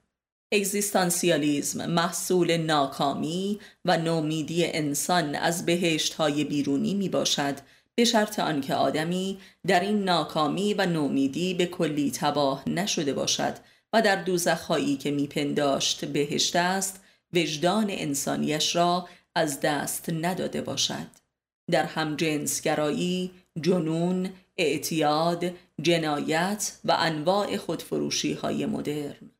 اگزیستانسیالیزم 0.52 1.86
محصول 1.86 2.58
ناکامی 2.58 3.60
و 3.86 3.98
نومیدی 3.98 4.66
انسان 4.66 5.36
از 5.36 5.66
بهشت 5.66 6.14
های 6.14 6.44
بیرونی 6.44 6.94
می 6.94 7.10
باشد 7.10 7.56
به 7.96 8.06
شرط 8.06 8.40
آنکه 8.40 8.76
آدمی 8.76 9.38
در 9.68 9.80
این 9.80 10.04
ناکامی 10.04 10.74
و 10.74 10.86
نومیدی 10.86 11.54
به 11.54 11.66
کلی 11.66 12.12
تباه 12.12 12.70
نشده 12.70 13.14
باشد 13.14 13.54
و 13.94 14.02
در 14.02 14.24
دوزخهایی 14.24 14.98
که 14.98 15.12
میپنداشت 15.12 16.06
بهشت 16.06 16.56
است 16.56 17.00
وجدان 17.34 17.88
انسانیش 17.90 18.76
را 18.76 19.08
از 19.36 19.60
دست 19.62 20.10
نداده 20.10 20.62
باشد. 20.62 21.08
در 21.72 21.86
همجنسگرایی 21.86 23.32
جنون 23.62 24.30
اعتیاد 24.58 25.46
جنایت 25.82 26.78
و 26.86 26.96
انواع 27.00 27.58
خودفروشی 27.58 28.34
های 28.34 28.66
مدرن. 28.66 29.32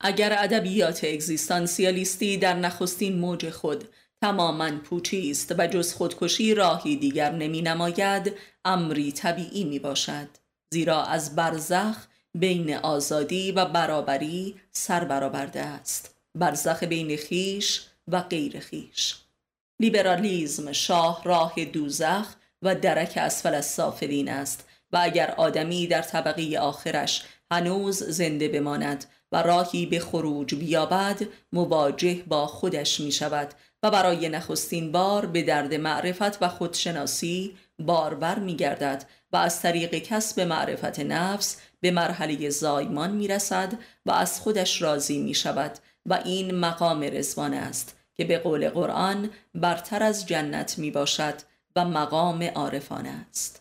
اگر 0.00 0.36
ادبیات 0.38 1.04
اگزیستانسیالیستی 1.04 2.36
در 2.36 2.54
نخستین 2.54 3.18
موج 3.18 3.50
خود 3.50 3.88
تماما 4.22 4.70
پوچی 4.70 5.30
است 5.30 5.54
و 5.58 5.66
جز 5.66 5.92
خودکشی 5.92 6.54
راهی 6.54 6.96
دیگر 6.96 7.32
نمی 7.32 7.62
نماید 7.62 8.32
امری 8.64 9.12
طبیعی 9.12 9.64
می 9.64 9.78
باشد 9.78 10.28
زیرا 10.74 11.04
از 11.04 11.36
برزخ 11.36 11.96
بین 12.34 12.74
آزادی 12.74 13.52
و 13.52 13.64
برابری 13.64 14.54
سر 14.72 15.04
برآورده 15.04 15.60
است. 15.60 16.14
برزخ 16.34 16.82
بین 16.82 17.16
خیش 17.16 17.82
و 18.08 18.20
غیر 18.20 18.60
خیش. 18.60 19.16
لیبرالیزم 19.80 20.72
شاه 20.72 21.22
راه 21.24 21.64
دوزخ 21.64 22.26
و 22.62 22.74
درک 22.74 23.12
اسفل 23.16 23.54
از 23.54 23.66
سافلین 23.66 24.28
است 24.28 24.68
و 24.92 24.98
اگر 25.02 25.30
آدمی 25.30 25.86
در 25.86 26.02
طبقه 26.02 26.58
آخرش 26.58 27.22
هنوز 27.50 28.02
زنده 28.02 28.48
بماند 28.48 29.04
و 29.32 29.42
راهی 29.42 29.86
به 29.86 30.00
خروج 30.00 30.54
بیابد 30.54 31.22
مواجه 31.52 32.14
با 32.14 32.46
خودش 32.46 33.00
می 33.00 33.12
شود 33.12 33.54
و 33.82 33.90
برای 33.90 34.28
نخستین 34.28 34.92
بار 34.92 35.26
به 35.26 35.42
درد 35.42 35.74
معرفت 35.74 36.42
و 36.42 36.48
خودشناسی 36.48 37.56
باربر 37.78 38.38
می 38.38 38.56
گردد 38.56 39.04
و 39.32 39.36
از 39.36 39.62
طریق 39.62 39.94
کسب 39.94 40.40
معرفت 40.40 41.00
نفس 41.00 41.56
به 41.80 41.90
مرحله 41.90 42.50
زایمان 42.50 43.10
می 43.10 43.28
رسد 43.28 43.72
و 44.06 44.10
از 44.10 44.40
خودش 44.40 44.82
راضی 44.82 45.22
می 45.22 45.34
شود 45.34 45.78
و 46.06 46.14
این 46.24 46.54
مقام 46.54 47.02
رزوان 47.02 47.54
است 47.54 47.96
که 48.14 48.24
به 48.24 48.38
قول 48.38 48.68
قرآن 48.68 49.30
برتر 49.54 50.02
از 50.02 50.26
جنت 50.26 50.78
می 50.78 50.90
باشد 50.90 51.34
و 51.76 51.84
مقام 51.84 52.42
عارفان 52.42 53.06
است. 53.06 53.59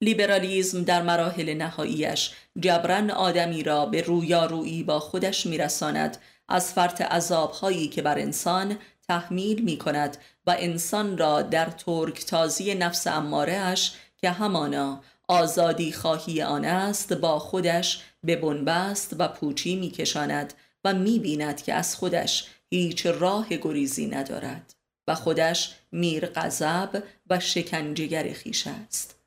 لیبرالیزم 0.00 0.84
در 0.84 1.02
مراحل 1.02 1.54
نهاییش 1.54 2.30
جبران 2.60 3.10
آدمی 3.10 3.62
را 3.62 3.86
به 3.86 4.02
رویارویی 4.02 4.82
با 4.82 5.00
خودش 5.00 5.46
میرساند. 5.46 6.18
از 6.48 6.72
فرط 6.72 7.00
عذابهایی 7.00 7.88
که 7.88 8.02
بر 8.02 8.18
انسان 8.18 8.78
تحمیل 9.08 9.62
می 9.62 9.78
کند 9.78 10.16
و 10.46 10.56
انسان 10.58 11.18
را 11.18 11.42
در 11.42 11.66
ترک 11.66 12.24
تازی 12.24 12.74
نفس 12.74 13.06
امارهش 13.06 13.92
که 14.16 14.30
همانا 14.30 15.00
آزادی 15.28 15.92
خواهی 15.92 16.42
آن 16.42 16.64
است 16.64 17.12
با 17.12 17.38
خودش 17.38 18.02
به 18.24 18.36
بنبست 18.36 19.16
و 19.18 19.28
پوچی 19.28 19.76
می 19.76 19.90
کشاند 19.90 20.54
و 20.84 20.94
می 20.94 21.18
بیند 21.18 21.62
که 21.62 21.74
از 21.74 21.96
خودش 21.96 22.46
هیچ 22.70 23.06
راه 23.06 23.48
گریزی 23.48 24.06
ندارد 24.06 24.74
و 25.08 25.14
خودش 25.14 25.74
میر 25.92 26.26
غضب 26.26 27.02
و 27.30 27.40
شکنجگر 27.40 28.32
خیش 28.32 28.66
است. 28.66 29.17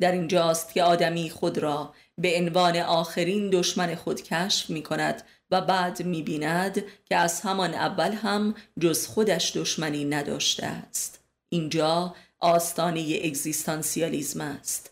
در 0.00 0.12
اینجاست 0.12 0.74
که 0.74 0.82
آدمی 0.82 1.30
خود 1.30 1.58
را 1.58 1.94
به 2.18 2.36
عنوان 2.36 2.76
آخرین 2.76 3.50
دشمن 3.50 3.94
خود 3.94 4.22
کشف 4.22 4.70
می 4.70 4.82
کند 4.82 5.22
و 5.50 5.60
بعد 5.60 6.02
می 6.02 6.22
بیند 6.22 6.84
که 7.04 7.16
از 7.16 7.40
همان 7.40 7.74
اول 7.74 8.12
هم 8.12 8.54
جز 8.80 9.06
خودش 9.06 9.56
دشمنی 9.56 10.04
نداشته 10.04 10.66
است. 10.66 11.20
اینجا 11.48 12.14
آستانه 12.40 13.20
اگزیستانسیالیزم 13.24 14.40
است. 14.40 14.90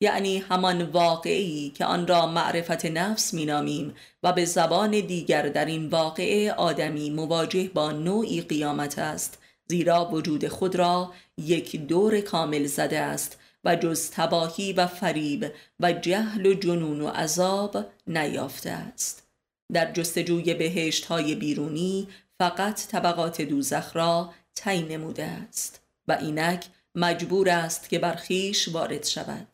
یعنی 0.00 0.38
همان 0.38 0.82
واقعی 0.82 1.70
که 1.70 1.84
آن 1.84 2.06
را 2.06 2.26
معرفت 2.26 2.86
نفس 2.86 3.34
نامیم 3.34 3.94
و 4.22 4.32
به 4.32 4.44
زبان 4.44 4.90
دیگر 4.90 5.48
در 5.48 5.64
این 5.64 5.88
واقعه 5.88 6.52
آدمی 6.52 7.10
مواجه 7.10 7.68
با 7.74 7.92
نوعی 7.92 8.40
قیامت 8.40 8.98
است 8.98 9.38
زیرا 9.68 10.04
وجود 10.04 10.48
خود 10.48 10.76
را 10.76 11.12
یک 11.38 11.76
دور 11.76 12.20
کامل 12.20 12.66
زده 12.66 12.98
است 12.98 13.38
و 13.66 13.76
جز 13.76 14.10
تباهی 14.10 14.72
و 14.72 14.86
فریب 14.86 15.52
و 15.80 15.92
جهل 15.92 16.46
و 16.46 16.54
جنون 16.54 17.00
و 17.00 17.08
عذاب 17.08 17.86
نیافته 18.06 18.70
است. 18.70 19.26
در 19.72 19.92
جستجوی 19.92 20.54
بهشت 20.54 21.04
های 21.04 21.34
بیرونی 21.34 22.08
فقط 22.38 22.86
طبقات 22.86 23.42
دوزخ 23.42 23.96
را 23.96 24.32
تعیین 24.54 24.88
نموده 24.88 25.24
است 25.24 25.80
و 26.08 26.12
اینک 26.12 26.66
مجبور 26.94 27.48
است 27.48 27.88
که 27.88 27.98
برخیش 27.98 28.68
وارد 28.68 29.04
شود. 29.04 29.46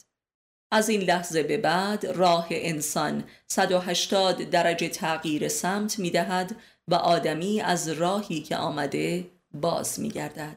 از 0.72 0.88
این 0.88 1.00
لحظه 1.00 1.42
به 1.42 1.56
بعد 1.56 2.06
راه 2.06 2.46
انسان 2.50 3.24
180 3.46 4.50
درجه 4.50 4.88
تغییر 4.88 5.48
سمت 5.48 5.98
می 5.98 6.10
دهد 6.10 6.56
و 6.88 6.94
آدمی 6.94 7.60
از 7.60 7.88
راهی 7.88 8.40
که 8.40 8.56
آمده 8.56 9.30
باز 9.54 10.00
می 10.00 10.08
گردد 10.08 10.56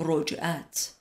رجعت. 0.00 0.93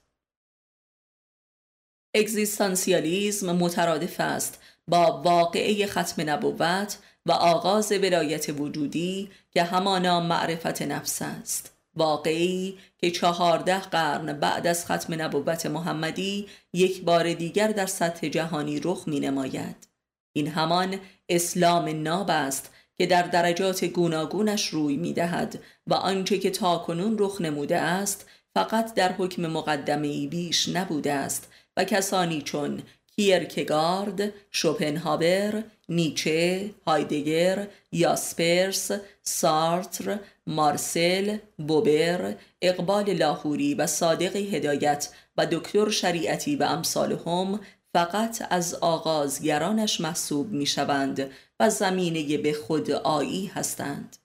اگزیستانسیالیزم 2.14 3.52
مترادف 3.56 4.20
است 4.20 4.62
با 4.88 5.22
واقعه 5.22 5.88
ختم 5.88 6.30
نبوت 6.30 6.98
و 7.26 7.32
آغاز 7.32 7.92
ولایت 7.92 8.50
وجودی 8.50 9.30
که 9.52 9.64
همانا 9.64 10.20
معرفت 10.20 10.82
نفس 10.82 11.22
است 11.22 11.74
واقعی 11.96 12.78
که 12.98 13.12
چهارده 13.12 13.80
قرن 13.80 14.34
بعد 14.40 14.68
از 14.68 14.86
ختم 14.86 15.22
نبوت 15.22 15.66
محمدی 15.66 16.48
یک 16.74 17.02
بار 17.02 17.34
دیگر 17.34 17.68
در 17.68 17.86
سطح 17.86 18.28
جهانی 18.28 18.80
رخ 18.80 19.04
می 19.08 19.20
نماید. 19.20 19.88
این 20.34 20.48
همان 20.48 21.00
اسلام 21.30 22.04
ناب 22.04 22.30
است 22.30 22.70
که 22.96 23.06
در 23.06 23.24
درجات 23.24 23.86
گوناگونش 23.86 24.68
روی 24.68 24.98
می 24.98 25.14
دهد 25.14 25.60
و 25.88 25.94
آنچه 25.94 26.40
که 26.40 26.50
تاکنون 26.50 27.16
رخ 27.20 27.42
نموده 27.42 27.78
است 27.78 28.26
فقط 28.54 28.94
در 28.94 29.12
حکم 29.12 29.48
مقدمه 29.48 30.28
بیش 30.28 30.70
نبوده 30.70 31.14
است 31.14 31.53
و 31.78 31.84
کسانی 31.84 32.42
چون 32.42 32.84
کیرکگارد، 33.16 34.34
شوپنهاور، 34.52 35.64
نیچه، 35.90 36.70
هایدگر، 36.88 37.68
یاسپرس، 37.92 38.92
سارتر، 39.24 40.20
مارسل، 40.48 41.38
بوبر، 41.58 42.36
اقبال 42.62 43.14
لاهوری 43.14 43.74
و 43.74 43.88
صادق 43.88 44.36
هدایت 44.36 45.10
و 45.38 45.46
دکتر 45.46 45.90
شریعتی 45.90 46.56
و 46.56 46.64
امثالهم 46.64 47.60
فقط 47.94 48.48
از 48.50 48.74
آغازگرانش 48.74 50.02
محسوب 50.02 50.52
می 50.52 50.66
شوند 50.66 51.32
و 51.60 51.70
زمینه 51.70 52.38
به 52.38 52.54
خود 52.54 52.92
آیی 52.92 53.46
هستند. 53.46 54.18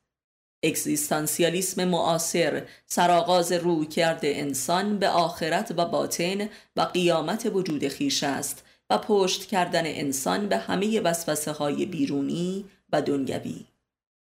اکزیستانسیالیسم 0.63 1.85
معاصر 1.85 2.67
سرآغاز 2.87 3.53
روی 3.53 3.87
کرده 3.87 4.33
انسان 4.37 4.99
به 4.99 5.09
آخرت 5.09 5.75
و 5.77 5.85
باطن 5.85 6.49
و 6.77 6.81
قیامت 6.81 7.51
وجود 7.53 7.89
خیش 7.89 8.23
است 8.23 8.65
و 8.91 8.99
پشت 8.99 9.45
کردن 9.45 9.83
انسان 9.87 10.49
به 10.49 10.57
همه 10.57 11.01
وسوسه 11.01 11.53
های 11.53 11.87
بیرونی 11.87 12.65
و 12.93 13.03
دنیوی. 13.03 13.65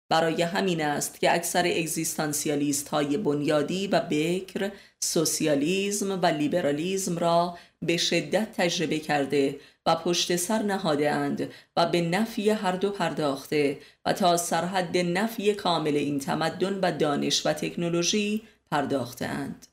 برای 0.10 0.42
همین 0.42 0.82
است 0.82 1.20
که 1.20 1.34
اکثر 1.34 1.66
اگزیستانسیالیست 1.66 2.88
های 2.88 3.18
بنیادی 3.18 3.88
و 3.88 4.00
بکر 4.10 4.72
سوسیالیزم 5.00 6.20
و 6.22 6.26
لیبرالیزم 6.26 7.18
را 7.18 7.58
به 7.82 7.98
شدت 7.98 8.48
تجربه 8.58 9.00
کرده 9.00 9.60
و 9.86 9.96
پشت 9.96 10.36
سر 10.36 10.62
نهاده 10.62 11.12
اند 11.12 11.50
و 11.78 11.86
به 11.86 12.02
نفی 12.02 12.50
هر 12.50 12.72
دو 12.72 12.90
پرداخته 12.90 13.80
و 14.06 14.14
تا 14.14 14.38
سرحد 14.38 14.98
نفی 14.98 15.54
کامل 15.54 15.96
این 15.96 16.20
تمدن 16.20 16.74
و 16.74 16.92
دانش 16.92 17.46
و 17.46 17.54
تکنولوژی 17.54 18.42
پرداخته 18.72 19.26
اند. 19.26 19.68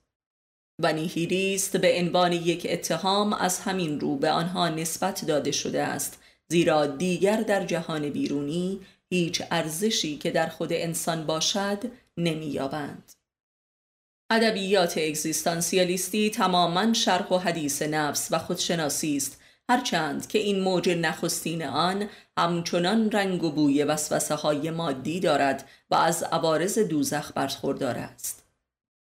و 0.82 0.92
نیهیلیست 0.92 1.76
به 1.76 1.98
عنوان 1.98 2.32
یک 2.32 2.66
اتهام 2.70 3.32
از 3.32 3.60
همین 3.60 4.00
رو 4.00 4.16
به 4.16 4.30
آنها 4.30 4.68
نسبت 4.68 5.24
داده 5.24 5.52
شده 5.52 5.82
است 5.82 6.18
زیرا 6.48 6.86
دیگر 6.86 7.40
در 7.40 7.66
جهان 7.66 8.10
بیرونی 8.10 8.80
هیچ 9.12 9.42
ارزشی 9.50 10.18
که 10.18 10.30
در 10.30 10.48
خود 10.48 10.72
انسان 10.72 11.26
باشد 11.26 11.78
نمییابند. 12.16 13.12
ادبیات 14.30 14.98
اگزیستانسیالیستی 14.98 16.30
تماما 16.30 16.92
شرح 16.92 17.28
و 17.28 17.38
حدیث 17.38 17.82
نفس 17.82 18.28
و 18.30 18.38
خودشناسی 18.38 19.16
است 19.16 19.40
هرچند 19.68 20.26
که 20.26 20.38
این 20.38 20.60
موج 20.60 20.88
نخستین 20.88 21.64
آن 21.64 22.08
همچنان 22.38 23.10
رنگ 23.10 23.44
و 23.44 23.50
بوی 23.50 23.84
وسوسه 23.84 24.34
های 24.34 24.70
مادی 24.70 25.20
دارد 25.20 25.68
و 25.90 25.94
از 25.94 26.22
عوارض 26.22 26.78
دوزخ 26.78 27.32
برخوردار 27.34 27.98
است 27.98 28.44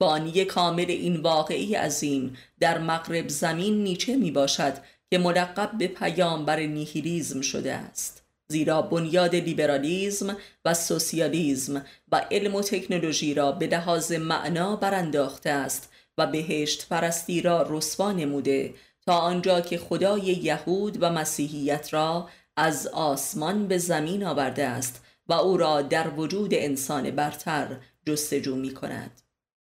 بانی 0.00 0.44
کامل 0.44 0.86
این 0.88 1.16
واقعی 1.16 1.74
عظیم 1.74 2.36
در 2.60 2.78
مغرب 2.78 3.28
زمین 3.28 3.82
نیچه 3.82 4.16
می 4.16 4.30
باشد 4.30 4.74
که 5.10 5.18
ملقب 5.18 5.78
به 5.78 5.88
پیامبر 5.88 6.60
نیهیلیزم 6.60 7.40
شده 7.40 7.74
است 7.74 8.25
زیرا 8.48 8.82
بنیاد 8.82 9.36
لیبرالیزم 9.36 10.36
و 10.64 10.74
سوسیالیزم 10.74 11.84
و 12.12 12.26
علم 12.30 12.54
و 12.54 12.62
تکنولوژی 12.62 13.34
را 13.34 13.52
به 13.52 13.66
لحاظ 13.66 14.12
معنا 14.12 14.76
برانداخته 14.76 15.50
است 15.50 15.92
و 16.18 16.26
بهشت 16.26 16.88
پرستی 16.88 17.42
را 17.42 17.66
رسوا 17.70 18.12
نموده 18.12 18.74
تا 19.06 19.18
آنجا 19.18 19.60
که 19.60 19.78
خدای 19.78 20.22
یهود 20.22 20.98
و 21.00 21.10
مسیحیت 21.10 21.94
را 21.94 22.28
از 22.56 22.86
آسمان 22.86 23.68
به 23.68 23.78
زمین 23.78 24.24
آورده 24.24 24.64
است 24.64 25.04
و 25.28 25.32
او 25.32 25.56
را 25.56 25.82
در 25.82 26.08
وجود 26.08 26.54
انسان 26.54 27.10
برتر 27.10 27.76
جستجو 28.06 28.56
می 28.56 28.74
کند. 28.74 29.22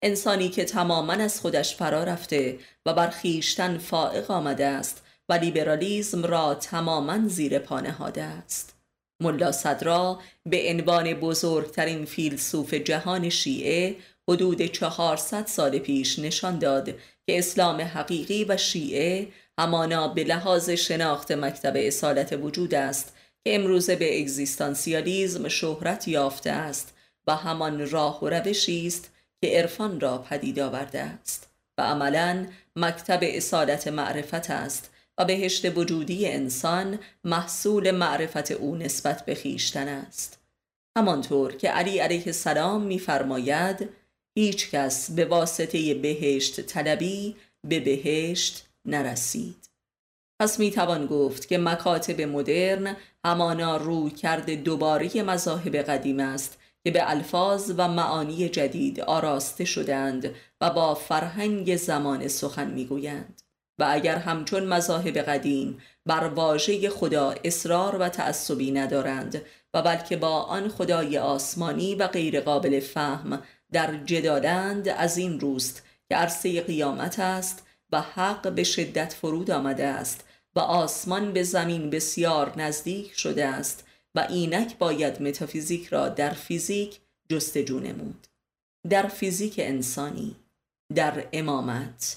انسانی 0.02 0.48
که 0.48 0.64
تماما 0.64 1.12
از 1.12 1.40
خودش 1.40 1.76
فرا 1.76 2.04
رفته 2.04 2.58
و 2.86 2.94
بر 2.94 3.08
خیشتن 3.08 3.78
فائق 3.78 4.30
آمده 4.30 4.66
است 4.66 5.02
و 5.28 5.32
لیبرالیزم 5.32 6.24
را 6.24 6.54
تماما 6.54 7.28
زیر 7.28 7.58
پا 7.58 7.80
نهاده 7.80 8.22
است. 8.22 8.76
ملا 9.22 9.52
صدرا 9.52 10.20
به 10.46 10.70
عنوان 10.70 11.14
بزرگترین 11.14 12.04
فیلسوف 12.04 12.74
جهان 12.74 13.28
شیعه 13.28 13.96
حدود 14.28 14.62
400 14.62 15.46
سال 15.46 15.78
پیش 15.78 16.18
نشان 16.18 16.58
داد 16.58 16.86
که 17.26 17.38
اسلام 17.38 17.80
حقیقی 17.80 18.44
و 18.44 18.56
شیعه 18.56 19.28
همانا 19.58 20.08
به 20.08 20.24
لحاظ 20.24 20.70
شناخت 20.70 21.32
مکتب 21.32 21.72
اصالت 21.76 22.32
وجود 22.42 22.74
است 22.74 23.16
که 23.44 23.54
امروزه 23.54 23.96
به 23.96 24.20
اگزیستانسیالیزم 24.20 25.48
شهرت 25.48 26.08
یافته 26.08 26.50
است 26.50 26.94
و 27.26 27.36
همان 27.36 27.90
راه 27.90 28.24
و 28.24 28.28
روشی 28.28 28.86
است 28.86 29.10
که 29.40 29.58
عرفان 29.58 30.00
را 30.00 30.18
پدید 30.18 30.60
آورده 30.60 31.00
است 31.00 31.50
و 31.78 31.82
عملا 31.82 32.46
مکتب 32.76 33.18
اصالت 33.22 33.88
معرفت 33.88 34.50
است 34.50 34.90
و 35.18 35.24
بهشت 35.24 35.78
وجودی 35.78 36.28
انسان 36.28 36.98
محصول 37.24 37.90
معرفت 37.90 38.50
او 38.50 38.76
نسبت 38.76 39.24
به 39.24 39.34
خیشتن 39.34 39.88
است. 39.88 40.38
همانطور 40.96 41.56
که 41.56 41.68
علی 41.68 41.98
علیه 41.98 42.22
السلام 42.26 42.82
میفرماید 42.82 43.88
هیچ 44.38 44.70
کس 44.70 45.10
به 45.10 45.24
واسطه 45.24 45.94
بهشت 45.94 46.60
طلبی 46.60 47.36
به 47.64 47.80
بهشت 47.80 48.68
نرسید. 48.84 49.66
پس 50.40 50.58
می 50.58 50.70
توان 50.70 51.06
گفت 51.06 51.48
که 51.48 51.58
مکاتب 51.58 52.20
مدرن 52.20 52.96
همانا 53.24 53.76
روی 53.76 54.10
کرده 54.10 54.56
دوباره 54.56 55.22
مذاهب 55.22 55.76
قدیم 55.76 56.20
است 56.20 56.58
که 56.84 56.90
به 56.90 57.10
الفاظ 57.10 57.72
و 57.76 57.88
معانی 57.88 58.48
جدید 58.48 59.00
آراسته 59.00 59.64
شدند 59.64 60.34
و 60.60 60.70
با 60.70 60.94
فرهنگ 60.94 61.76
زمان 61.76 62.28
سخن 62.28 62.70
می‌گویند. 62.70 63.42
و 63.78 63.86
اگر 63.90 64.16
همچون 64.16 64.64
مذاهب 64.64 65.18
قدیم 65.18 65.78
بر 66.06 66.24
واژه 66.24 66.90
خدا 66.90 67.34
اصرار 67.44 67.96
و 67.96 68.08
تعصبی 68.08 68.70
ندارند 68.70 69.42
و 69.74 69.82
بلکه 69.82 70.16
با 70.16 70.42
آن 70.42 70.68
خدای 70.68 71.18
آسمانی 71.18 71.94
و 71.94 72.06
غیرقابل 72.06 72.80
فهم 72.80 73.42
در 73.72 73.96
جدالند 74.04 74.88
از 74.88 75.16
این 75.16 75.40
روست 75.40 75.82
که 76.08 76.16
عرصه 76.16 76.60
قیامت 76.60 77.18
است 77.18 77.66
و 77.92 78.00
حق 78.00 78.52
به 78.52 78.64
شدت 78.64 79.12
فرود 79.12 79.50
آمده 79.50 79.86
است 79.86 80.24
و 80.54 80.60
آسمان 80.60 81.32
به 81.32 81.42
زمین 81.42 81.90
بسیار 81.90 82.52
نزدیک 82.60 83.12
شده 83.12 83.46
است 83.46 83.84
و 84.14 84.26
اینک 84.30 84.78
باید 84.78 85.22
متافیزیک 85.22 85.86
را 85.86 86.08
در 86.08 86.30
فیزیک 86.30 87.00
جستجو 87.28 87.80
نمود. 87.80 88.26
در 88.90 89.06
فیزیک 89.06 89.54
انسانی 89.58 90.36
در 90.94 91.28
امامت 91.32 92.16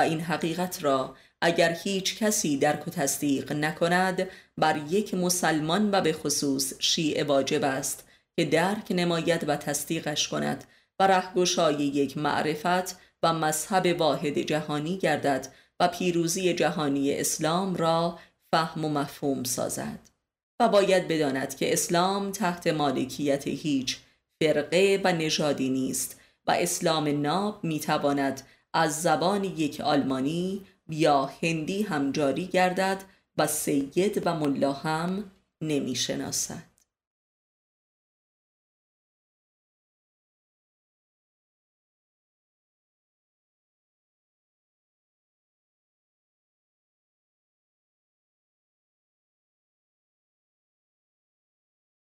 این 0.00 0.20
حقیقت 0.20 0.84
را 0.84 1.16
اگر 1.40 1.72
هیچ 1.72 2.18
کسی 2.18 2.56
درک 2.56 2.88
و 2.88 2.90
تصدیق 2.90 3.52
نکند 3.52 4.28
بر 4.58 4.80
یک 4.90 5.14
مسلمان 5.14 5.90
و 5.90 6.00
به 6.00 6.12
خصوص 6.12 6.72
شیعه 6.78 7.24
واجب 7.24 7.64
است 7.64 8.08
که 8.36 8.44
درک 8.44 8.86
نماید 8.90 9.48
و 9.48 9.56
تصدیقش 9.56 10.28
کند 10.28 10.64
و 11.00 11.06
رهگشای 11.06 11.74
یک 11.74 12.18
معرفت 12.18 12.96
و 13.22 13.32
مذهب 13.32 14.00
واحد 14.00 14.38
جهانی 14.38 14.98
گردد 14.98 15.48
و 15.80 15.88
پیروزی 15.88 16.54
جهانی 16.54 17.14
اسلام 17.14 17.76
را 17.76 18.18
فهم 18.50 18.84
و 18.84 18.88
مفهوم 18.88 19.44
سازد. 19.44 19.98
و 20.60 20.68
باید 20.68 21.08
بداند 21.08 21.56
که 21.56 21.72
اسلام 21.72 22.32
تحت 22.32 22.66
مالکیت 22.66 23.46
هیچ 23.46 23.98
فرقه 24.42 25.00
و 25.04 25.12
نژادی 25.12 25.68
نیست 25.68 26.20
و 26.46 26.50
اسلام 26.50 27.20
ناب 27.20 27.64
می‌تواند 27.64 28.42
از 28.72 29.02
زبان 29.02 29.44
یک 29.44 29.80
آلمانی 29.80 30.66
یا 30.88 31.30
هندی 31.42 31.82
هم 31.82 32.12
جاری 32.12 32.46
گردد 32.46 33.04
و 33.38 33.46
سید 33.46 34.22
و 34.24 34.34
ملا 34.34 34.72
هم 34.72 35.30
نمی 35.60 35.94
شناسد 35.94 36.69